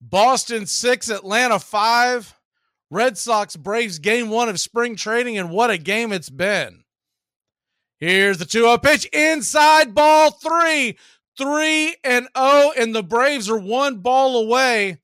[0.00, 2.34] Boston six, Atlanta five.
[2.90, 6.84] Red Sox Braves game one of spring training, and what a game it's been.
[7.98, 10.96] Here's the 2 0 pitch inside ball three,
[11.36, 14.98] 3 and 0, and the Braves are one ball away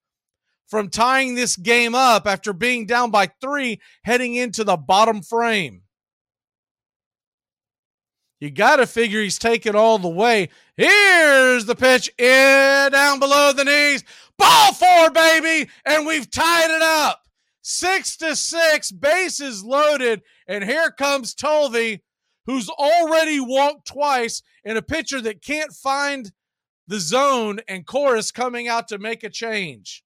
[0.66, 5.82] from tying this game up after being down by three heading into the bottom frame.
[8.40, 10.48] You got to figure he's taking all the way.
[10.76, 14.04] Here's the pitch in down below the knees.
[14.38, 17.22] Ball four, baby, and we've tied it up.
[17.62, 22.00] Six to six, bases loaded, and here comes Tolve
[22.46, 26.32] who's already walked twice and a pitcher that can't find
[26.86, 30.04] the zone and Cora's coming out to make a change.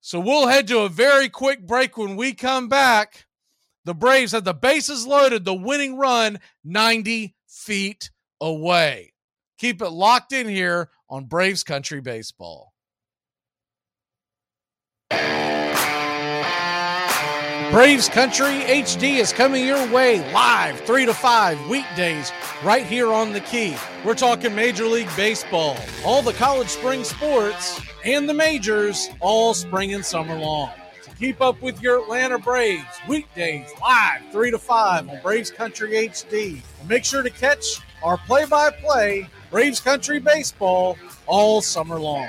[0.00, 3.26] So we'll head to a very quick break when we come back.
[3.84, 8.10] The Braves have the bases loaded, the winning run 90 feet
[8.40, 9.12] away.
[9.58, 12.72] Keep it locked in here on Braves Country Baseball.
[17.70, 22.32] Braves Country HD is coming your way live 3 to 5 weekdays
[22.64, 23.76] right here on the key.
[24.04, 29.94] We're talking Major League Baseball, all the college spring sports, and the majors all spring
[29.94, 30.70] and summer long.
[31.02, 36.08] So keep up with your Atlanta Braves weekdays live 3 to 5 on Braves Country
[36.08, 36.62] HD.
[36.80, 42.28] And make sure to catch our play by play Braves Country Baseball all summer long.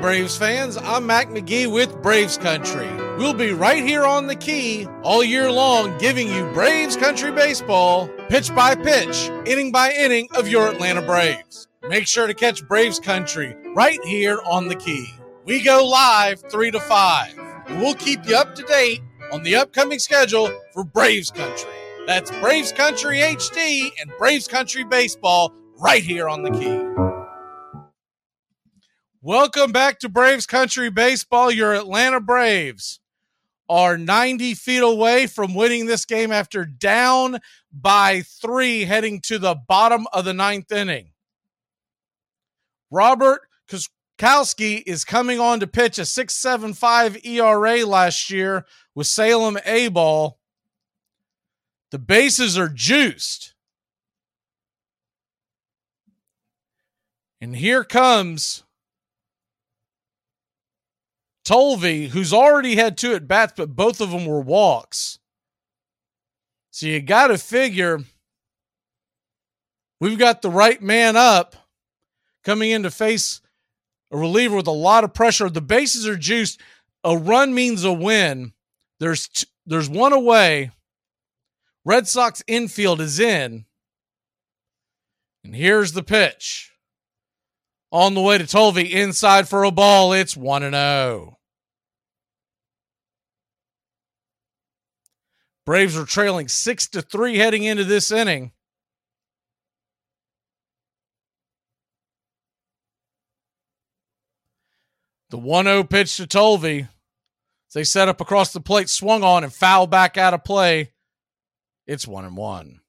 [0.00, 2.88] Braves fans, I'm Mac McGee with Braves Country.
[3.16, 8.08] We'll be right here on the key all year long, giving you Braves Country Baseball,
[8.28, 11.66] pitch by pitch, inning by inning of your Atlanta Braves.
[11.88, 15.12] Make sure to catch Braves Country right here on the key.
[15.44, 19.00] We go live 3 to 5, and we'll keep you up to date
[19.32, 21.72] on the upcoming schedule for Braves Country.
[22.06, 27.07] That's Braves Country HD and Braves Country Baseball right here on the key.
[29.28, 31.50] Welcome back to Braves Country Baseball.
[31.50, 32.98] Your Atlanta Braves
[33.68, 37.38] are 90 feet away from winning this game after down
[37.70, 41.10] by three, heading to the bottom of the ninth inning.
[42.90, 49.88] Robert Kwiatkowski is coming on to pitch a 6.75 ERA last year with Salem A
[49.88, 50.38] ball.
[51.90, 53.52] The bases are juiced.
[57.42, 58.64] And here comes
[61.48, 65.18] Tolve, who's already had two at bats, but both of them were walks.
[66.70, 68.00] So you got to figure
[69.98, 71.56] we've got the right man up
[72.44, 73.40] coming in to face
[74.10, 75.48] a reliever with a lot of pressure.
[75.48, 76.60] The bases are juiced.
[77.02, 78.52] a run means a win.
[79.00, 80.70] There's t- there's one away.
[81.82, 83.64] Red Sox infield is in.
[85.44, 86.74] And here's the pitch.
[87.90, 90.12] On the way to Tolve inside for a ball.
[90.12, 91.37] It's 1 and 0.
[95.68, 98.52] Braves are trailing 6 to 3 heading into this inning.
[105.28, 106.88] The 1 0 pitch to Tolve.
[107.74, 110.92] They set up across the plate, swung on, and foul back out of play.
[111.86, 112.80] It's 1 and 1.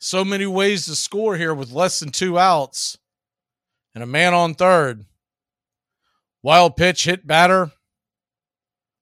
[0.00, 2.98] So many ways to score here with less than two outs
[3.94, 5.06] and a man on third.
[6.42, 7.72] Wild pitch hit batter.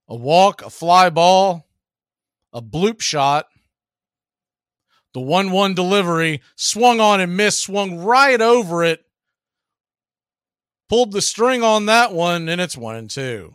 [0.08, 1.66] A walk, a fly ball,
[2.52, 3.46] a bloop shot.
[5.14, 9.04] The 1 1 delivery swung on and missed, swung right over it
[10.92, 13.54] pulled the string on that one, and it's one and two.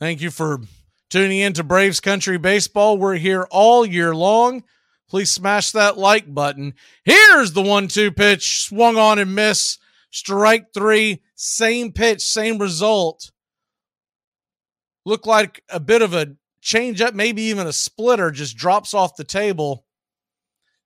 [0.00, 0.62] Thank you for
[1.10, 2.96] tuning in to Braves Country Baseball.
[2.96, 4.64] We're here all year long.
[5.10, 6.72] Please smash that like button.
[7.04, 9.76] Here's the one two pitch, swung on and miss.
[10.10, 13.30] Strike three, same pitch, same result.
[15.04, 19.16] Looked like a bit of a change up, maybe even a splitter, just drops off
[19.16, 19.84] the table.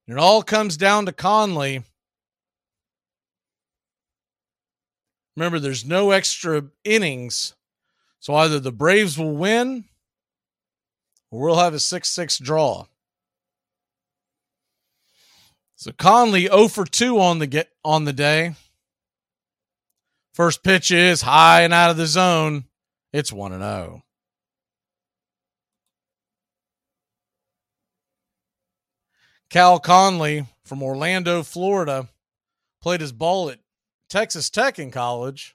[0.07, 1.83] It all comes down to Conley.
[5.37, 7.55] Remember, there's no extra innings.
[8.21, 9.85] So either the Braves will win
[11.31, 12.87] or we'll have a 6 6 draw.
[15.75, 18.55] So Conley 0 for 2 on the get on the day.
[20.33, 22.65] First pitch is high and out of the zone.
[23.13, 24.03] It's 1 and 0.
[29.51, 32.09] Cal Conley from Orlando, Florida,
[32.81, 33.59] played his ball at
[34.09, 35.55] Texas Tech in college.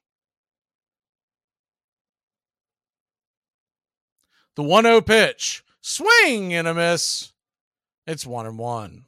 [4.56, 7.34] The 1 0 pitch, swing and a miss.
[8.06, 9.06] It's 1 and 1.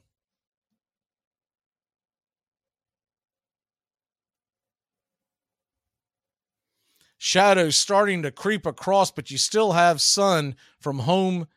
[7.22, 11.48] Shadows starting to creep across, but you still have sun from home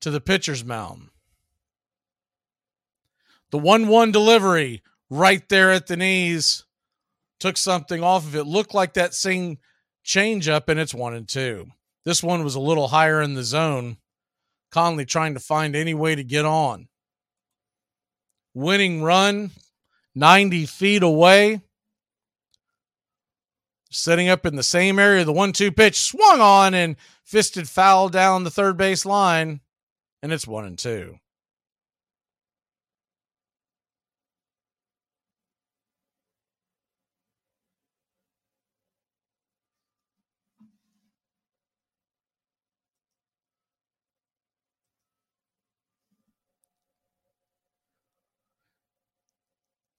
[0.00, 1.10] to the pitcher's mound.
[3.50, 6.64] The 1 1 delivery right there at the knees
[7.38, 8.44] took something off of it.
[8.44, 9.58] Looked like that same
[10.02, 11.66] change up, and it's 1 and 2.
[12.06, 13.98] This one was a little higher in the zone.
[14.70, 16.88] Conley trying to find any way to get on.
[18.54, 19.50] Winning run
[20.14, 21.60] 90 feet away.
[23.96, 25.24] Setting up in the same area.
[25.24, 29.60] The 1 2 pitch swung on and fisted foul down the third base line,
[30.22, 31.18] and it's 1 and 2.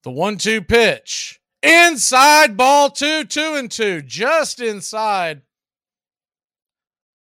[0.04, 1.37] The one two pitch.
[1.62, 5.42] Inside ball two, two and two, just inside.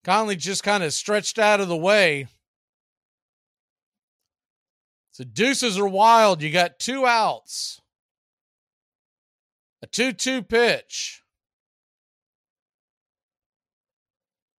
[0.04, 2.28] Conley just kind of stretched out of the way.
[5.12, 6.42] So deuces are wild.
[6.42, 7.80] You got two outs.
[9.82, 11.22] A 2 2 pitch.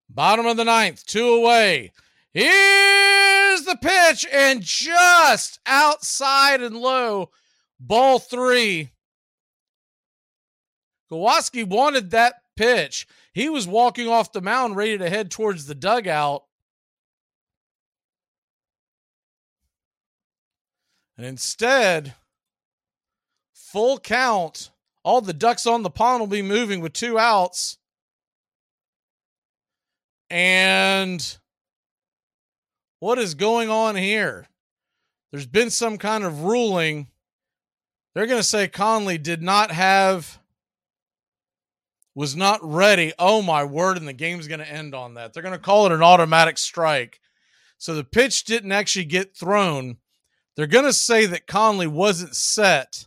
[0.09, 1.93] Bottom of the ninth, two away.
[2.33, 7.31] Here's the pitch, and just outside and low
[7.81, 8.91] Ball three.
[11.15, 13.07] Kowalski wanted that pitch.
[13.33, 16.43] He was walking off the mound ready to head towards the dugout.
[21.17, 22.15] And instead,
[23.53, 24.73] full count.
[25.05, 27.79] All the ducks on the pond will be moving with two outs.
[30.31, 31.39] And
[32.99, 34.49] what is going on here?
[35.31, 37.07] There's been some kind of ruling
[38.15, 40.39] they're going to say Conley did not have,
[42.15, 43.13] was not ready.
[43.19, 43.97] Oh my word.
[43.97, 45.33] And the game's going to end on that.
[45.33, 47.21] They're going to call it an automatic strike.
[47.79, 49.99] So the pitch didn't actually get thrown.
[50.57, 53.07] They're going to say that Conley wasn't set.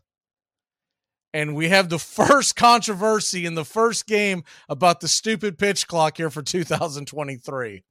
[1.33, 6.17] And we have the first controversy in the first game about the stupid pitch clock
[6.17, 7.83] here for 2023.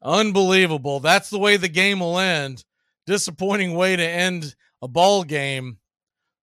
[0.00, 1.00] Unbelievable.
[1.00, 2.64] That's the way the game will end.
[3.06, 5.78] Disappointing way to end a ball game,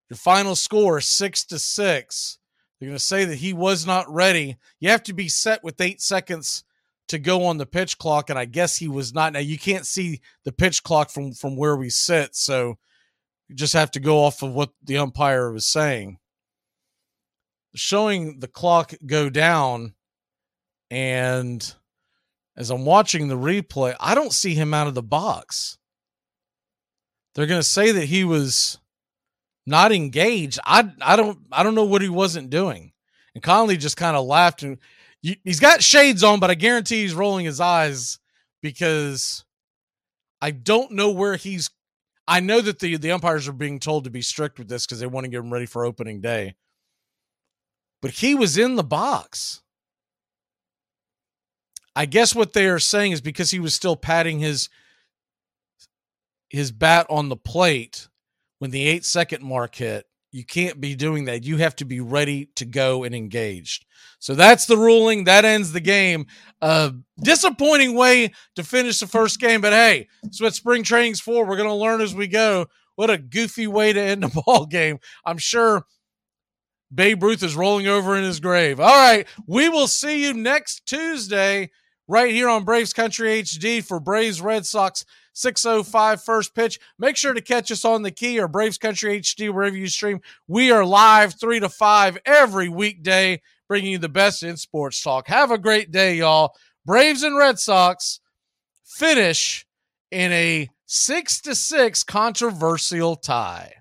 [0.10, 2.38] your final score six to six.
[2.80, 4.58] They're going to say that he was not ready.
[4.80, 6.64] You have to be set with eight seconds
[7.08, 9.34] to go on the pitch clock, and I guess he was not.
[9.34, 12.78] Now you can't see the pitch clock from from where we sit, so
[13.48, 16.18] You just have to go off of what the umpire was saying.
[17.76, 19.94] Showing the clock go down,
[20.90, 21.76] and
[22.58, 25.78] as I'm watching the replay, I don't see him out of the box.
[27.36, 28.80] They're going to say that he was
[29.66, 30.60] not engaged.
[30.66, 32.92] I I don't I don't know what he wasn't doing.
[33.34, 34.78] And Conley just kind of laughed and
[35.22, 38.20] he's got shades on, but I guarantee he's rolling his eyes
[38.62, 39.44] because
[40.42, 41.70] I don't know where he's.
[42.28, 45.00] I know that the the umpires are being told to be strict with this because
[45.00, 46.56] they want to get him ready for opening day.
[48.02, 49.62] But he was in the box.
[51.96, 54.70] I guess what they are saying is because he was still patting his
[56.50, 58.08] his bat on the plate
[58.60, 60.06] when the eight second mark hit.
[60.32, 61.46] You can't be doing that.
[61.46, 63.86] You have to be ready to go and engaged.
[64.20, 65.24] So that's the ruling.
[65.24, 66.26] That ends the game.
[66.62, 71.46] Uh, disappointing way to finish the first game, but hey, that's what spring training's for.
[71.46, 72.66] We're going to learn as we go.
[72.96, 75.00] What a goofy way to end a ball game.
[75.26, 75.86] I'm sure
[76.94, 78.80] Babe Ruth is rolling over in his grave.
[78.80, 81.72] All right, we will see you next Tuesday
[82.08, 86.80] right here on Braves Country HD for Braves Red Sox 605 first pitch.
[86.98, 90.22] Make sure to catch us on the key or Braves Country HD wherever you stream.
[90.48, 95.28] We are live 3 to 5 every weekday, bringing you the best in sports talk.
[95.28, 96.56] Have a great day, y'all.
[96.86, 98.22] Braves and Red Sox
[98.84, 99.68] finish
[100.10, 103.74] in a 6 to 6 controversial tie.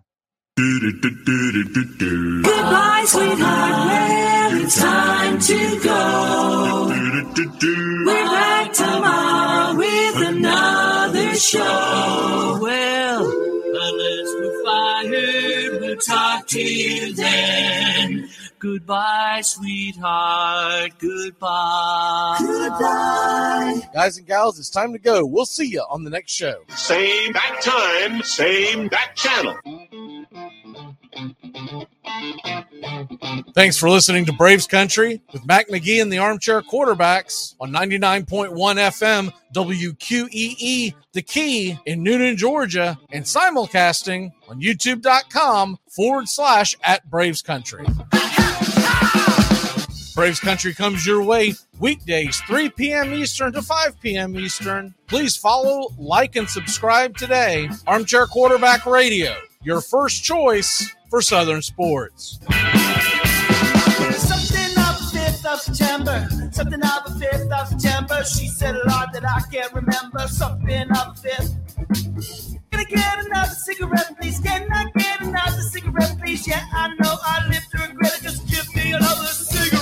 [2.42, 3.86] Goodbye, sweetheart.
[3.86, 6.88] Well, it's time to go.
[8.06, 9.43] We're back tomorrow
[11.36, 12.58] show.
[12.60, 18.28] Well, unless we're fired, we'll talk to you then.
[18.58, 20.92] Goodbye, sweetheart.
[20.98, 22.36] Goodbye.
[22.40, 23.80] Goodbye.
[23.92, 25.26] Guys and gals, it's time to go.
[25.26, 26.62] We'll see you on the next show.
[26.68, 29.56] Same back time, same back channel.
[33.54, 38.50] Thanks for listening to Braves Country with Mac McGee and the Armchair Quarterbacks on 99.1
[38.50, 47.42] FM WQEE The Key in Newnan, Georgia, and simulcasting on youtube.com forward slash at Braves
[47.42, 47.86] Country.
[50.14, 53.12] Braves Country comes your way weekdays, 3 p.m.
[53.14, 54.36] Eastern to 5 p.m.
[54.36, 54.94] Eastern.
[55.08, 57.68] Please follow, like, and subscribe today.
[57.86, 62.38] Armchair Quarterback Radio, your first choice for Southern sports.
[64.16, 66.28] Something of the 5th of September.
[66.52, 68.24] Something of the 5th of September.
[68.24, 70.26] She said a lot that I can't remember.
[70.28, 72.60] Something of the 5th.
[72.70, 74.40] Can I get another cigarette, please?
[74.40, 76.46] Can I get another cigarette, please?
[76.46, 78.22] Yeah, I know I live to regret it.
[78.22, 79.73] Just give me another cigarette,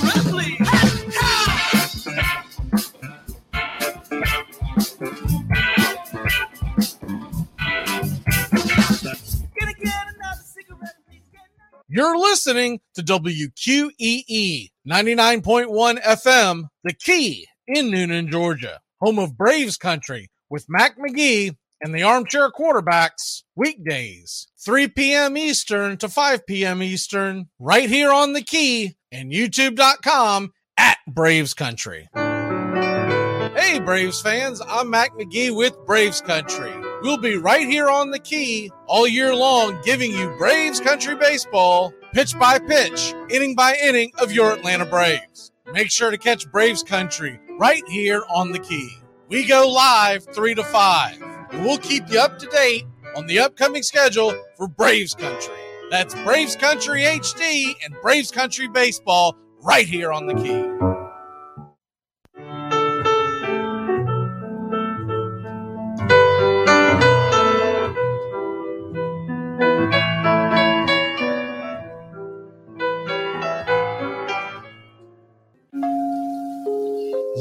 [11.94, 20.30] You're listening to WQEE 99.1 FM, The Key in Newnan, Georgia, home of Braves Country
[20.48, 25.36] with Mac McGee and the Armchair Quarterbacks, weekdays, 3 p.m.
[25.36, 26.82] Eastern to 5 p.m.
[26.82, 32.08] Eastern, right here on The Key and YouTube.com at Braves Country.
[32.14, 36.72] Hey, Braves fans, I'm Mac McGee with Braves Country.
[37.02, 41.92] We'll be right here on the key all year long, giving you Braves Country Baseball,
[42.12, 45.50] pitch by pitch, inning by inning of your Atlanta Braves.
[45.72, 48.98] Make sure to catch Braves Country right here on the key.
[49.28, 52.84] We go live 3 to 5, and we'll keep you up to date
[53.16, 55.56] on the upcoming schedule for Braves Country.
[55.90, 60.91] That's Braves Country HD and Braves Country Baseball right here on the key.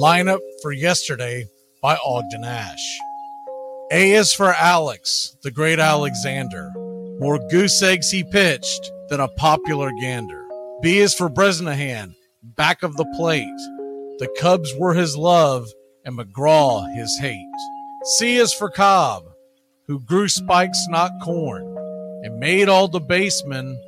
[0.01, 1.45] Lineup for yesterday
[1.79, 2.99] by Ogden Nash.
[3.91, 6.71] A is for Alex, the great Alexander.
[7.19, 10.43] More goose eggs he pitched than a popular gander.
[10.81, 13.45] B is for Bresnahan, back of the plate.
[14.17, 15.69] The Cubs were his love
[16.03, 17.45] and McGraw his hate.
[18.17, 19.25] C is for Cobb,
[19.85, 21.61] who grew spikes, not corn,
[22.23, 23.79] and made all the basemen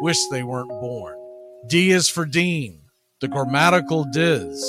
[0.00, 1.18] wish they weren't born.
[1.66, 2.82] D is for Dean,
[3.20, 4.62] the grammatical diz.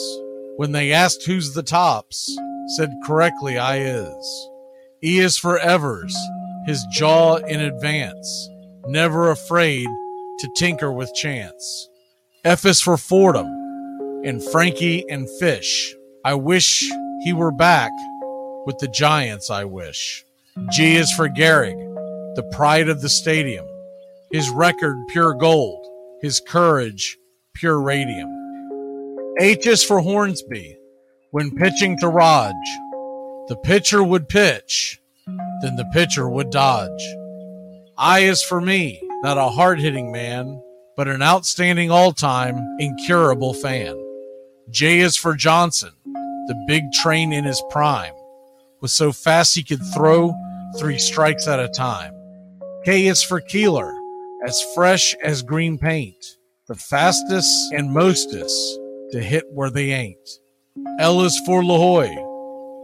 [0.58, 2.36] When they asked who's the tops,
[2.76, 4.50] said correctly I is.
[5.04, 6.18] E is for Evers,
[6.66, 8.50] his jaw in advance,
[8.88, 9.86] never afraid
[10.40, 11.88] to tinker with chance.
[12.44, 13.46] F is for Fordham,
[14.26, 15.94] and Frankie and Frisch.
[16.26, 16.90] I wish
[17.24, 17.92] he were back
[18.66, 20.26] with the Giants, I wish.
[20.72, 21.78] G is for Gehrig,
[22.36, 23.68] the pride of the stadium,
[24.32, 25.86] his record pure gold,
[26.24, 27.16] his courage
[27.54, 28.37] pure radium.
[29.40, 30.76] H is for Hornsby.
[31.30, 32.56] When pitching to Rog,
[33.48, 35.00] the pitcher would pitch,
[35.62, 37.04] then the pitcher would dodge.
[38.00, 40.60] I is for me, not a hard hitting man,
[40.96, 43.96] but an outstanding all time, incurable fan.
[44.72, 48.16] J is for Johnson, the big train in his prime,
[48.82, 50.34] was so fast he could throw
[50.80, 52.16] three strikes at a time.
[52.86, 53.94] K is for Keeler,
[54.48, 58.80] as fresh as green paint, the fastest and mostest
[59.12, 60.30] to hit where they ain't.
[61.00, 62.16] L is for Lajoie,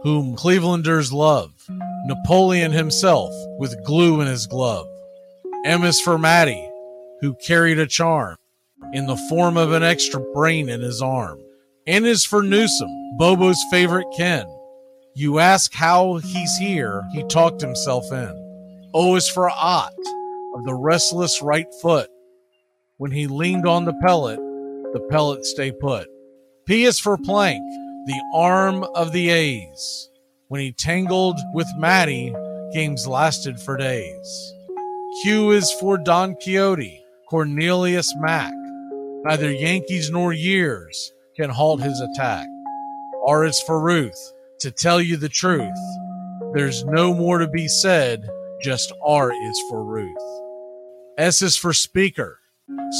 [0.02, 1.52] whom Clevelanders love,
[2.06, 4.86] Napoleon himself with glue in his glove.
[5.64, 6.68] M is for Matty,
[7.20, 8.36] who carried a charm
[8.92, 11.40] in the form of an extra brain in his arm.
[11.86, 14.46] N is for Newsom, Bobo's favorite Ken.
[15.16, 18.90] You ask how he's here, he talked himself in.
[18.92, 19.92] Oh, o is for Ott,
[20.54, 22.08] of the restless right foot.
[22.98, 26.06] When he leaned on the pellet, the pellet stay put.
[26.66, 27.62] P is for Plank,
[28.06, 30.08] the arm of the A's.
[30.48, 32.34] When he tangled with Matty,
[32.72, 34.54] games lasted for days.
[35.22, 38.54] Q is for Don Quixote, Cornelius Mack.
[39.24, 42.46] Neither Yankees nor years can halt his attack.
[43.26, 44.32] R is for Ruth.
[44.60, 45.68] To tell you the truth,
[46.54, 48.26] there's no more to be said,
[48.62, 50.16] just R is for Ruth.
[51.18, 52.38] S is for Speaker,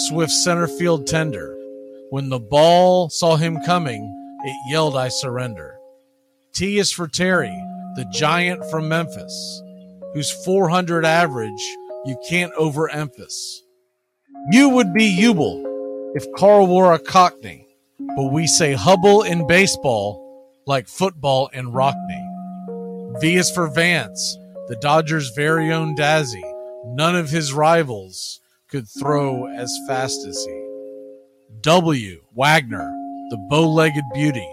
[0.07, 1.57] swift center field tender.
[2.15, 4.05] When the ball saw him coming,
[4.45, 5.77] it yelled, I surrender.
[6.53, 7.61] T is for Terry,
[7.97, 9.63] the giant from Memphis,
[10.13, 11.61] whose 400 average
[12.05, 13.63] you can't overemphasize.
[14.53, 15.61] You would be Ubel
[16.15, 17.67] if Carl wore a cockney,
[18.15, 23.19] but we say Hubbell in baseball like football in Rockne.
[23.21, 26.49] V is for Vance, the Dodgers' very own Dazzy.
[26.85, 30.64] None of his rivals could throw as fast as he.
[31.65, 32.93] W, Wagner,
[33.31, 34.47] the bow legged beauty.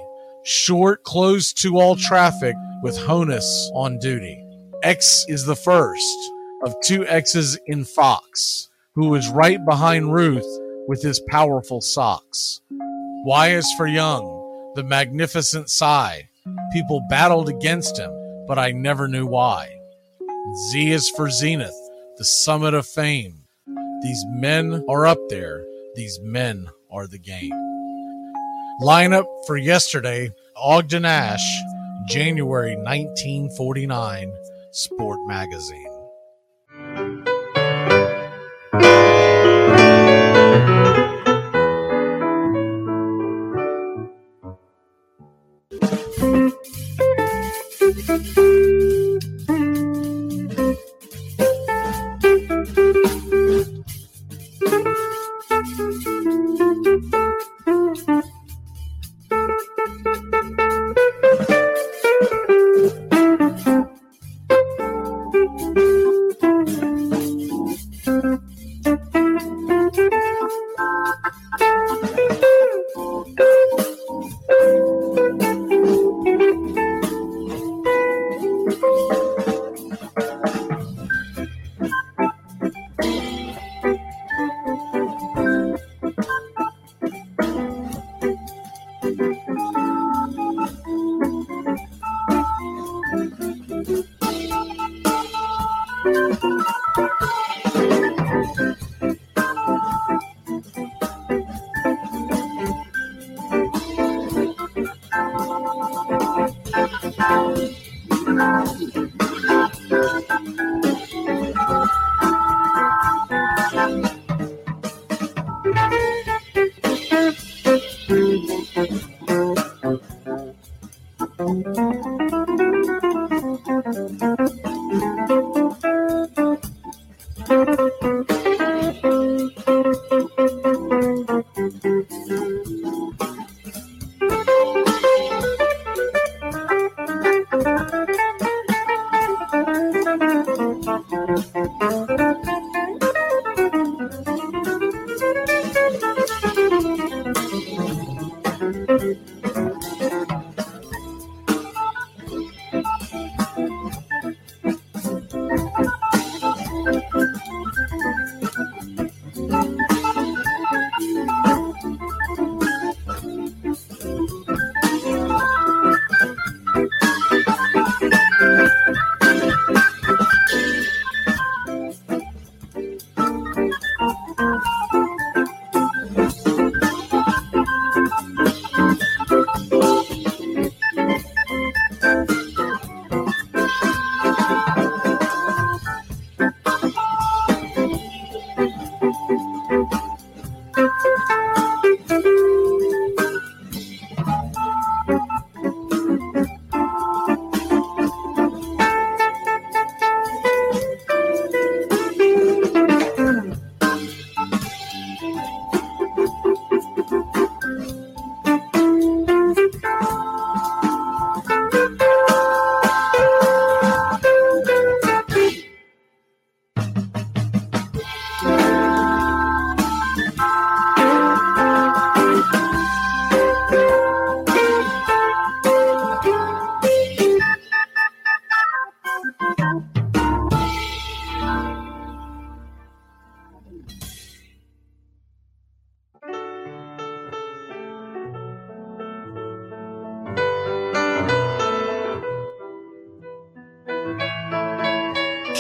[0.46, 4.42] Short, close to all traffic with Honus on duty.
[4.82, 6.18] X is the first
[6.64, 10.48] of two X's in Foxx, who was right behind Ruth
[10.88, 12.62] with his powerful socks.
[13.26, 16.30] Y is for Young, the magnificent Cy.
[16.72, 19.68] People battled against him, but I never knew why.
[20.70, 21.76] Z is for Zenith,
[22.18, 23.34] the summit of fame.
[24.02, 25.66] These men are up there.
[25.94, 27.52] These men are the game.
[28.82, 31.61] Lineup for yesterday Ogden Nash,
[32.08, 34.34] January 1949,
[34.72, 35.91] Sport Magazine.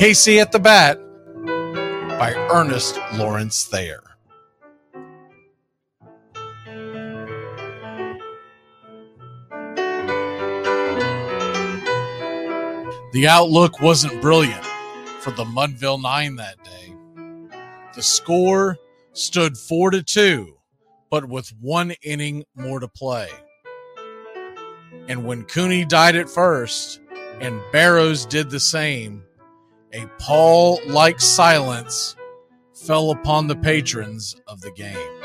[0.01, 0.99] Casey at the Bat
[2.17, 4.01] by Ernest Lawrence Thayer.
[13.13, 14.65] The outlook wasn't brilliant
[15.19, 16.95] for the Mudville Nine that day.
[17.93, 18.79] The score
[19.13, 20.57] stood 4 to 2,
[21.11, 23.29] but with one inning more to play.
[25.07, 27.01] And when Cooney died at first
[27.39, 29.25] and Barrows did the same,
[29.93, 32.15] a pall like silence
[32.73, 35.21] fell upon the patrons of the game.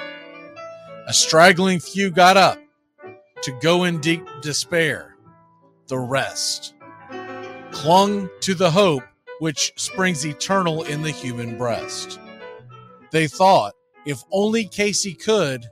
[1.06, 2.58] A straggling few got up
[3.42, 5.16] to go in deep despair.
[5.86, 6.74] The rest
[7.70, 9.04] clung to the hope
[9.38, 12.18] which springs eternal in the human breast.
[13.10, 15.66] They thought if only Casey could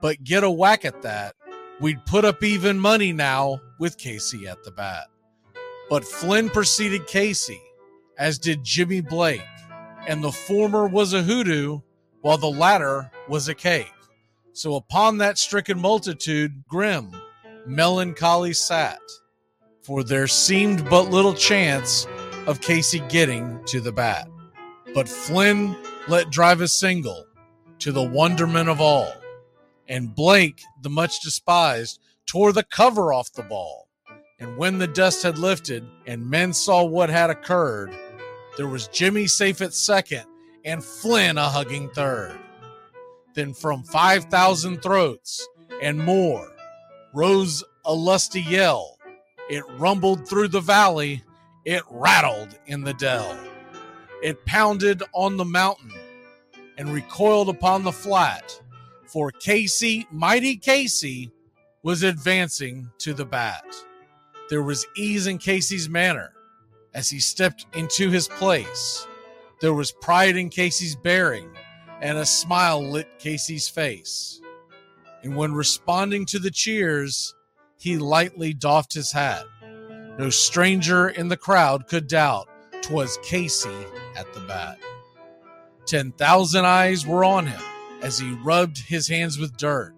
[0.00, 1.34] but get a whack at that,
[1.80, 5.06] we'd put up even money now with Casey at the bat.
[5.88, 7.60] But Flynn preceded Casey,
[8.20, 9.40] as did Jimmy Blake,
[10.06, 11.80] and the former was a hoodoo
[12.20, 13.92] while the latter was a cake.
[14.52, 17.10] So upon that stricken multitude, grim,
[17.66, 19.00] melancholy sat
[19.82, 22.06] for there seemed but little chance
[22.46, 24.28] of Casey getting to the bat.
[24.94, 25.74] But Flynn
[26.06, 27.24] let drive a single
[27.78, 29.10] to the wonderment of all,
[29.88, 33.88] and Blake, the much despised, tore the cover off the ball.
[34.38, 37.94] And when the dust had lifted and men saw what had occurred,
[38.60, 40.26] there was Jimmy safe at second
[40.66, 42.38] and Flynn a hugging third.
[43.34, 45.48] Then from 5,000 throats
[45.80, 46.52] and more
[47.14, 48.98] rose a lusty yell
[49.48, 51.24] it rumbled through the valley.
[51.64, 53.34] It rattled in the dell.
[54.22, 55.94] It pounded on the mountain
[56.76, 58.60] and recoiled upon the flat.
[59.06, 61.32] For Casey, mighty Casey,
[61.82, 63.64] was advancing to the bat.
[64.50, 66.34] There was ease in Casey's manner
[66.94, 69.06] as he stepped into his place.
[69.60, 71.50] There was pride in Casey's bearing,
[72.00, 74.40] and a smile lit Casey's face.
[75.22, 77.34] And when responding to the cheers,
[77.76, 79.44] he lightly doffed his hat.
[80.18, 82.48] No stranger in the crowd could doubt
[82.82, 83.86] 'twas Casey
[84.16, 84.78] at the bat.
[85.86, 87.62] Ten thousand eyes were on him
[88.02, 89.94] as he rubbed his hands with dirt.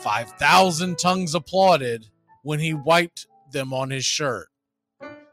[0.00, 2.08] Five thousand tongues applauded
[2.42, 4.48] when he wiped them on his shirt.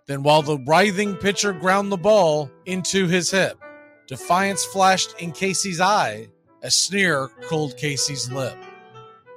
[0.07, 3.59] Then, while the writhing pitcher ground the ball into his hip,
[4.07, 6.27] defiance flashed in Casey's eye,
[6.61, 8.57] a sneer curled Casey's lip.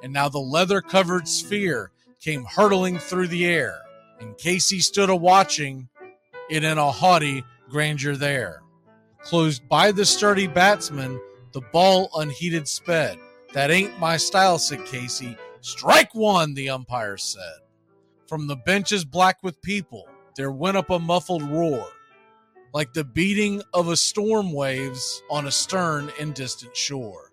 [0.02, 1.90] And now the leather covered sphere
[2.20, 3.80] came hurtling through the air,
[4.20, 5.88] and Casey stood a watching
[6.50, 8.62] it in a haughty grandeur there.
[9.22, 11.20] Closed by the sturdy batsman,
[11.52, 13.18] the ball unheeded sped.
[13.54, 15.36] That ain't my style, said Casey.
[15.60, 17.58] Strike one, the umpire said.
[18.26, 20.06] From the benches black with people,
[20.38, 21.86] there went up a muffled roar,
[22.72, 27.32] like the beating of a storm waves on a stern and distant shore.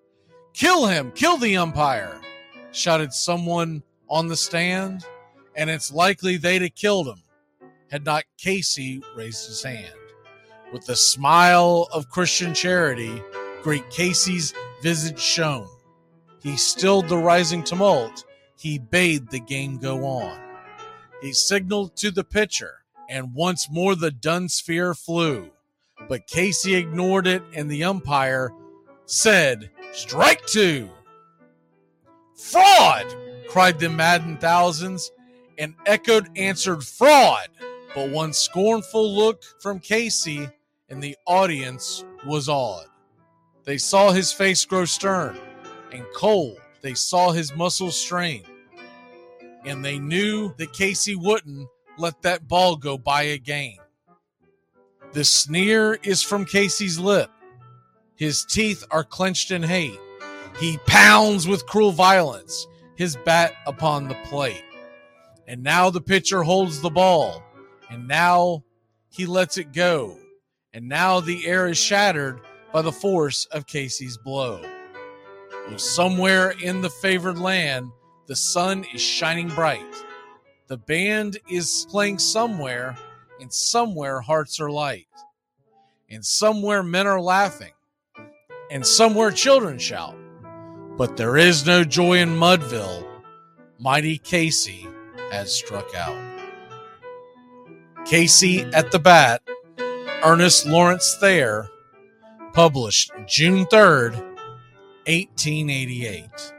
[0.54, 1.12] Kill him!
[1.12, 2.20] Kill the umpire!
[2.72, 5.06] shouted someone on the stand,
[5.56, 7.22] and it's likely they'd have killed him
[7.92, 9.94] had not Casey raised his hand.
[10.74, 13.22] With the smile of Christian charity,
[13.62, 15.70] great Casey's visage shone.
[16.42, 18.26] He stilled the rising tumult.
[18.58, 20.38] He bade the game go on.
[21.22, 25.52] He signaled to the pitcher, and once more the dun sphere flew.
[26.08, 28.52] But Casey ignored it, and the umpire
[29.06, 30.90] said, Strike two.
[32.36, 33.06] Fraud!
[33.48, 35.12] cried the maddened thousands,
[35.58, 37.48] and echoed answered fraud.
[37.94, 40.50] But one scornful look from Casey
[40.90, 42.88] and the audience was awed.
[43.64, 45.38] They saw his face grow stern
[45.92, 46.60] and cold.
[46.82, 48.44] They saw his muscles strain.
[49.66, 51.68] And they knew that Casey wouldn't
[51.98, 53.78] let that ball go by again.
[55.14, 57.30] The sneer is from Casey's lip.
[58.16, 60.00] His teeth are clenched in hate.
[60.60, 64.64] He pounds with cruel violence his bat upon the plate.
[65.48, 67.44] And now the pitcher holds the ball.
[67.90, 68.64] And now
[69.10, 70.18] he lets it go.
[70.74, 72.42] And now the air is shattered
[72.74, 74.62] by the force of Casey's blow.
[75.68, 77.90] Well, somewhere in the favored land,
[78.28, 79.82] the sun is shining bright.
[80.68, 82.98] The band is playing somewhere,
[83.40, 85.08] and somewhere hearts are light.
[86.10, 87.74] And somewhere men are laughing,
[88.72, 90.16] and somewhere children shout.
[90.98, 93.06] But there is no joy in Mudville.
[93.78, 94.88] Mighty Casey
[95.32, 96.18] has struck out.
[98.06, 99.44] Casey at the Bat,
[100.24, 101.70] Ernest Lawrence Thayer,
[102.54, 104.16] published June 3rd,
[105.06, 106.54] 1888.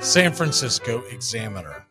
[0.00, 1.86] San Francisco Examiner.